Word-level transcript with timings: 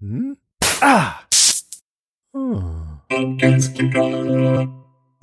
Hmm? 0.00 0.34
Ah! 0.62 1.26
Oh. 2.32 3.00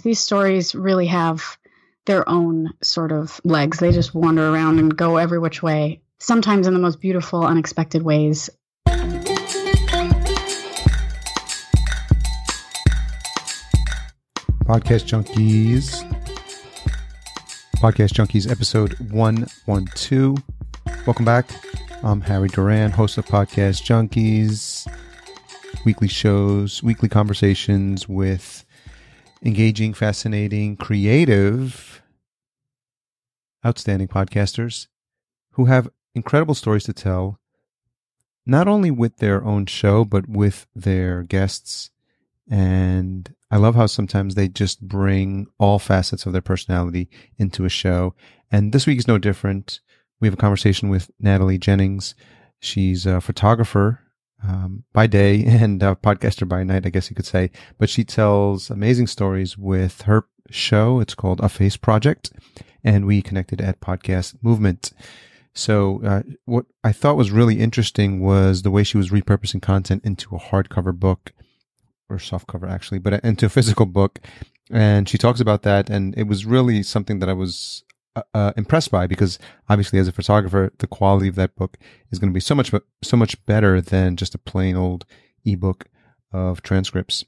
These 0.03 0.19
stories 0.19 0.75
really 0.75 1.07
have 1.07 1.57
their 2.05 2.27
own 2.27 2.73
sort 2.81 3.13
of 3.13 3.39
legs. 3.45 3.79
They 3.79 3.93
just 3.93 4.13
wander 4.13 4.49
around 4.49 4.79
and 4.79 4.95
go 4.95 5.15
every 5.15 5.39
which 5.39 5.63
way, 5.63 6.01
sometimes 6.19 6.67
in 6.67 6.73
the 6.73 6.79
most 6.81 6.99
beautiful, 6.99 7.45
unexpected 7.45 8.01
ways. 8.01 8.49
Podcast 14.65 15.05
Junkies. 15.07 16.03
Podcast 17.77 18.11
Junkies, 18.13 18.51
episode 18.51 18.99
112. 18.99 20.37
Welcome 21.05 21.23
back. 21.23 21.49
I'm 22.05 22.21
Harry 22.21 22.49
Duran, 22.49 22.91
host 22.91 23.17
of 23.17 23.25
Podcast 23.25 23.81
Junkies, 23.81 24.85
weekly 25.85 26.07
shows, 26.07 26.83
weekly 26.83 27.09
conversations 27.09 28.07
with 28.07 28.63
engaging, 29.43 29.95
fascinating, 29.95 30.77
creative, 30.77 32.03
outstanding 33.65 34.07
podcasters 34.07 34.85
who 35.53 35.65
have 35.65 35.89
incredible 36.13 36.53
stories 36.53 36.83
to 36.83 36.93
tell, 36.93 37.39
not 38.45 38.67
only 38.67 38.91
with 38.91 39.17
their 39.17 39.43
own 39.43 39.65
show, 39.65 40.05
but 40.05 40.29
with 40.29 40.67
their 40.75 41.23
guests. 41.23 41.89
And 42.47 43.33
I 43.49 43.57
love 43.57 43.73
how 43.73 43.87
sometimes 43.87 44.35
they 44.35 44.47
just 44.47 44.79
bring 44.79 45.47
all 45.57 45.79
facets 45.79 46.27
of 46.27 46.33
their 46.33 46.43
personality 46.43 47.09
into 47.39 47.65
a 47.65 47.69
show. 47.69 48.13
And 48.51 48.73
this 48.73 48.85
week 48.85 48.99
is 48.99 49.07
no 49.07 49.17
different. 49.17 49.79
We 50.25 50.27
have 50.27 50.33
a 50.33 50.37
conversation 50.37 50.89
with 50.89 51.11
Natalie 51.19 51.59
Jennings. 51.59 52.15
She's 52.59 53.05
a 53.05 53.21
photographer 53.21 53.99
um, 54.43 54.83
by 54.91 55.05
day 55.05 55.45
and 55.45 55.83
a 55.83 55.93
podcaster 55.93 56.49
by 56.49 56.63
night, 56.63 56.83
I 56.83 56.89
guess 56.89 57.11
you 57.11 57.15
could 57.15 57.27
say. 57.27 57.51
But 57.77 57.91
she 57.91 58.03
tells 58.03 58.71
amazing 58.71 59.05
stories 59.05 59.55
with 59.55 60.01
her 60.01 60.25
show. 60.49 60.99
It's 60.99 61.13
called 61.13 61.41
A 61.41 61.47
Face 61.47 61.77
Project. 61.77 62.31
And 62.83 63.05
we 63.05 63.21
connected 63.21 63.61
at 63.61 63.81
Podcast 63.81 64.37
Movement. 64.41 64.93
So, 65.53 66.01
uh, 66.03 66.23
what 66.45 66.65
I 66.83 66.91
thought 66.91 67.17
was 67.17 67.29
really 67.29 67.59
interesting 67.59 68.19
was 68.19 68.63
the 68.63 68.71
way 68.71 68.83
she 68.83 68.97
was 68.97 69.11
repurposing 69.11 69.61
content 69.61 70.03
into 70.03 70.35
a 70.35 70.39
hardcover 70.39 70.95
book 70.95 71.33
or 72.09 72.17
soft 72.17 72.47
cover 72.47 72.65
actually, 72.65 72.97
but 72.97 73.23
into 73.23 73.45
a 73.45 73.49
physical 73.49 73.85
book. 73.85 74.17
And 74.71 75.07
she 75.07 75.19
talks 75.19 75.39
about 75.39 75.61
that. 75.61 75.87
And 75.87 76.17
it 76.17 76.25
was 76.25 76.47
really 76.47 76.81
something 76.81 77.19
that 77.19 77.29
I 77.29 77.33
was 77.33 77.83
uh, 78.15 78.21
uh, 78.33 78.53
impressed 78.57 78.91
by 78.91 79.07
because 79.07 79.39
obviously 79.69 79.99
as 79.99 80.07
a 80.07 80.11
photographer, 80.11 80.71
the 80.79 80.87
quality 80.87 81.27
of 81.27 81.35
that 81.35 81.55
book 81.55 81.77
is 82.11 82.19
going 82.19 82.31
to 82.31 82.33
be 82.33 82.39
so 82.39 82.55
much, 82.55 82.71
so 83.03 83.17
much 83.17 83.43
better 83.45 83.81
than 83.81 84.15
just 84.15 84.35
a 84.35 84.39
plain 84.39 84.75
old 84.75 85.05
ebook 85.43 85.85
of 86.31 86.61
transcripts. 86.61 87.23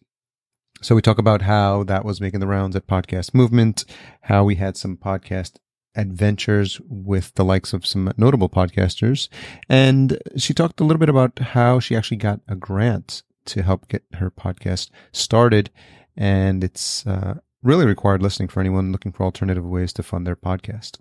So 0.81 0.95
we 0.95 1.01
talk 1.01 1.17
about 1.17 1.41
how 1.41 1.83
that 1.83 2.05
was 2.05 2.21
making 2.21 2.39
the 2.39 2.47
rounds 2.47 2.75
at 2.75 2.87
podcast 2.87 3.33
movement, 3.33 3.83
how 4.21 4.43
we 4.43 4.55
had 4.55 4.77
some 4.77 4.95
podcast 4.95 5.57
adventures 5.95 6.79
with 6.87 7.33
the 7.33 7.43
likes 7.43 7.73
of 7.73 7.85
some 7.85 8.13
notable 8.15 8.47
podcasters. 8.49 9.27
And 9.67 10.19
she 10.37 10.53
talked 10.53 10.79
a 10.79 10.83
little 10.83 10.99
bit 10.99 11.09
about 11.09 11.39
how 11.39 11.79
she 11.79 11.95
actually 11.95 12.17
got 12.17 12.41
a 12.47 12.55
grant 12.55 13.23
to 13.45 13.63
help 13.63 13.87
get 13.87 14.03
her 14.13 14.29
podcast 14.29 14.89
started. 15.11 15.71
And 16.15 16.63
it's 16.63 17.05
uh, 17.07 17.39
really 17.63 17.85
required 17.85 18.21
listening 18.21 18.49
for 18.49 18.59
anyone 18.59 18.91
looking 18.91 19.11
for 19.11 19.23
alternative 19.23 19.65
ways 19.65 19.93
to 19.93 20.03
fund 20.03 20.25
their 20.25 20.35
podcast. 20.35 20.99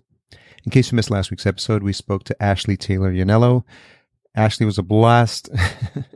In 0.65 0.71
case 0.71 0.91
you 0.91 0.95
missed 0.95 1.11
last 1.11 1.31
week's 1.31 1.45
episode, 1.45 1.83
we 1.83 1.93
spoke 1.93 2.23
to 2.25 2.43
Ashley 2.43 2.75
Taylor 2.75 3.11
Yanello. 3.11 3.63
Ashley 4.35 4.65
was 4.65 4.77
a 4.77 4.83
blast. 4.83 5.49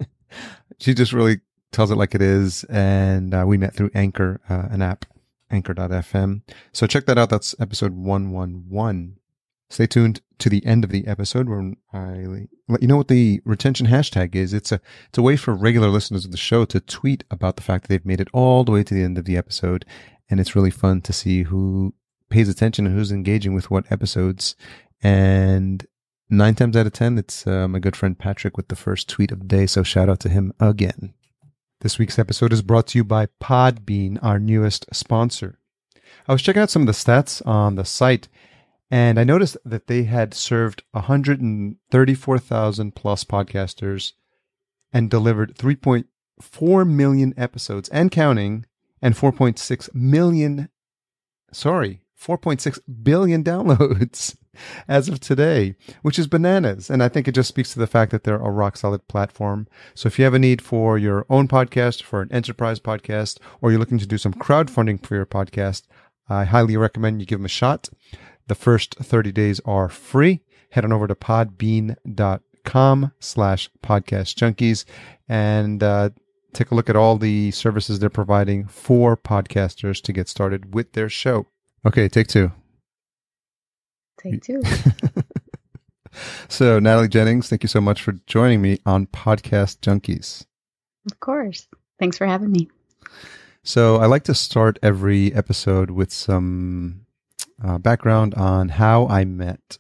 she 0.80 0.94
just 0.94 1.14
really 1.14 1.42
tells 1.72 1.92
it 1.92 1.96
like 1.96 2.14
it 2.16 2.22
is. 2.22 2.64
And 2.66 3.34
uh, 3.34 3.46
we 3.48 3.58
met 3.58 3.76
through 3.76 3.92
Anchor, 3.94 4.42
uh, 4.50 4.68
an 4.70 4.82
app, 4.82 5.06
anchor.fm. 5.50 6.42
So 6.74 6.88
check 6.88 7.06
that 7.06 7.18
out. 7.18 7.30
That's 7.30 7.56
episode 7.60 7.94
111. 7.94 9.18
Stay 9.70 9.88
tuned 9.88 10.22
to 10.40 10.50
the 10.50 10.66
end 10.66 10.84
of 10.84 10.90
the 10.90 11.08
episode 11.08 11.48
where 11.48 11.72
I 11.94 12.48
let 12.68 12.82
you 12.82 12.90
know 12.90 12.98
what 12.98 13.08
the 13.08 13.42
retention 13.46 13.88
hashtag 13.88 14.36
is. 14.36 14.54
It's 14.54 14.74
a 14.74 14.82
it's 15.08 15.18
a 15.18 15.22
way 15.22 15.38
for 15.38 15.54
regular 15.54 15.88
listeners 15.88 16.26
of 16.26 16.32
the 16.32 16.38
show 16.38 16.66
to 16.66 16.82
tweet 16.82 17.24
about 17.32 17.56
the 17.56 17.62
fact 17.62 17.84
that 17.84 17.90
they've 17.90 18.06
made 18.06 18.20
it 18.20 18.28
all 18.34 18.66
the 18.66 18.74
way 18.74 18.84
to 18.84 18.94
the 18.94 19.04
end 19.04 19.18
of 19.18 19.24
the 19.24 19.38
episode, 19.38 19.86
and 20.32 20.40
it's 20.40 20.56
really 20.56 20.72
fun 20.72 21.02
to 21.02 21.14
see 21.14 21.44
who 21.44 21.94
pays 22.30 22.50
attention 22.50 22.88
and 22.88 22.96
who's 22.96 23.12
engaging 23.12 23.54
with 23.54 23.70
what 23.70 23.92
episodes. 23.92 24.56
And 25.04 25.86
nine 26.30 26.56
times 26.56 26.78
out 26.78 26.88
of 26.88 26.94
ten, 26.94 27.18
it's 27.18 27.46
uh, 27.46 27.68
my 27.68 27.80
good 27.80 27.96
friend 27.96 28.18
Patrick 28.18 28.58
with 28.58 28.70
the 28.70 28.76
first 28.76 29.10
tweet 29.10 29.32
of 29.32 29.40
the 29.40 29.46
day. 29.46 29.68
So 29.68 29.84
shout 29.84 30.10
out 30.10 30.22
to 30.22 30.30
him 30.30 30.54
again. 30.60 31.14
This 31.82 32.00
week's 32.00 32.18
episode 32.18 32.54
is 32.54 32.62
brought 32.62 32.88
to 32.88 32.98
you 32.98 33.04
by 33.04 33.28
Podbean, 33.42 34.18
our 34.24 34.40
newest 34.40 34.86
sponsor. 34.94 35.60
I 36.28 36.34
was 36.34 36.42
checking 36.42 36.62
out 36.62 36.70
some 36.70 36.84
of 36.84 36.88
the 36.88 36.94
stats 36.94 37.46
on 37.46 37.76
the 37.76 37.86
site 37.86 38.28
and 38.92 39.18
I 39.18 39.24
noticed 39.24 39.56
that 39.64 39.88
they 39.88 40.04
had 40.04 40.34
served 40.34 40.84
134,000 40.92 42.94
plus 42.94 43.24
podcasters 43.24 44.12
and 44.92 45.10
delivered 45.10 45.56
3.4 45.56 46.90
million 46.90 47.34
episodes 47.38 47.88
and 47.90 48.12
counting 48.12 48.66
and 49.02 49.16
4.6 49.16 49.94
million, 49.94 50.70
sorry, 51.52 52.02
4.6 52.20 52.80
billion 53.04 53.44
downloads 53.44 54.36
as 54.88 55.10
of 55.10 55.20
today, 55.20 55.76
which 56.02 56.20
is 56.20 56.28
bananas. 56.28 56.90
And 56.90 57.02
I 57.02 57.10
think 57.10 57.28
it 57.28 57.34
just 57.34 57.50
speaks 57.50 57.74
to 57.74 57.80
the 57.80 57.88
fact 57.88 58.12
that 58.12 58.24
they're 58.24 58.36
a 58.36 58.52
rock 58.52 58.78
solid 58.78 59.08
platform. 59.08 59.68
So 59.96 60.08
if 60.08 60.20
you 60.20 60.26
have 60.26 60.34
a 60.34 60.40
need 60.40 60.62
for 60.62 60.98
your 60.98 61.26
own 61.30 61.48
podcast, 61.48 62.04
for 62.04 62.22
an 62.22 62.32
enterprise 62.32 62.80
podcast, 62.80 63.40
or 63.62 63.72
you're 63.72 63.80
looking 63.80 64.00
to 64.00 64.08
do 64.08 64.18
some 64.18 64.34
crowdfunding 64.34 65.04
for 65.06 65.16
your 65.16 65.26
podcast, 65.26 65.84
I 66.30 66.46
highly 66.46 66.78
recommend 66.78 67.22
you 67.22 67.28
give 67.28 67.40
them 67.40 67.46
a 67.46 67.50
shot. 67.50 67.90
The 68.48 68.56
first 68.56 68.96
30 68.96 69.32
days 69.32 69.60
are 69.66 69.90
free. 69.90 70.42
Head 70.72 70.86
on 70.86 70.94
over 70.94 71.08
to 71.08 71.16
podbean.com 71.16 73.12
slash 73.20 73.70
podcast 73.84 74.36
junkies 74.36 74.86
and 75.28 75.84
uh, 75.84 76.12
take 76.54 76.72
a 76.72 76.76
look 76.76 76.90
at 76.90 76.96
all 76.96 77.18
the 77.18 77.52
services 77.52 78.00
they're 78.00 78.10
providing 78.10 78.68
for 78.68 79.16
podcasters 79.16 80.02
to 80.04 80.14
get 80.14 80.28
started 80.28 80.74
with 80.74 80.94
their 80.94 81.10
show. 81.10 81.48
Okay, 81.86 82.08
take 82.08 82.28
two. 82.28 82.52
Take 84.20 84.44
two. 84.44 84.62
so, 86.48 86.80
Natalie 86.80 87.08
Jennings, 87.08 87.50
thank 87.50 87.64
you 87.64 87.70
so 87.70 87.82
much 87.82 88.02
for 88.02 88.14
joining 88.28 88.62
me 88.62 88.80
on 88.86 89.08
Podcast 89.08 89.80
Junkies. 89.80 90.46
Of 91.12 91.20
course. 91.20 91.68
Thanks 92.00 92.18
for 92.18 92.28
having 92.28 92.52
me. 92.52 92.70
So, 93.64 93.98
I 93.98 94.06
like 94.06 94.24
to 94.26 94.36
start 94.36 94.78
every 94.84 95.34
episode 95.34 95.90
with 95.90 96.12
some 96.12 97.06
uh, 97.64 97.78
background 97.78 98.36
on 98.36 98.70
how 98.70 99.08
I 99.08 99.26
met 99.26 99.80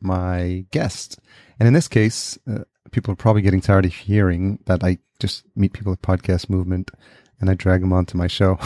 my 0.00 0.66
guest. 0.70 1.18
And 1.58 1.66
in 1.66 1.72
this 1.74 1.88
case, 1.88 2.38
uh, 2.48 2.64
people 2.94 3.12
are 3.12 3.16
probably 3.16 3.42
getting 3.42 3.60
tired 3.60 3.84
of 3.84 3.92
hearing 3.92 4.60
that 4.66 4.84
I 4.84 4.98
just 5.18 5.44
meet 5.56 5.72
people 5.72 5.92
at 5.92 6.00
Podcast 6.00 6.48
Movement 6.48 6.92
and 7.40 7.50
I 7.50 7.54
drag 7.54 7.80
them 7.80 7.92
onto 7.92 8.16
my 8.16 8.28
show. 8.28 8.58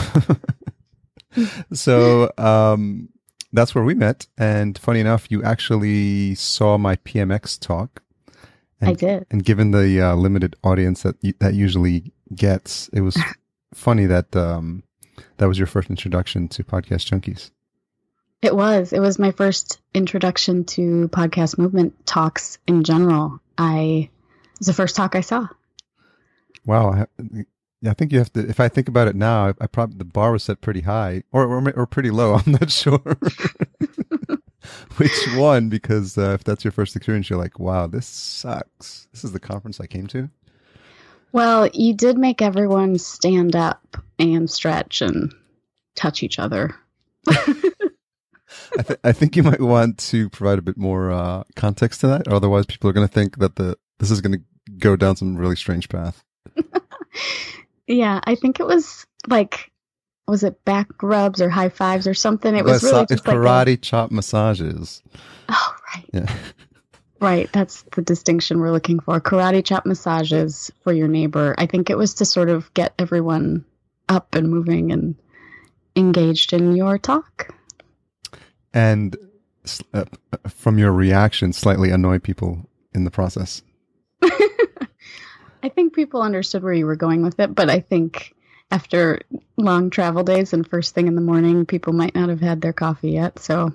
so 1.73 2.31
um, 2.37 3.09
that's 3.53 3.75
where 3.75 3.85
we 3.85 3.95
met. 3.95 4.27
And 4.37 4.77
funny 4.79 5.01
enough, 5.01 5.31
you 5.31 5.43
actually 5.43 6.35
saw 6.35 6.77
my 6.77 6.97
PMX 6.97 7.59
talk. 7.59 8.03
And, 8.81 8.91
I 8.91 8.93
did. 8.93 9.27
And 9.31 9.43
given 9.43 9.71
the 9.71 10.01
uh, 10.01 10.15
limited 10.15 10.55
audience 10.63 11.03
that 11.03 11.17
that 11.41 11.55
usually 11.55 12.13
gets, 12.35 12.89
it 12.89 13.01
was 13.01 13.19
funny 13.75 14.07
that 14.07 14.37
um, 14.37 14.85
that 15.39 15.49
was 15.49 15.59
your 15.59 15.67
first 15.67 15.91
introduction 15.91 16.49
to 16.49 16.63
Podcast 16.63 17.11
Junkies. 17.11 17.51
It 18.41 18.55
was. 18.55 18.93
It 18.93 19.01
was 19.01 19.19
my 19.19 19.33
first 19.33 19.81
introduction 19.95 20.65
to 20.65 21.09
podcast 21.09 21.59
movement 21.59 22.07
talks 22.07 22.59
in 22.69 22.85
general. 22.85 23.41
I 23.57 24.11
was 24.59 24.67
the 24.67 24.73
first 24.73 24.97
talk 24.97 25.15
I 25.15 25.21
saw. 25.21 25.49
Wow. 26.65 26.91
I, 26.93 27.07
I 27.87 27.95
think 27.95 28.13
you 28.13 28.19
have 28.19 28.33
to. 28.33 28.49
If 28.49 28.61
I 28.61 28.69
think 28.69 28.89
about 28.89 29.09
it 29.09 29.17
now, 29.17 29.49
I, 29.49 29.55
I 29.61 29.67
probably 29.67 29.99
the 29.99 30.05
bar 30.05 30.33
was 30.33 30.43
set 30.43 30.61
pretty 30.61 30.81
high 30.81 31.23
or 31.33 31.45
or, 31.45 31.71
or 31.71 31.87
pretty 31.87 32.11
low. 32.11 32.35
I'm 32.47 32.53
not 32.53 32.71
sure 32.71 32.99
which 34.97 35.29
one 35.37 35.69
because 35.69 36.19
uh, 36.19 36.33
if 36.33 36.45
that's 36.45 36.65
your 36.65 36.73
first 36.73 36.97
experience, 36.97 37.31
you're 37.31 37.39
like, 37.39 37.59
wow, 37.59 37.87
this 37.87 38.07
sucks. 38.07 39.09
This 39.13 39.25
is 39.25 39.33
the 39.33 39.41
conference 39.41 39.81
I 39.81 39.87
came 39.87 40.07
to. 40.09 40.29
Well, 41.33 41.69
you 41.75 41.95
did 41.95 42.17
make 42.17 42.41
everyone 42.41 42.99
stand 42.99 43.55
up 43.55 43.99
and 44.19 44.51
stretch 44.51 45.03
and 45.03 45.33
touch 45.95 46.23
each 46.23 46.39
other. 46.39 46.75
I, 47.29 48.83
th- 48.83 49.01
I, 49.05 49.13
think 49.13 49.37
you 49.37 49.43
might 49.43 49.61
want 49.61 49.99
to 49.99 50.31
provide 50.31 50.59
a 50.59 50.63
bit 50.63 50.79
more 50.79 51.11
uh, 51.11 51.45
context 51.55 52.01
to 52.01 52.07
that, 52.09 52.29
otherwise 52.29 52.65
people 52.65 52.89
are 52.89 52.95
going 52.95 53.07
to 53.07 53.13
think 53.13 53.39
that 53.39 53.57
the 53.57 53.77
this 53.99 54.11
is 54.11 54.21
going 54.21 54.33
to 54.33 54.41
go 54.79 54.97
down 54.97 55.17
some 55.17 55.37
really 55.37 55.57
strange 55.57 55.89
path. 55.89 56.25
yeah, 57.87 58.21
I 58.25 58.35
think 58.35 58.61
it 58.61 58.67
was 58.67 59.07
like, 59.27 59.71
was 60.27 60.45
it 60.45 60.65
back 60.65 61.03
rubs 61.03 61.41
or 61.41 61.49
high 61.49 61.69
fives 61.69 62.07
or 62.07 62.15
something? 62.15 62.55
It 62.55 62.65
was 62.65 62.83
really 62.83 63.07
just 63.07 63.25
karate 63.25 63.67
like 63.67 63.83
chop 63.83 64.11
massages. 64.11 65.03
Oh 65.49 65.77
right. 65.95 66.07
Yeah. 66.13 66.35
Right, 67.21 67.51
that's 67.53 67.83
the 67.97 68.03
distinction 68.03 68.61
we're 68.61 68.71
looking 68.71 69.01
for. 69.01 69.21
Karate 69.21 69.65
chop 69.65 69.85
massages 69.85 70.71
for 70.85 70.93
your 70.93 71.09
neighbor. 71.09 71.53
I 71.59 71.67
think 71.67 71.91
it 71.91 71.99
was 71.99 72.15
to 72.15 72.25
sort 72.25 72.49
of 72.49 72.73
get 72.75 72.95
everyone 72.97 73.65
up 74.09 74.37
and 74.37 74.49
moving 74.49 74.93
and 74.93 75.17
engaged 75.97 76.53
in 76.53 76.77
your 76.77 76.97
talk. 76.97 77.53
And 78.73 79.17
uh, 79.93 80.05
from 80.47 80.79
your 80.79 80.93
reaction, 80.93 81.53
slightly 81.53 81.91
annoy 81.91 82.21
people 82.21 82.69
in 82.95 83.03
the 83.03 83.11
process. 83.11 83.63
I 85.63 85.69
think 85.69 85.95
people 85.95 86.23
understood 86.23 86.63
where 86.63 86.73
you 86.73 86.87
were 86.87 86.97
going 86.97 87.23
with 87.23 87.41
it, 87.41 87.55
but 87.55 87.69
I 87.71 87.81
think 87.81 88.35
after 88.71 89.21
long 89.57 89.91
travel 89.91 90.23
days 90.23 90.53
and 90.53 90.69
first 90.69 90.95
thing 90.95 91.07
in 91.07 91.15
the 91.15 91.21
morning, 91.21 91.67
people 91.67 91.93
might 91.93 92.15
not 92.15 92.29
have 92.29 92.41
had 92.41 92.61
their 92.61 92.73
coffee 92.73 93.13
yet. 93.13 93.39
So, 93.39 93.75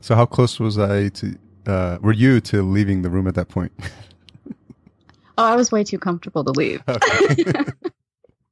so 0.00 0.14
how 0.14 0.26
close 0.26 0.60
was 0.60 0.78
I 0.78 1.08
to? 1.08 1.38
Uh, 1.66 1.98
were 2.00 2.12
you 2.12 2.40
to 2.40 2.62
leaving 2.62 3.02
the 3.02 3.10
room 3.10 3.26
at 3.26 3.34
that 3.34 3.48
point? 3.48 3.72
oh, 5.38 5.44
I 5.44 5.56
was 5.56 5.70
way 5.70 5.84
too 5.84 5.98
comfortable 5.98 6.44
to 6.44 6.52
leave. 6.52 6.82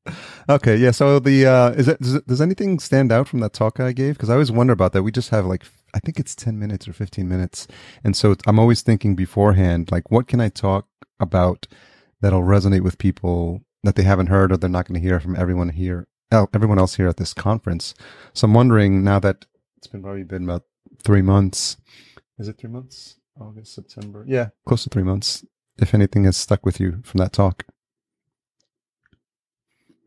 Okay. 0.08 0.14
okay, 0.48 0.76
yeah. 0.76 0.92
So 0.92 1.18
the 1.18 1.46
uh, 1.46 1.70
is 1.70 1.88
it 1.88 2.00
does, 2.00 2.14
it 2.14 2.26
does 2.28 2.40
anything 2.40 2.78
stand 2.78 3.10
out 3.10 3.26
from 3.26 3.40
that 3.40 3.52
talk 3.52 3.80
I 3.80 3.90
gave? 3.90 4.14
Because 4.14 4.30
I 4.30 4.34
always 4.34 4.52
wonder 4.52 4.72
about 4.72 4.92
that. 4.92 5.02
We 5.02 5.10
just 5.10 5.30
have 5.30 5.46
like 5.46 5.64
I 5.94 6.00
think 6.00 6.20
it's 6.20 6.34
ten 6.34 6.58
minutes 6.58 6.86
or 6.86 6.92
fifteen 6.92 7.28
minutes, 7.28 7.66
and 8.04 8.16
so 8.16 8.36
I'm 8.46 8.58
always 8.58 8.82
thinking 8.82 9.14
beforehand, 9.14 9.90
like, 9.90 10.10
what 10.10 10.28
can 10.28 10.40
I 10.40 10.48
talk 10.48 10.86
about 11.18 11.66
that'll 12.20 12.42
resonate 12.42 12.82
with 12.82 12.98
people 12.98 13.62
that 13.82 13.94
they 13.94 14.02
haven't 14.02 14.26
heard 14.26 14.52
or 14.52 14.56
they're 14.56 14.68
not 14.68 14.86
going 14.86 15.00
to 15.00 15.06
hear 15.06 15.20
from 15.20 15.36
everyone 15.36 15.68
here, 15.68 16.08
everyone 16.32 16.78
else 16.78 16.96
here 16.96 17.08
at 17.08 17.18
this 17.18 17.32
conference. 17.32 17.94
So 18.34 18.46
I'm 18.46 18.54
wondering 18.54 19.04
now 19.04 19.20
that 19.20 19.46
it's 19.76 19.86
been 19.86 20.02
probably 20.02 20.24
been 20.24 20.44
about 20.44 20.64
three 21.02 21.22
months. 21.22 21.76
Is 22.38 22.48
it 22.48 22.58
three 22.58 22.70
months? 22.70 23.18
August, 23.40 23.74
September. 23.74 24.24
Yeah, 24.26 24.48
close 24.66 24.82
to 24.84 24.90
three 24.90 25.02
months. 25.02 25.44
If 25.78 25.94
anything 25.94 26.24
has 26.24 26.36
stuck 26.36 26.64
with 26.64 26.80
you 26.80 27.00
from 27.04 27.18
that 27.18 27.32
talk. 27.32 27.64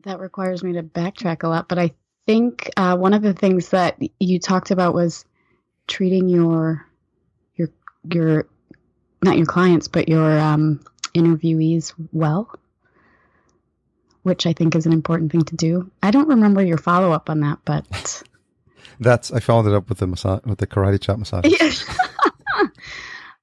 That 0.02 0.18
requires 0.18 0.62
me 0.62 0.72
to 0.74 0.82
backtrack 0.82 1.42
a 1.42 1.48
lot, 1.48 1.68
but 1.68 1.78
I 1.78 1.92
think 2.26 2.70
uh, 2.76 2.96
one 2.96 3.14
of 3.14 3.22
the 3.22 3.32
things 3.34 3.70
that 3.70 3.98
you 4.18 4.38
talked 4.38 4.70
about 4.70 4.94
was 4.94 5.24
treating 5.90 6.28
your 6.28 6.86
your 7.56 7.68
your 8.10 8.46
not 9.22 9.36
your 9.36 9.46
clients, 9.46 9.88
but 9.88 10.08
your 10.08 10.38
um, 10.38 10.80
interviewees 11.14 11.92
well, 12.12 12.50
which 14.22 14.46
I 14.46 14.54
think 14.54 14.74
is 14.74 14.86
an 14.86 14.92
important 14.94 15.32
thing 15.32 15.44
to 15.44 15.56
do. 15.56 15.90
I 16.02 16.10
don't 16.10 16.28
remember 16.28 16.64
your 16.64 16.78
follow 16.78 17.12
up 17.12 17.28
on 17.28 17.40
that, 17.40 17.58
but 17.66 18.22
that's 19.00 19.30
I 19.30 19.40
followed 19.40 19.66
it 19.66 19.74
up 19.74 19.90
with 19.90 19.98
the 19.98 20.06
massage 20.06 20.44
with 20.46 20.58
the 20.58 20.66
karate 20.66 21.00
chop 21.00 21.18
massage. 21.18 21.44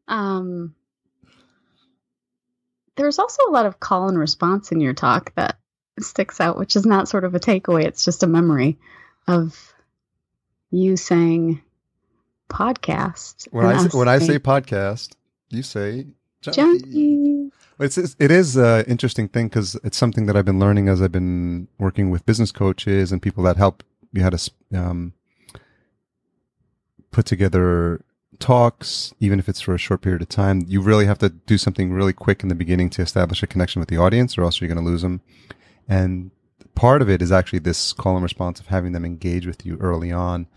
Um, 0.07 0.73
there's 2.95 3.19
also 3.19 3.44
a 3.47 3.51
lot 3.51 3.65
of 3.65 3.79
call 3.79 4.09
and 4.09 4.17
response 4.17 4.71
in 4.71 4.79
your 4.79 4.94
talk 4.94 5.33
that 5.35 5.57
sticks 5.99 6.39
out, 6.39 6.57
which 6.57 6.75
is 6.75 6.85
not 6.85 7.07
sort 7.07 7.25
of 7.25 7.35
a 7.35 7.39
takeaway. 7.39 7.83
It's 7.83 8.05
just 8.05 8.23
a 8.23 8.27
memory 8.27 8.79
of 9.27 9.73
you 10.71 10.97
saying 10.97 11.61
podcast. 12.49 13.47
When 13.51 13.65
I 13.65 13.88
say, 13.88 13.97
when 13.97 14.07
I 14.07 14.19
say 14.19 14.39
podcast, 14.39 15.15
you 15.49 15.63
say 15.63 16.07
junkie. 16.41 17.51
It's 17.79 17.97
it 17.97 18.31
is 18.31 18.55
an 18.55 18.85
interesting 18.85 19.27
thing 19.27 19.47
because 19.47 19.75
it's 19.83 19.97
something 19.97 20.25
that 20.25 20.35
I've 20.35 20.45
been 20.45 20.59
learning 20.59 20.89
as 20.89 21.01
I've 21.01 21.11
been 21.11 21.67
working 21.77 22.09
with 22.09 22.25
business 22.25 22.51
coaches 22.51 23.11
and 23.11 23.21
people 23.21 23.44
that 23.44 23.57
help 23.57 23.83
you 24.13 24.23
how 24.23 24.31
to 24.31 24.51
um, 24.73 25.13
put 27.11 27.25
together 27.25 28.01
talks, 28.39 29.13
even 29.19 29.39
if 29.39 29.47
it's 29.47 29.61
for 29.61 29.75
a 29.75 29.79
short 29.79 30.01
period 30.01 30.21
of 30.21 30.29
time. 30.29 30.65
You 30.67 30.81
really 30.81 31.05
have 31.05 31.19
to 31.19 31.29
do 31.29 31.57
something 31.57 31.91
really 31.91 32.13
quick 32.13 32.44
in 32.44 32.49
the 32.49 32.55
beginning 32.55 32.89
to 32.91 33.01
establish 33.01 33.44
a 33.44 33.47
connection 33.47 33.79
with 33.79 33.89
the 33.89 33.97
audience, 33.97 34.38
or 34.38 34.44
else 34.44 34.59
you're 34.59 34.67
going 34.67 34.83
to 34.83 34.83
lose 34.83 35.01
them. 35.01 35.21
And 35.88 36.31
part 36.75 37.01
of 37.01 37.09
it 37.09 37.21
is 37.21 37.31
actually 37.31 37.59
this 37.59 37.94
call 37.94 38.15
and 38.15 38.23
response 38.23 38.59
of 38.59 38.67
having 38.67 38.91
them 38.91 39.05
engage 39.05 39.45
with 39.45 39.65
you 39.65 39.77
early 39.77 40.11
on. 40.11 40.47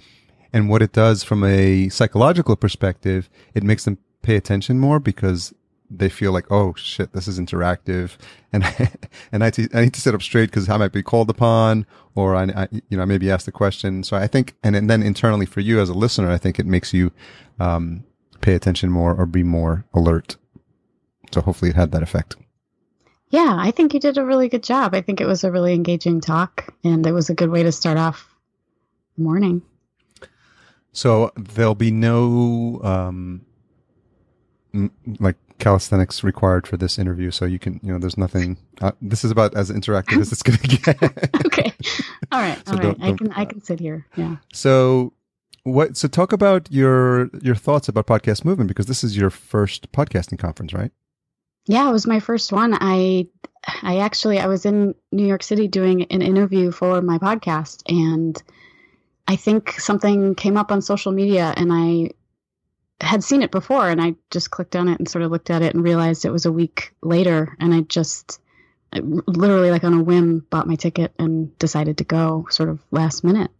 And 0.52 0.68
what 0.68 0.82
it 0.82 0.92
does 0.92 1.22
from 1.22 1.44
a 1.44 1.88
psychological 1.88 2.56
perspective, 2.56 3.30
it 3.54 3.62
makes 3.62 3.84
them 3.84 3.98
pay 4.22 4.36
attention 4.36 4.78
more 4.78 4.98
because 4.98 5.54
they 5.90 6.08
feel 6.08 6.32
like, 6.32 6.46
oh 6.50 6.74
shit, 6.74 7.12
this 7.12 7.26
is 7.26 7.38
interactive, 7.40 8.16
and 8.52 8.64
I, 8.64 8.92
and 9.32 9.42
I, 9.42 9.50
t- 9.50 9.68
I 9.74 9.82
need 9.82 9.94
to 9.94 10.00
sit 10.00 10.14
up 10.14 10.22
straight 10.22 10.50
because 10.50 10.68
I 10.68 10.76
might 10.76 10.92
be 10.92 11.02
called 11.02 11.28
upon, 11.30 11.84
or 12.14 12.36
I, 12.36 12.44
I, 12.44 12.68
you 12.70 12.96
know, 12.96 13.02
I 13.02 13.06
maybe 13.06 13.30
ask 13.30 13.44
the 13.44 13.52
question. 13.52 14.04
So 14.04 14.16
I 14.16 14.26
think, 14.26 14.54
and, 14.62 14.76
and 14.76 14.88
then 14.88 15.02
internally 15.02 15.46
for 15.46 15.60
you 15.60 15.80
as 15.80 15.88
a 15.88 15.94
listener, 15.94 16.30
I 16.30 16.38
think 16.38 16.58
it 16.58 16.66
makes 16.66 16.92
you 16.92 17.10
um, 17.58 18.04
pay 18.40 18.54
attention 18.54 18.90
more 18.90 19.14
or 19.14 19.26
be 19.26 19.42
more 19.42 19.84
alert. 19.92 20.36
So 21.32 21.40
hopefully, 21.40 21.70
it 21.70 21.76
had 21.76 21.92
that 21.92 22.02
effect. 22.02 22.36
Yeah, 23.28 23.56
I 23.58 23.70
think 23.70 23.94
you 23.94 24.00
did 24.00 24.18
a 24.18 24.24
really 24.24 24.48
good 24.48 24.64
job. 24.64 24.94
I 24.94 25.02
think 25.02 25.20
it 25.20 25.26
was 25.26 25.44
a 25.44 25.52
really 25.52 25.74
engaging 25.74 26.20
talk, 26.20 26.74
and 26.82 27.06
it 27.06 27.12
was 27.12 27.30
a 27.30 27.34
good 27.34 27.50
way 27.50 27.62
to 27.62 27.72
start 27.72 27.96
off 27.96 28.28
the 29.16 29.22
morning. 29.22 29.62
So 30.92 31.32
there'll 31.36 31.74
be 31.74 31.90
no 31.90 32.80
um, 32.82 33.46
m- 34.74 34.90
like 35.18 35.36
calisthenics 35.58 36.24
required 36.24 36.66
for 36.66 36.76
this 36.76 36.98
interview, 36.98 37.30
so 37.30 37.44
you 37.44 37.58
can, 37.58 37.80
you 37.82 37.92
know, 37.92 37.98
there's 37.98 38.18
nothing. 38.18 38.56
Uh, 38.80 38.92
this 39.00 39.24
is 39.24 39.30
about 39.30 39.54
as 39.54 39.70
interactive 39.70 40.20
as 40.20 40.32
it's 40.32 40.42
going 40.42 40.58
to 40.62 40.68
get. 40.68 41.46
okay, 41.46 41.72
all 42.32 42.40
right, 42.40 42.58
so 42.66 42.72
all 42.72 42.78
right. 42.78 42.82
Don't, 42.82 42.98
don't, 42.98 43.02
I 43.02 43.16
can 43.16 43.32
I 43.32 43.44
can 43.44 43.62
sit 43.62 43.78
here. 43.78 44.06
Yeah. 44.16 44.36
So 44.52 45.12
what? 45.62 45.96
So 45.96 46.08
talk 46.08 46.32
about 46.32 46.70
your 46.72 47.30
your 47.42 47.54
thoughts 47.54 47.88
about 47.88 48.06
podcast 48.06 48.44
movement 48.44 48.68
because 48.68 48.86
this 48.86 49.04
is 49.04 49.16
your 49.16 49.30
first 49.30 49.92
podcasting 49.92 50.38
conference, 50.38 50.72
right? 50.72 50.90
Yeah, 51.66 51.88
it 51.88 51.92
was 51.92 52.06
my 52.06 52.18
first 52.18 52.52
one. 52.52 52.76
I 52.80 53.28
I 53.82 53.98
actually 53.98 54.40
I 54.40 54.46
was 54.46 54.66
in 54.66 54.94
New 55.12 55.26
York 55.26 55.42
City 55.42 55.68
doing 55.68 56.04
an 56.04 56.22
interview 56.22 56.72
for 56.72 57.00
my 57.02 57.18
podcast 57.18 57.82
and 57.86 58.42
I 59.30 59.36
think 59.36 59.78
something 59.78 60.34
came 60.34 60.56
up 60.56 60.72
on 60.72 60.82
social 60.82 61.12
media 61.12 61.54
and 61.56 61.72
I 61.72 62.10
had 63.00 63.22
seen 63.22 63.42
it 63.42 63.52
before 63.52 63.88
and 63.88 64.02
I 64.02 64.16
just 64.32 64.50
clicked 64.50 64.74
on 64.74 64.88
it 64.88 64.98
and 64.98 65.08
sort 65.08 65.22
of 65.22 65.30
looked 65.30 65.50
at 65.50 65.62
it 65.62 65.72
and 65.72 65.84
realized 65.84 66.24
it 66.24 66.32
was 66.32 66.46
a 66.46 66.52
week 66.52 66.92
later 67.00 67.56
and 67.60 67.72
I 67.72 67.82
just 67.82 68.40
literally 68.92 69.70
like 69.70 69.84
on 69.84 69.94
a 69.94 70.02
whim 70.02 70.44
bought 70.50 70.66
my 70.66 70.74
ticket 70.74 71.14
and 71.16 71.56
decided 71.60 71.98
to 71.98 72.04
go 72.04 72.48
sort 72.50 72.70
of 72.70 72.80
last 72.90 73.22
minute. 73.22 73.52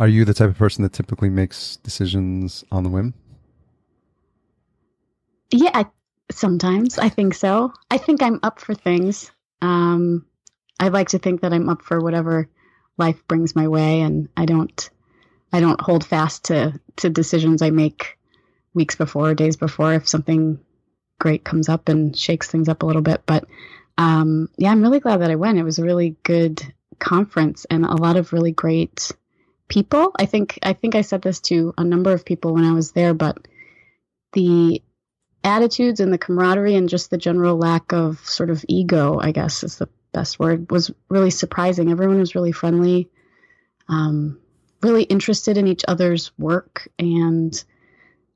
Are 0.00 0.08
you 0.08 0.24
the 0.24 0.34
type 0.34 0.50
of 0.50 0.58
person 0.58 0.82
that 0.82 0.92
typically 0.92 1.30
makes 1.30 1.76
decisions 1.76 2.64
on 2.72 2.82
the 2.82 2.90
whim? 2.90 3.14
Yeah, 5.52 5.70
I, 5.74 5.86
sometimes 6.32 6.98
I 6.98 7.08
think 7.08 7.34
so. 7.34 7.72
I 7.88 7.98
think 7.98 8.20
I'm 8.20 8.40
up 8.42 8.58
for 8.58 8.74
things. 8.74 9.30
Um, 9.62 10.26
I 10.80 10.88
like 10.88 11.10
to 11.10 11.20
think 11.20 11.42
that 11.42 11.52
I'm 11.52 11.68
up 11.68 11.82
for 11.82 12.00
whatever 12.00 12.48
life 13.00 13.26
brings 13.26 13.56
my 13.56 13.66
way 13.66 14.02
and 14.02 14.28
I 14.36 14.44
don't 14.44 14.90
I 15.52 15.58
don't 15.58 15.80
hold 15.80 16.04
fast 16.04 16.44
to 16.44 16.78
to 16.96 17.10
decisions 17.10 17.62
I 17.62 17.70
make 17.70 18.18
weeks 18.74 18.94
before, 18.94 19.30
or 19.30 19.34
days 19.34 19.56
before, 19.56 19.94
if 19.94 20.08
something 20.08 20.60
great 21.18 21.44
comes 21.44 21.68
up 21.68 21.88
and 21.88 22.16
shakes 22.16 22.48
things 22.48 22.68
up 22.68 22.82
a 22.82 22.86
little 22.86 23.02
bit. 23.02 23.22
But 23.26 23.46
um, 23.98 24.48
yeah, 24.56 24.70
I'm 24.70 24.82
really 24.82 25.00
glad 25.00 25.18
that 25.18 25.30
I 25.30 25.36
went. 25.36 25.58
It 25.58 25.64
was 25.64 25.78
a 25.78 25.84
really 25.84 26.16
good 26.22 26.62
conference 26.98 27.66
and 27.68 27.84
a 27.84 27.94
lot 27.94 28.16
of 28.16 28.32
really 28.32 28.52
great 28.52 29.10
people. 29.68 30.12
I 30.16 30.26
think 30.26 30.58
I 30.62 30.72
think 30.72 30.94
I 30.94 31.02
said 31.02 31.22
this 31.22 31.40
to 31.42 31.74
a 31.76 31.84
number 31.84 32.12
of 32.12 32.24
people 32.24 32.54
when 32.54 32.64
I 32.64 32.72
was 32.72 32.92
there, 32.92 33.14
but 33.14 33.48
the 34.32 34.82
attitudes 35.42 36.00
and 36.00 36.12
the 36.12 36.18
camaraderie 36.18 36.76
and 36.76 36.88
just 36.88 37.10
the 37.10 37.18
general 37.18 37.56
lack 37.56 37.92
of 37.92 38.20
sort 38.20 38.50
of 38.50 38.64
ego, 38.68 39.18
I 39.18 39.32
guess 39.32 39.64
is 39.64 39.76
the 39.78 39.88
best 40.12 40.38
word, 40.38 40.70
was 40.70 40.90
really 41.08 41.30
surprising. 41.30 41.90
Everyone 41.90 42.18
was 42.18 42.34
really 42.34 42.52
friendly. 42.52 43.08
Um, 43.88 44.38
really 44.82 45.02
interested 45.02 45.58
in 45.58 45.66
each 45.66 45.84
other's 45.86 46.32
work 46.38 46.88
and 46.98 47.62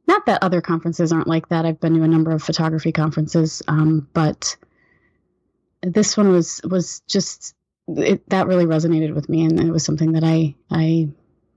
not 0.07 0.27
that 0.27 0.43
other 0.43 0.61
conferences 0.61 1.13
aren't 1.13 1.27
like 1.27 1.49
that. 1.49 1.65
I've 1.65 1.81
been 1.81 1.95
to 1.95 2.03
a 2.03 2.09
number 2.09 2.33
of 2.33 2.43
photography 2.43 2.93
conferences, 2.93 3.63
um, 3.69 4.09
but 4.13 4.57
this 5.83 6.17
one 6.17 6.31
was 6.31 6.61
was 6.63 7.01
just 7.01 7.55
it, 7.89 8.29
that 8.29 8.47
really 8.47 8.67
resonated 8.67 9.15
with 9.15 9.29
me, 9.29 9.45
and 9.45 9.61
it 9.61 9.71
was 9.71 9.85
something 9.85 10.13
that 10.13 10.25
I 10.25 10.55
I 10.71 11.09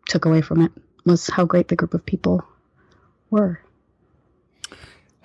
took 0.07 0.25
away 0.25 0.41
from 0.41 0.61
it 0.61 0.71
was 1.05 1.27
how 1.27 1.45
great 1.45 1.67
the 1.67 1.75
group 1.75 1.93
of 1.93 2.05
people 2.05 2.43
were. 3.29 3.59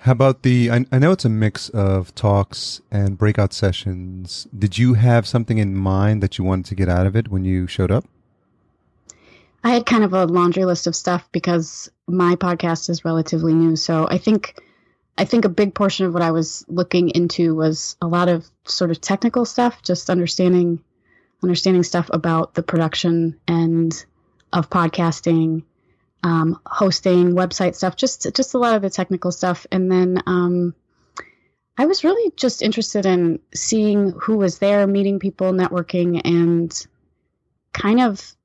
How 0.03 0.11
about 0.11 0.43
the? 0.43 0.69
I, 0.69 0.85
I 0.91 0.99
know 0.99 1.13
it's 1.13 1.23
a 1.23 1.29
mix 1.29 1.69
of 1.69 2.13
talks 2.13 2.81
and 2.91 3.17
breakout 3.17 3.53
sessions. 3.53 4.49
Did 4.57 4.77
you 4.77 4.95
have 4.95 5.25
something 5.25 5.59
in 5.59 5.77
mind 5.77 6.21
that 6.21 6.37
you 6.37 6.43
wanted 6.43 6.65
to 6.65 6.75
get 6.75 6.89
out 6.89 7.07
of 7.07 7.15
it 7.15 7.29
when 7.29 7.45
you 7.45 7.67
showed 7.67 7.89
up? 7.89 8.03
I 9.63 9.69
had 9.69 9.85
kind 9.85 10.03
of 10.03 10.11
a 10.11 10.25
laundry 10.25 10.65
list 10.65 10.87
of 10.87 10.95
stuff 10.97 11.29
because 11.31 11.89
my 12.05 12.35
podcast 12.35 12.89
is 12.89 13.05
relatively 13.05 13.53
new. 13.53 13.77
So 13.77 14.05
I 14.09 14.17
think 14.17 14.61
I 15.17 15.23
think 15.23 15.45
a 15.45 15.49
big 15.49 15.73
portion 15.73 16.05
of 16.05 16.13
what 16.13 16.21
I 16.21 16.31
was 16.31 16.65
looking 16.67 17.09
into 17.11 17.55
was 17.55 17.95
a 18.01 18.07
lot 18.07 18.27
of 18.27 18.45
sort 18.65 18.91
of 18.91 18.99
technical 18.99 19.45
stuff, 19.45 19.81
just 19.83 20.09
understanding 20.09 20.83
understanding 21.41 21.83
stuff 21.83 22.09
about 22.11 22.55
the 22.55 22.63
production 22.63 23.39
and 23.47 24.05
of 24.51 24.69
podcasting, 24.69 25.63
um, 26.23 26.59
hosting, 26.65 27.33
website 27.33 27.75
stuff, 27.75 27.95
just 27.95 28.33
just 28.33 28.53
a 28.53 28.57
lot 28.57 28.75
of 28.75 28.81
the 28.81 28.89
technical 28.89 29.31
stuff, 29.31 29.67
and 29.71 29.91
then 29.91 30.21
um, 30.25 30.73
I 31.77 31.85
was 31.85 32.03
really 32.03 32.31
just 32.35 32.61
interested 32.61 33.05
in 33.05 33.39
seeing 33.53 34.11
who 34.11 34.37
was 34.37 34.59
there, 34.59 34.85
meeting 34.85 35.19
people, 35.19 35.51
networking, 35.51 36.21
and 36.23 36.87
kind 37.73 37.99
of 37.99 38.35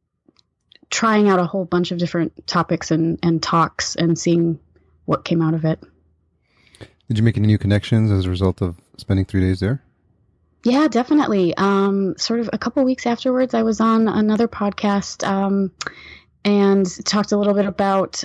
trying 0.90 1.28
out 1.28 1.38
a 1.38 1.44
whole 1.44 1.66
bunch 1.66 1.90
of 1.90 1.98
different 1.98 2.46
topics 2.46 2.90
and, 2.90 3.18
and 3.22 3.42
talks 3.42 3.94
and 3.94 4.18
seeing 4.18 4.58
what 5.04 5.24
came 5.24 5.42
out 5.42 5.52
of 5.52 5.66
it. 5.66 5.82
Did 7.08 7.18
you 7.18 7.22
make 7.22 7.36
any 7.36 7.46
new 7.46 7.58
connections 7.58 8.10
as 8.10 8.24
a 8.24 8.30
result 8.30 8.62
of 8.62 8.76
spending 8.96 9.26
three 9.26 9.40
days 9.42 9.60
there? 9.60 9.82
Yeah, 10.64 10.88
definitely. 10.88 11.54
Um, 11.56 12.16
sort 12.16 12.40
of 12.40 12.50
a 12.52 12.58
couple 12.58 12.82
weeks 12.84 13.06
afterwards, 13.06 13.54
I 13.54 13.62
was 13.62 13.80
on 13.80 14.08
another 14.08 14.48
podcast 14.48 15.26
um, 15.26 15.70
and 16.48 16.86
talked 17.04 17.32
a 17.32 17.36
little 17.36 17.54
bit 17.54 17.66
about 17.66 18.24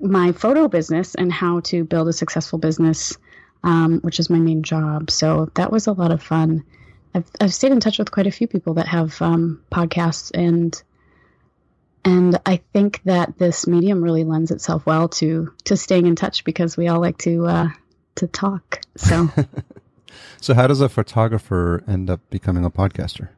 my 0.00 0.32
photo 0.32 0.68
business 0.68 1.14
and 1.14 1.32
how 1.32 1.60
to 1.60 1.84
build 1.84 2.08
a 2.08 2.12
successful 2.12 2.58
business 2.58 3.18
um, 3.64 4.00
which 4.00 4.18
is 4.18 4.30
my 4.30 4.38
main 4.38 4.62
job. 4.62 5.10
So 5.10 5.50
that 5.54 5.70
was 5.70 5.86
a 5.86 5.92
lot 5.92 6.10
of 6.10 6.22
fun. 6.22 6.64
I've, 7.14 7.26
I've 7.40 7.54
stayed 7.54 7.72
in 7.72 7.80
touch 7.80 7.98
with 7.98 8.10
quite 8.10 8.26
a 8.26 8.30
few 8.30 8.46
people 8.46 8.74
that 8.74 8.88
have 8.88 9.20
um, 9.22 9.62
podcasts 9.70 10.30
and 10.34 10.80
and 12.04 12.40
I 12.44 12.56
think 12.72 13.00
that 13.04 13.38
this 13.38 13.68
medium 13.68 14.02
really 14.02 14.24
lends 14.24 14.50
itself 14.50 14.84
well 14.84 15.08
to 15.10 15.52
to 15.64 15.76
staying 15.76 16.06
in 16.06 16.16
touch 16.16 16.42
because 16.42 16.76
we 16.76 16.88
all 16.88 17.00
like 17.00 17.18
to 17.18 17.46
uh, 17.46 17.68
to 18.16 18.26
talk. 18.26 18.80
So, 18.96 19.28
so 20.40 20.54
how 20.54 20.66
does 20.66 20.80
a 20.80 20.88
photographer 20.88 21.84
end 21.86 22.10
up 22.10 22.20
becoming 22.28 22.64
a 22.64 22.70
podcaster? 22.70 23.28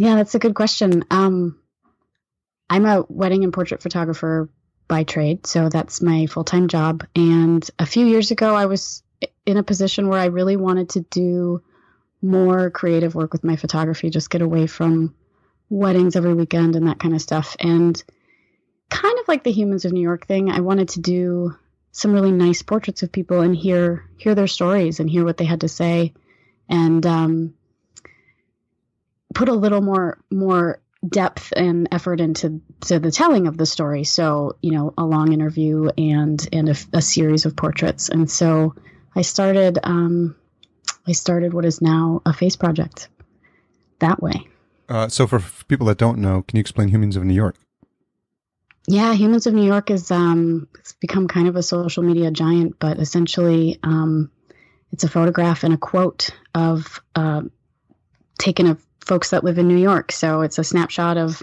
Yeah, 0.00 0.16
that's 0.16 0.34
a 0.34 0.40
good 0.40 0.56
question. 0.56 1.04
Um, 1.12 1.60
I'm 2.70 2.86
a 2.86 3.04
wedding 3.08 3.42
and 3.42 3.52
portrait 3.52 3.82
photographer 3.82 4.48
by 4.86 5.02
trade, 5.02 5.44
so 5.46 5.68
that's 5.68 6.00
my 6.00 6.26
full 6.26 6.44
time 6.44 6.68
job. 6.68 7.04
And 7.16 7.68
a 7.80 7.84
few 7.84 8.06
years 8.06 8.30
ago, 8.30 8.54
I 8.54 8.66
was 8.66 9.02
in 9.44 9.56
a 9.56 9.64
position 9.64 10.08
where 10.08 10.20
I 10.20 10.26
really 10.26 10.56
wanted 10.56 10.90
to 10.90 11.00
do 11.00 11.62
more 12.22 12.70
creative 12.70 13.14
work 13.16 13.32
with 13.32 13.42
my 13.42 13.56
photography, 13.56 14.08
just 14.08 14.30
get 14.30 14.40
away 14.40 14.68
from 14.68 15.14
weddings 15.68 16.14
every 16.14 16.34
weekend 16.34 16.76
and 16.76 16.86
that 16.86 17.00
kind 17.00 17.14
of 17.14 17.22
stuff. 17.22 17.56
And 17.58 18.02
kind 18.88 19.18
of 19.18 19.26
like 19.26 19.42
the 19.42 19.52
Humans 19.52 19.84
of 19.84 19.92
New 19.92 20.02
York 20.02 20.26
thing, 20.26 20.50
I 20.50 20.60
wanted 20.60 20.90
to 20.90 21.00
do 21.00 21.56
some 21.92 22.12
really 22.12 22.32
nice 22.32 22.62
portraits 22.62 23.02
of 23.02 23.10
people 23.10 23.40
and 23.40 23.56
hear 23.56 24.08
hear 24.16 24.36
their 24.36 24.46
stories 24.46 25.00
and 25.00 25.10
hear 25.10 25.24
what 25.24 25.38
they 25.38 25.44
had 25.44 25.62
to 25.62 25.68
say, 25.68 26.12
and 26.68 27.04
um, 27.04 27.54
put 29.34 29.48
a 29.48 29.54
little 29.54 29.80
more 29.80 30.22
more 30.30 30.80
depth 31.06 31.52
and 31.56 31.88
effort 31.92 32.20
into 32.20 32.60
to 32.80 32.98
the 32.98 33.10
telling 33.10 33.46
of 33.46 33.56
the 33.56 33.66
story. 33.66 34.04
So 34.04 34.56
you 34.62 34.72
know, 34.72 34.94
a 34.96 35.04
long 35.04 35.32
interview 35.32 35.88
and 35.96 36.48
and 36.52 36.68
a, 36.68 36.76
a 36.92 37.02
series 37.02 37.46
of 37.46 37.56
portraits, 37.56 38.08
and 38.08 38.30
so 38.30 38.74
I 39.14 39.22
started 39.22 39.78
um, 39.82 40.36
I 41.06 41.12
started 41.12 41.54
what 41.54 41.64
is 41.64 41.80
now 41.80 42.22
a 42.24 42.32
face 42.32 42.56
project 42.56 43.08
that 44.00 44.22
way. 44.22 44.46
Uh, 44.88 45.08
so 45.08 45.26
for 45.26 45.40
people 45.68 45.86
that 45.86 45.98
don't 45.98 46.18
know, 46.18 46.42
can 46.42 46.56
you 46.56 46.60
explain 46.60 46.88
Humans 46.88 47.16
of 47.16 47.24
New 47.24 47.34
York? 47.34 47.56
Yeah, 48.88 49.14
Humans 49.14 49.46
of 49.46 49.54
New 49.54 49.64
York 49.64 49.90
is 49.90 50.10
um, 50.10 50.68
it's 50.78 50.94
become 50.94 51.28
kind 51.28 51.46
of 51.46 51.56
a 51.56 51.62
social 51.62 52.02
media 52.02 52.30
giant, 52.30 52.78
but 52.78 52.98
essentially 52.98 53.78
um, 53.82 54.30
it's 54.90 55.04
a 55.04 55.08
photograph 55.08 55.62
and 55.62 55.74
a 55.74 55.78
quote 55.78 56.30
of 56.54 57.00
uh, 57.14 57.42
taken 58.38 58.66
of 58.66 58.84
folks 59.00 59.30
that 59.30 59.44
live 59.44 59.58
in 59.58 59.68
New 59.68 59.78
York. 59.78 60.12
So 60.12 60.42
it's 60.42 60.58
a 60.58 60.64
snapshot 60.64 61.16
of 61.16 61.42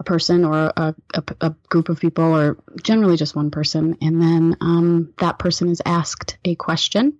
a 0.00 0.04
person 0.04 0.44
or 0.44 0.72
a, 0.76 0.94
a, 1.14 1.22
a, 1.40 1.54
group 1.68 1.88
of 1.88 1.98
people 1.98 2.24
or 2.24 2.58
generally 2.82 3.16
just 3.16 3.34
one 3.34 3.50
person. 3.50 3.96
And 4.00 4.22
then 4.22 4.56
um, 4.60 5.12
that 5.18 5.38
person 5.38 5.68
is 5.68 5.82
asked 5.84 6.38
a 6.44 6.54
question. 6.54 7.14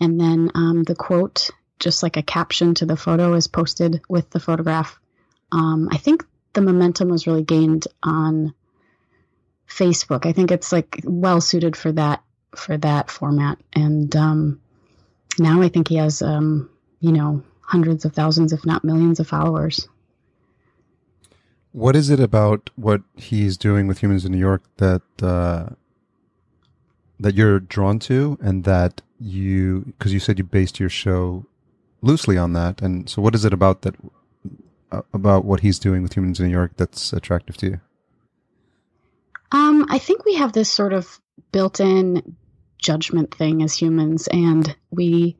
And 0.00 0.20
then 0.20 0.50
um, 0.54 0.82
the 0.82 0.94
quote 0.94 1.50
just 1.80 2.02
like 2.02 2.16
a 2.16 2.22
caption 2.22 2.74
to 2.74 2.86
the 2.86 2.96
photo 2.96 3.32
is 3.34 3.48
posted 3.48 4.02
with 4.08 4.30
the 4.30 4.38
photograph. 4.38 5.00
Um, 5.50 5.88
i 5.90 5.96
think 5.96 6.24
the 6.52 6.60
momentum 6.60 7.08
was 7.08 7.26
really 7.26 7.42
gained 7.42 7.88
on 8.02 8.54
facebook. 9.68 10.26
I 10.26 10.32
think 10.32 10.50
it's 10.50 10.72
like 10.72 11.00
well 11.04 11.40
suited 11.40 11.76
for 11.76 11.90
that 11.92 12.22
for 12.54 12.76
that 12.76 13.10
format. 13.10 13.58
And 13.72 14.14
um, 14.14 14.60
now 15.38 15.62
i 15.62 15.68
think 15.68 15.88
he 15.88 15.96
has 15.96 16.22
um, 16.22 16.70
you 17.00 17.12
know 17.12 17.42
hundreds 17.70 18.04
of 18.04 18.12
thousands 18.12 18.52
if 18.52 18.66
not 18.66 18.84
millions 18.84 19.20
of 19.20 19.26
followers 19.26 19.88
what 21.72 21.94
is 21.94 22.10
it 22.10 22.20
about 22.20 22.70
what 22.76 23.02
he's 23.14 23.56
doing 23.56 23.86
with 23.86 24.02
humans 24.02 24.24
in 24.24 24.32
New 24.32 24.38
York 24.38 24.62
that 24.78 25.02
uh, 25.22 25.68
that 27.20 27.34
you're 27.34 27.60
drawn 27.60 27.98
to, 28.00 28.38
and 28.40 28.64
that 28.64 29.02
you 29.20 29.84
because 29.86 30.12
you 30.12 30.20
said 30.20 30.38
you 30.38 30.44
based 30.44 30.80
your 30.80 30.88
show 30.88 31.46
loosely 32.02 32.36
on 32.36 32.54
that, 32.54 32.82
and 32.82 33.08
so 33.08 33.22
what 33.22 33.34
is 33.34 33.44
it 33.44 33.52
about 33.52 33.82
that 33.82 33.94
uh, 34.90 35.02
about 35.14 35.44
what 35.44 35.60
he's 35.60 35.78
doing 35.78 36.02
with 36.02 36.16
humans 36.16 36.40
in 36.40 36.46
New 36.46 36.52
York 36.52 36.72
that's 36.76 37.12
attractive 37.12 37.56
to 37.58 37.66
you? 37.66 37.80
Um, 39.52 39.86
I 39.90 39.98
think 39.98 40.24
we 40.24 40.34
have 40.36 40.52
this 40.52 40.70
sort 40.70 40.92
of 40.92 41.20
built-in 41.52 42.36
judgment 42.78 43.34
thing 43.34 43.62
as 43.62 43.76
humans, 43.76 44.28
and 44.28 44.74
we 44.90 45.36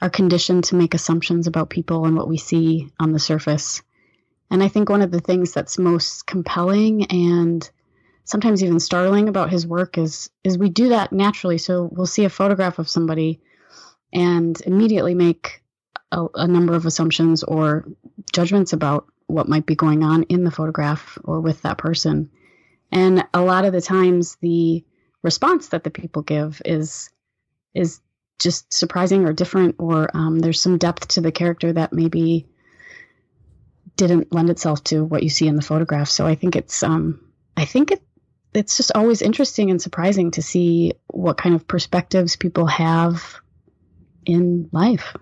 are 0.00 0.10
conditioned 0.10 0.64
to 0.64 0.76
make 0.76 0.94
assumptions 0.94 1.46
about 1.46 1.70
people 1.70 2.04
and 2.04 2.16
what 2.16 2.28
we 2.28 2.36
see 2.36 2.88
on 3.00 3.12
the 3.12 3.18
surface. 3.18 3.82
And 4.50 4.62
I 4.62 4.68
think 4.68 4.88
one 4.88 5.02
of 5.02 5.10
the 5.10 5.20
things 5.20 5.52
that's 5.52 5.78
most 5.78 6.26
compelling 6.26 7.06
and 7.06 7.68
sometimes 8.24 8.62
even 8.62 8.80
startling 8.80 9.28
about 9.28 9.50
his 9.50 9.66
work 9.66 9.98
is 9.98 10.30
is 10.44 10.58
we 10.58 10.68
do 10.68 10.90
that 10.90 11.12
naturally. 11.12 11.58
So 11.58 11.88
we'll 11.90 12.06
see 12.06 12.24
a 12.24 12.30
photograph 12.30 12.78
of 12.78 12.88
somebody 12.88 13.40
and 14.12 14.60
immediately 14.66 15.14
make 15.14 15.62
a, 16.12 16.26
a 16.34 16.46
number 16.46 16.74
of 16.74 16.86
assumptions 16.86 17.42
or 17.42 17.86
judgments 18.32 18.72
about 18.72 19.06
what 19.26 19.48
might 19.48 19.66
be 19.66 19.74
going 19.74 20.02
on 20.02 20.24
in 20.24 20.44
the 20.44 20.50
photograph 20.50 21.18
or 21.24 21.40
with 21.40 21.62
that 21.62 21.78
person. 21.78 22.30
And 22.92 23.24
a 23.34 23.42
lot 23.42 23.64
of 23.64 23.72
the 23.72 23.80
times 23.80 24.36
the 24.36 24.84
response 25.22 25.68
that 25.68 25.82
the 25.82 25.90
people 25.90 26.22
give 26.22 26.62
is 26.64 27.10
is 27.74 28.00
just 28.38 28.72
surprising 28.72 29.24
or 29.24 29.32
different 29.32 29.76
or 29.78 30.10
um, 30.14 30.38
there's 30.38 30.60
some 30.60 30.78
depth 30.78 31.08
to 31.08 31.20
the 31.20 31.32
character 31.32 31.72
that 31.72 31.92
maybe 31.92 32.46
didn't 33.96 34.32
lend 34.32 34.50
itself 34.50 34.84
to 34.84 35.04
what 35.04 35.22
you 35.22 35.30
see 35.30 35.46
in 35.46 35.56
the 35.56 35.62
photograph. 35.62 36.08
So 36.08 36.26
I 36.26 36.34
think 36.34 36.54
it's 36.54 36.82
um, 36.82 37.20
I 37.56 37.64
think 37.64 37.92
it 37.92 38.02
it's 38.54 38.76
just 38.76 38.92
always 38.94 39.20
interesting 39.22 39.70
and 39.70 39.80
surprising 39.80 40.30
to 40.32 40.42
see 40.42 40.92
what 41.08 41.36
kind 41.36 41.54
of 41.54 41.66
perspectives 41.68 42.36
people 42.36 42.66
have 42.66 43.36
in 44.24 44.68
life. 44.72 45.14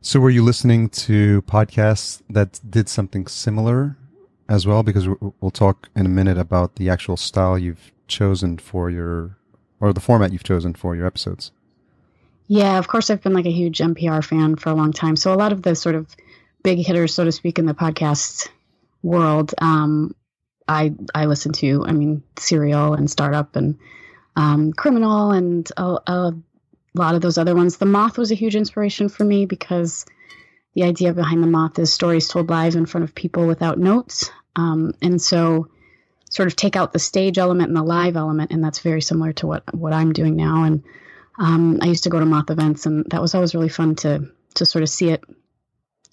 So 0.00 0.20
were 0.20 0.30
you 0.30 0.44
listening 0.44 0.88
to 0.90 1.42
podcasts 1.42 2.22
that 2.30 2.60
did 2.68 2.88
something 2.88 3.26
similar 3.26 3.96
as 4.48 4.66
well? 4.66 4.82
Because 4.82 5.08
we'll 5.40 5.50
talk 5.50 5.88
in 5.94 6.06
a 6.06 6.08
minute 6.08 6.38
about 6.38 6.76
the 6.76 6.88
actual 6.88 7.16
style 7.16 7.58
you've 7.58 7.92
chosen 8.06 8.56
for 8.58 8.88
your 8.88 9.36
or 9.80 9.92
the 9.92 10.00
format 10.00 10.32
you've 10.32 10.44
chosen 10.44 10.74
for 10.74 10.96
your 10.96 11.06
episodes. 11.06 11.52
Yeah, 12.48 12.78
of 12.78 12.88
course 12.88 13.10
I've 13.10 13.22
been 13.22 13.34
like 13.34 13.46
a 13.46 13.52
huge 13.52 13.78
NPR 13.78 14.24
fan 14.24 14.56
for 14.56 14.70
a 14.70 14.74
long 14.74 14.92
time. 14.92 15.16
So 15.16 15.32
a 15.32 15.36
lot 15.36 15.52
of 15.52 15.62
the 15.62 15.74
sort 15.74 15.94
of 15.94 16.08
big 16.62 16.78
hitters, 16.78 17.14
so 17.14 17.24
to 17.24 17.30
speak, 17.30 17.58
in 17.58 17.66
the 17.66 17.74
podcast 17.74 18.48
world, 19.02 19.54
um, 19.58 20.14
I 20.66 20.94
I 21.14 21.26
listen 21.26 21.52
to. 21.52 21.84
I 21.86 21.92
mean, 21.92 22.22
Serial 22.38 22.94
and 22.94 23.10
Startup 23.10 23.54
and 23.54 23.78
um, 24.34 24.72
Criminal 24.72 25.30
and 25.32 25.70
a, 25.76 25.98
a, 26.06 26.34
lot 26.94 27.14
of 27.14 27.20
those 27.20 27.38
other 27.38 27.54
ones. 27.54 27.76
The 27.76 27.86
Moth 27.86 28.16
was 28.16 28.32
a 28.32 28.34
huge 28.34 28.56
inspiration 28.56 29.08
for 29.08 29.24
me 29.24 29.44
because 29.44 30.06
the 30.74 30.84
idea 30.84 31.12
behind 31.12 31.42
the 31.42 31.48
Moth 31.48 31.78
is 31.78 31.92
stories 31.92 32.28
told 32.28 32.48
live 32.48 32.76
in 32.76 32.86
front 32.86 33.04
of 33.04 33.14
people 33.14 33.46
without 33.46 33.78
notes, 33.78 34.30
um, 34.56 34.94
and 35.02 35.20
so 35.20 35.68
sort 36.30 36.46
of 36.46 36.56
take 36.56 36.76
out 36.76 36.92
the 36.92 36.98
stage 36.98 37.38
element 37.38 37.68
and 37.68 37.76
the 37.76 37.82
live 37.82 38.16
element, 38.16 38.52
and 38.52 38.64
that's 38.64 38.78
very 38.78 39.02
similar 39.02 39.34
to 39.34 39.46
what 39.46 39.74
what 39.74 39.92
I'm 39.92 40.14
doing 40.14 40.34
now. 40.34 40.64
And 40.64 40.82
um, 41.38 41.78
I 41.80 41.86
used 41.86 42.04
to 42.04 42.10
go 42.10 42.18
to 42.18 42.26
Moth 42.26 42.50
events, 42.50 42.86
and 42.86 43.04
that 43.10 43.20
was 43.20 43.34
always 43.34 43.54
really 43.54 43.68
fun 43.68 43.94
to 43.96 44.28
to 44.54 44.66
sort 44.66 44.82
of 44.82 44.88
see 44.88 45.10
it 45.10 45.22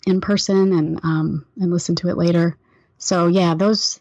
in 0.05 0.21
person 0.21 0.73
and 0.73 0.99
um, 1.03 1.45
and 1.59 1.71
listen 1.71 1.95
to 1.97 2.09
it 2.09 2.17
later. 2.17 2.57
So 2.97 3.27
yeah, 3.27 3.55
those 3.55 3.99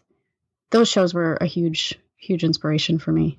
those 0.71 0.89
shows 0.89 1.13
were 1.13 1.35
a 1.35 1.45
huge 1.45 1.97
huge 2.17 2.43
inspiration 2.43 2.99
for 2.99 3.11
me. 3.11 3.37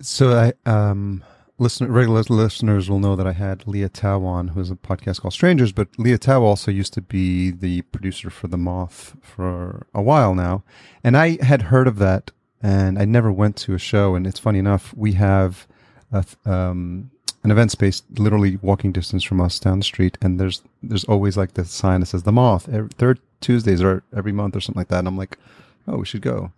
So 0.00 0.32
I 0.32 0.52
um 0.70 1.22
listener 1.58 1.88
regular 1.88 2.22
listeners 2.28 2.88
will 2.88 3.00
know 3.00 3.16
that 3.16 3.26
I 3.26 3.32
had 3.32 3.66
Lea 3.66 3.88
Thau 3.88 4.24
on, 4.24 4.48
who 4.48 4.60
has 4.60 4.70
a 4.70 4.76
podcast 4.76 5.20
called 5.20 5.34
Strangers, 5.34 5.72
but 5.72 5.88
Lea 5.98 6.16
Thau 6.16 6.42
also 6.42 6.70
used 6.70 6.94
to 6.94 7.02
be 7.02 7.50
the 7.50 7.82
producer 7.82 8.30
for 8.30 8.48
The 8.48 8.56
Moth 8.56 9.16
for 9.20 9.86
a 9.92 10.00
while 10.00 10.34
now. 10.34 10.62
And 11.02 11.16
I 11.16 11.42
had 11.44 11.62
heard 11.62 11.88
of 11.88 11.98
that 11.98 12.30
and 12.62 12.98
I 12.98 13.04
never 13.04 13.30
went 13.30 13.56
to 13.56 13.74
a 13.74 13.78
show. 13.78 14.14
And 14.14 14.26
it's 14.26 14.38
funny 14.38 14.58
enough, 14.58 14.94
we 14.96 15.12
have 15.12 15.66
a, 16.12 16.24
um, 16.44 17.10
an 17.44 17.50
event 17.50 17.70
space 17.70 18.02
literally 18.18 18.56
walking 18.62 18.92
distance 18.92 19.22
from 19.24 19.40
us 19.40 19.58
down 19.58 19.78
the 19.78 19.84
street 19.84 20.18
and 20.20 20.38
there's 20.40 20.62
there's 20.82 21.04
always 21.04 21.36
like 21.36 21.54
the 21.54 21.64
sign 21.64 22.00
that 22.00 22.06
says 22.06 22.22
the 22.24 22.32
moth 22.32 22.68
every, 22.68 22.88
third 22.98 23.20
tuesdays 23.40 23.82
or 23.82 24.02
every 24.16 24.32
month 24.32 24.56
or 24.56 24.60
something 24.60 24.80
like 24.80 24.88
that 24.88 24.98
and 25.00 25.08
i'm 25.08 25.16
like 25.16 25.38
oh 25.86 25.98
we 25.98 26.04
should 26.06 26.22
go 26.22 26.52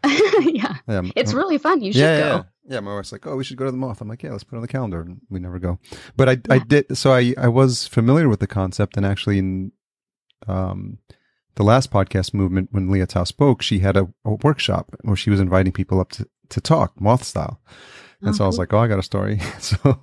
yeah. 0.04 0.76
Yeah, 0.86 1.02
It's 1.16 1.32
m- 1.32 1.38
really 1.38 1.58
fun. 1.58 1.82
You 1.82 1.92
should 1.92 2.00
yeah, 2.00 2.18
go. 2.20 2.26
yeah, 2.26 2.42
yeah. 2.74 2.80
My 2.80 2.94
wife's 2.94 3.10
like, 3.10 3.26
"Oh, 3.26 3.34
we 3.34 3.42
should 3.42 3.56
go 3.56 3.64
to 3.64 3.70
the 3.72 3.76
moth." 3.76 4.00
I'm 4.00 4.06
like, 4.08 4.22
"Yeah, 4.22 4.30
let's 4.30 4.44
put 4.44 4.54
it 4.54 4.58
on 4.58 4.62
the 4.62 4.68
calendar." 4.68 5.00
And 5.00 5.20
we 5.28 5.40
never 5.40 5.58
go, 5.58 5.80
but 6.16 6.28
I, 6.28 6.38
I 6.48 6.58
did. 6.60 6.96
So 6.96 7.12
I, 7.12 7.34
I 7.36 7.48
was 7.48 7.88
familiar 7.88 8.28
with 8.28 8.38
the 8.38 8.46
concept, 8.46 8.96
and 8.96 9.04
actually, 9.04 9.38
in 9.38 9.72
um, 10.46 10.98
the 11.56 11.64
last 11.64 11.90
podcast 11.90 12.32
movement, 12.32 12.68
when 12.70 12.88
Lea 12.92 13.06
Thau 13.06 13.24
spoke, 13.24 13.60
she 13.60 13.80
had 13.80 13.96
a, 13.96 14.08
a 14.24 14.34
workshop 14.34 14.94
where 15.02 15.16
she 15.16 15.30
was 15.30 15.40
inviting 15.40 15.72
people 15.72 15.98
up 15.98 16.10
to 16.12 16.28
to 16.50 16.60
talk 16.60 17.00
moth 17.00 17.24
style. 17.24 17.60
And 18.20 18.34
so 18.34 18.44
I 18.44 18.46
was 18.48 18.58
Oh, 18.58 18.62
like, 18.62 18.72
"Oh, 18.72 18.78
I 18.78 18.88
got 18.88 18.98
a 18.98 19.02
story." 19.02 19.40
So 19.60 19.98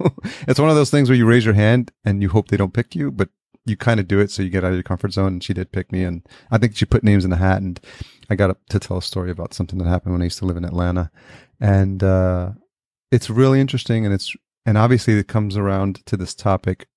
it's 0.48 0.60
one 0.60 0.70
of 0.70 0.76
those 0.76 0.90
things 0.92 1.10
where 1.10 1.18
you 1.18 1.26
raise 1.26 1.44
your 1.46 1.54
hand 1.54 1.92
and 2.06 2.22
you 2.22 2.30
hope 2.30 2.48
they 2.48 2.58
don't 2.58 2.74
pick 2.74 2.96
you, 2.96 3.12
but 3.12 3.30
you 3.66 3.76
kind 3.76 4.00
of 4.00 4.08
do 4.08 4.20
it 4.20 4.30
so 4.32 4.44
you 4.44 4.50
get 4.50 4.64
out 4.64 4.70
of 4.70 4.76
your 4.76 4.84
comfort 4.84 5.12
zone. 5.12 5.34
And 5.34 5.44
she 5.44 5.54
did 5.54 5.72
pick 5.72 5.92
me, 5.92 6.04
and 6.04 6.26
I 6.52 6.58
think 6.58 6.76
she 6.76 6.86
put 6.86 7.04
names 7.04 7.24
in 7.26 7.32
the 7.32 7.38
hat, 7.38 7.62
and 7.62 7.80
I 8.30 8.36
got 8.36 8.50
up 8.50 8.60
to 8.70 8.80
tell 8.80 8.98
a 8.98 9.02
story 9.02 9.32
about 9.32 9.54
something 9.54 9.80
that 9.80 9.88
happened 9.88 10.14
when 10.14 10.22
I 10.22 10.26
used 10.26 10.40
to 10.40 10.46
live 10.46 10.58
in 10.58 10.66
Atlanta, 10.66 11.12
and 11.60 12.04
uh, 12.04 12.52
it's 13.12 13.30
really 13.30 13.60
interesting, 13.60 14.06
and 14.06 14.14
it's 14.14 14.36
and 14.66 14.78
obviously 14.78 15.18
it 15.20 15.28
comes 15.28 15.58
around 15.58 16.06
to 16.06 16.16
this 16.18 16.34
topic 16.34 16.88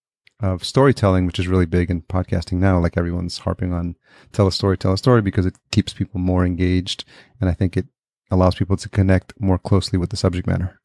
of 0.41 0.63
storytelling, 0.65 1.27
which 1.27 1.39
is 1.41 1.49
really 1.49 1.67
big 1.67 1.91
in 1.91 2.03
podcasting 2.03 2.59
now. 2.59 2.79
Like 2.79 2.97
everyone's 2.97 3.39
harping 3.39 3.73
on 3.73 3.97
tell 4.33 4.47
a 4.47 4.53
story, 4.53 4.79
tell 4.79 4.93
a 4.93 4.99
story 4.99 5.21
because 5.23 5.47
it 5.47 5.57
keeps 5.73 5.93
people 5.93 6.21
more 6.21 6.45
engaged, 6.47 7.05
and 7.41 7.51
I 7.51 7.55
think 7.55 7.77
it 7.77 7.87
allows 8.31 8.55
people 8.55 8.77
to 8.77 8.89
connect 8.89 9.33
more 9.41 9.59
closely 9.59 9.99
with 9.99 10.11
the 10.11 10.17
subject 10.17 10.47
matter. 10.47 10.78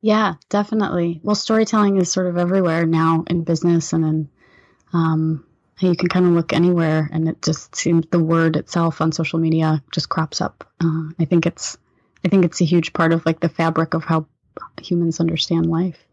Yeah, 0.00 0.34
definitely. 0.48 1.20
Well, 1.22 1.34
storytelling 1.34 1.96
is 1.96 2.10
sort 2.10 2.28
of 2.28 2.38
everywhere 2.38 2.86
now 2.86 3.24
in 3.26 3.42
business 3.42 3.92
and 3.92 4.04
in 4.04 4.28
um, 4.92 5.44
you 5.80 5.94
can 5.94 6.08
kind 6.08 6.26
of 6.26 6.32
look 6.32 6.52
anywhere, 6.52 7.08
and 7.12 7.28
it 7.28 7.40
just 7.42 7.76
seems 7.76 8.06
the 8.10 8.18
word 8.18 8.56
itself 8.56 9.00
on 9.00 9.12
social 9.12 9.38
media 9.38 9.82
just 9.92 10.08
crops 10.08 10.40
up. 10.40 10.68
Uh, 10.82 11.10
I 11.18 11.24
think 11.24 11.46
it's 11.46 11.78
I 12.24 12.28
think 12.28 12.44
it's 12.44 12.60
a 12.60 12.64
huge 12.64 12.92
part 12.92 13.12
of 13.12 13.24
like 13.24 13.40
the 13.40 13.48
fabric 13.48 13.94
of 13.94 14.04
how 14.04 14.26
humans 14.80 15.20
understand 15.20 15.66
life. 15.66 16.04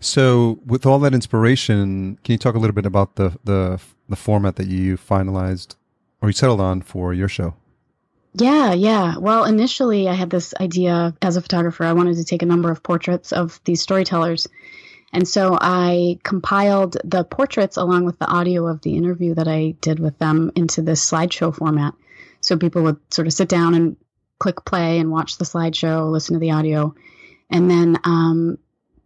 So, 0.00 0.60
with 0.66 0.86
all 0.86 0.98
that 1.00 1.14
inspiration, 1.14 2.18
can 2.24 2.32
you 2.32 2.38
talk 2.38 2.54
a 2.54 2.58
little 2.58 2.74
bit 2.74 2.86
about 2.86 3.16
the 3.16 3.38
the 3.44 3.80
the 4.08 4.16
format 4.16 4.56
that 4.56 4.66
you 4.66 4.96
finalized 4.96 5.76
or 6.20 6.28
you 6.28 6.32
settled 6.32 6.60
on 6.60 6.82
for 6.82 7.14
your 7.14 7.28
show? 7.28 7.54
Yeah, 8.34 8.72
yeah. 8.72 9.16
Well, 9.18 9.44
initially, 9.44 10.08
I 10.08 10.14
had 10.14 10.30
this 10.30 10.54
idea 10.60 11.14
as 11.22 11.36
a 11.36 11.42
photographer. 11.42 11.84
I 11.84 11.92
wanted 11.92 12.16
to 12.16 12.24
take 12.24 12.42
a 12.42 12.46
number 12.46 12.70
of 12.70 12.82
portraits 12.82 13.32
of 13.32 13.60
these 13.64 13.82
storytellers. 13.82 14.46
And 15.12 15.26
so 15.26 15.56
I 15.58 16.18
compiled 16.22 16.98
the 17.04 17.24
portraits 17.24 17.78
along 17.78 18.04
with 18.04 18.18
the 18.18 18.26
audio 18.26 18.66
of 18.66 18.82
the 18.82 18.96
interview 18.96 19.34
that 19.34 19.48
I 19.48 19.74
did 19.80 19.98
with 19.98 20.18
them 20.18 20.52
into 20.54 20.82
this 20.82 21.08
slideshow 21.08 21.54
format. 21.54 21.94
So 22.40 22.58
people 22.58 22.82
would 22.82 22.98
sort 23.12 23.26
of 23.26 23.32
sit 23.32 23.48
down 23.48 23.74
and 23.74 23.96
click 24.38 24.64
play 24.64 24.98
and 24.98 25.10
watch 25.10 25.38
the 25.38 25.44
slideshow, 25.44 26.10
listen 26.10 26.34
to 26.34 26.40
the 26.40 26.52
audio. 26.52 26.94
And 27.50 27.70
then, 27.70 27.98
um, 28.04 28.58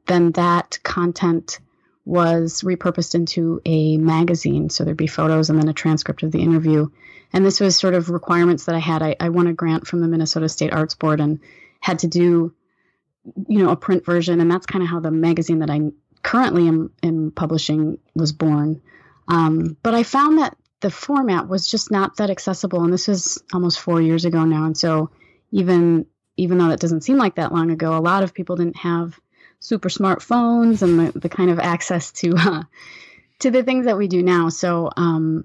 then 0.06 0.32
that 0.32 0.80
content 0.82 1.60
was 2.04 2.62
repurposed 2.62 3.14
into 3.14 3.60
a 3.64 3.96
magazine. 3.96 4.70
So 4.70 4.84
there'd 4.84 4.96
be 4.96 5.06
photos 5.06 5.50
and 5.50 5.58
then 5.58 5.68
a 5.68 5.72
transcript 5.72 6.22
of 6.22 6.32
the 6.32 6.42
interview. 6.42 6.88
And 7.32 7.46
this 7.46 7.60
was 7.60 7.76
sort 7.76 7.94
of 7.94 8.10
requirements 8.10 8.66
that 8.66 8.74
I 8.74 8.80
had. 8.80 9.02
I, 9.02 9.16
I 9.20 9.28
won 9.28 9.46
a 9.46 9.52
grant 9.52 9.86
from 9.86 10.00
the 10.00 10.08
Minnesota 10.08 10.48
State 10.48 10.72
Arts 10.72 10.94
Board 10.94 11.20
and 11.20 11.40
had 11.80 12.00
to 12.00 12.08
do, 12.08 12.52
you 13.48 13.58
know, 13.62 13.70
a 13.70 13.76
print 13.76 14.04
version. 14.04 14.40
And 14.40 14.50
that's 14.50 14.66
kind 14.66 14.82
of 14.82 14.90
how 14.90 15.00
the 15.00 15.10
magazine 15.10 15.60
that 15.60 15.70
I 15.70 15.80
currently 16.22 16.68
am, 16.68 16.90
am 17.02 17.30
publishing 17.30 17.98
was 18.14 18.32
born. 18.32 18.82
Um, 19.28 19.76
but 19.82 19.94
I 19.94 20.02
found 20.02 20.38
that 20.38 20.56
the 20.80 20.90
format 20.90 21.48
was 21.48 21.68
just 21.68 21.90
not 21.90 22.16
that 22.16 22.30
accessible. 22.30 22.82
And 22.82 22.92
this 22.92 23.08
was 23.08 23.42
almost 23.52 23.80
four 23.80 24.00
years 24.02 24.24
ago 24.24 24.44
now. 24.44 24.64
And 24.64 24.76
so 24.76 25.10
even 25.52 26.06
even 26.36 26.58
though 26.58 26.68
that 26.68 26.80
doesn't 26.80 27.02
seem 27.02 27.18
like 27.18 27.36
that 27.36 27.52
long 27.52 27.70
ago, 27.70 27.96
a 27.96 28.00
lot 28.00 28.22
of 28.22 28.32
people 28.32 28.56
didn't 28.56 28.78
have 28.78 29.20
super 29.62 29.88
smartphones 29.88 30.82
and 30.82 30.98
the, 30.98 31.18
the 31.18 31.28
kind 31.28 31.48
of 31.48 31.58
access 31.58 32.10
to 32.10 32.34
uh, 32.36 32.62
to 33.38 33.50
the 33.50 33.62
things 33.62 33.86
that 33.86 33.96
we 33.96 34.08
do 34.08 34.22
now. 34.22 34.50
So 34.50 34.90
um, 34.96 35.44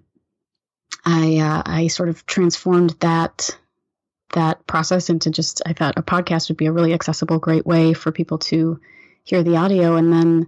I 1.05 1.37
uh, 1.37 1.63
I 1.65 1.87
sort 1.87 2.09
of 2.09 2.25
transformed 2.25 2.95
that 2.99 3.57
that 4.33 4.67
process 4.67 5.09
into 5.09 5.29
just 5.29 5.61
I 5.65 5.71
thought 5.71 5.97
a 5.97 6.03
podcast 6.03 6.49
would 6.49 6.57
be 6.57 6.65
a 6.65 6.71
really 6.71 6.93
accessible, 6.93 7.39
great 7.39 7.65
way 7.65 7.93
for 7.93 8.11
people 8.11 8.39
to 8.39 8.81
hear 9.23 9.43
the 9.43 9.55
audio, 9.55 9.95
and 9.95 10.11
then 10.11 10.47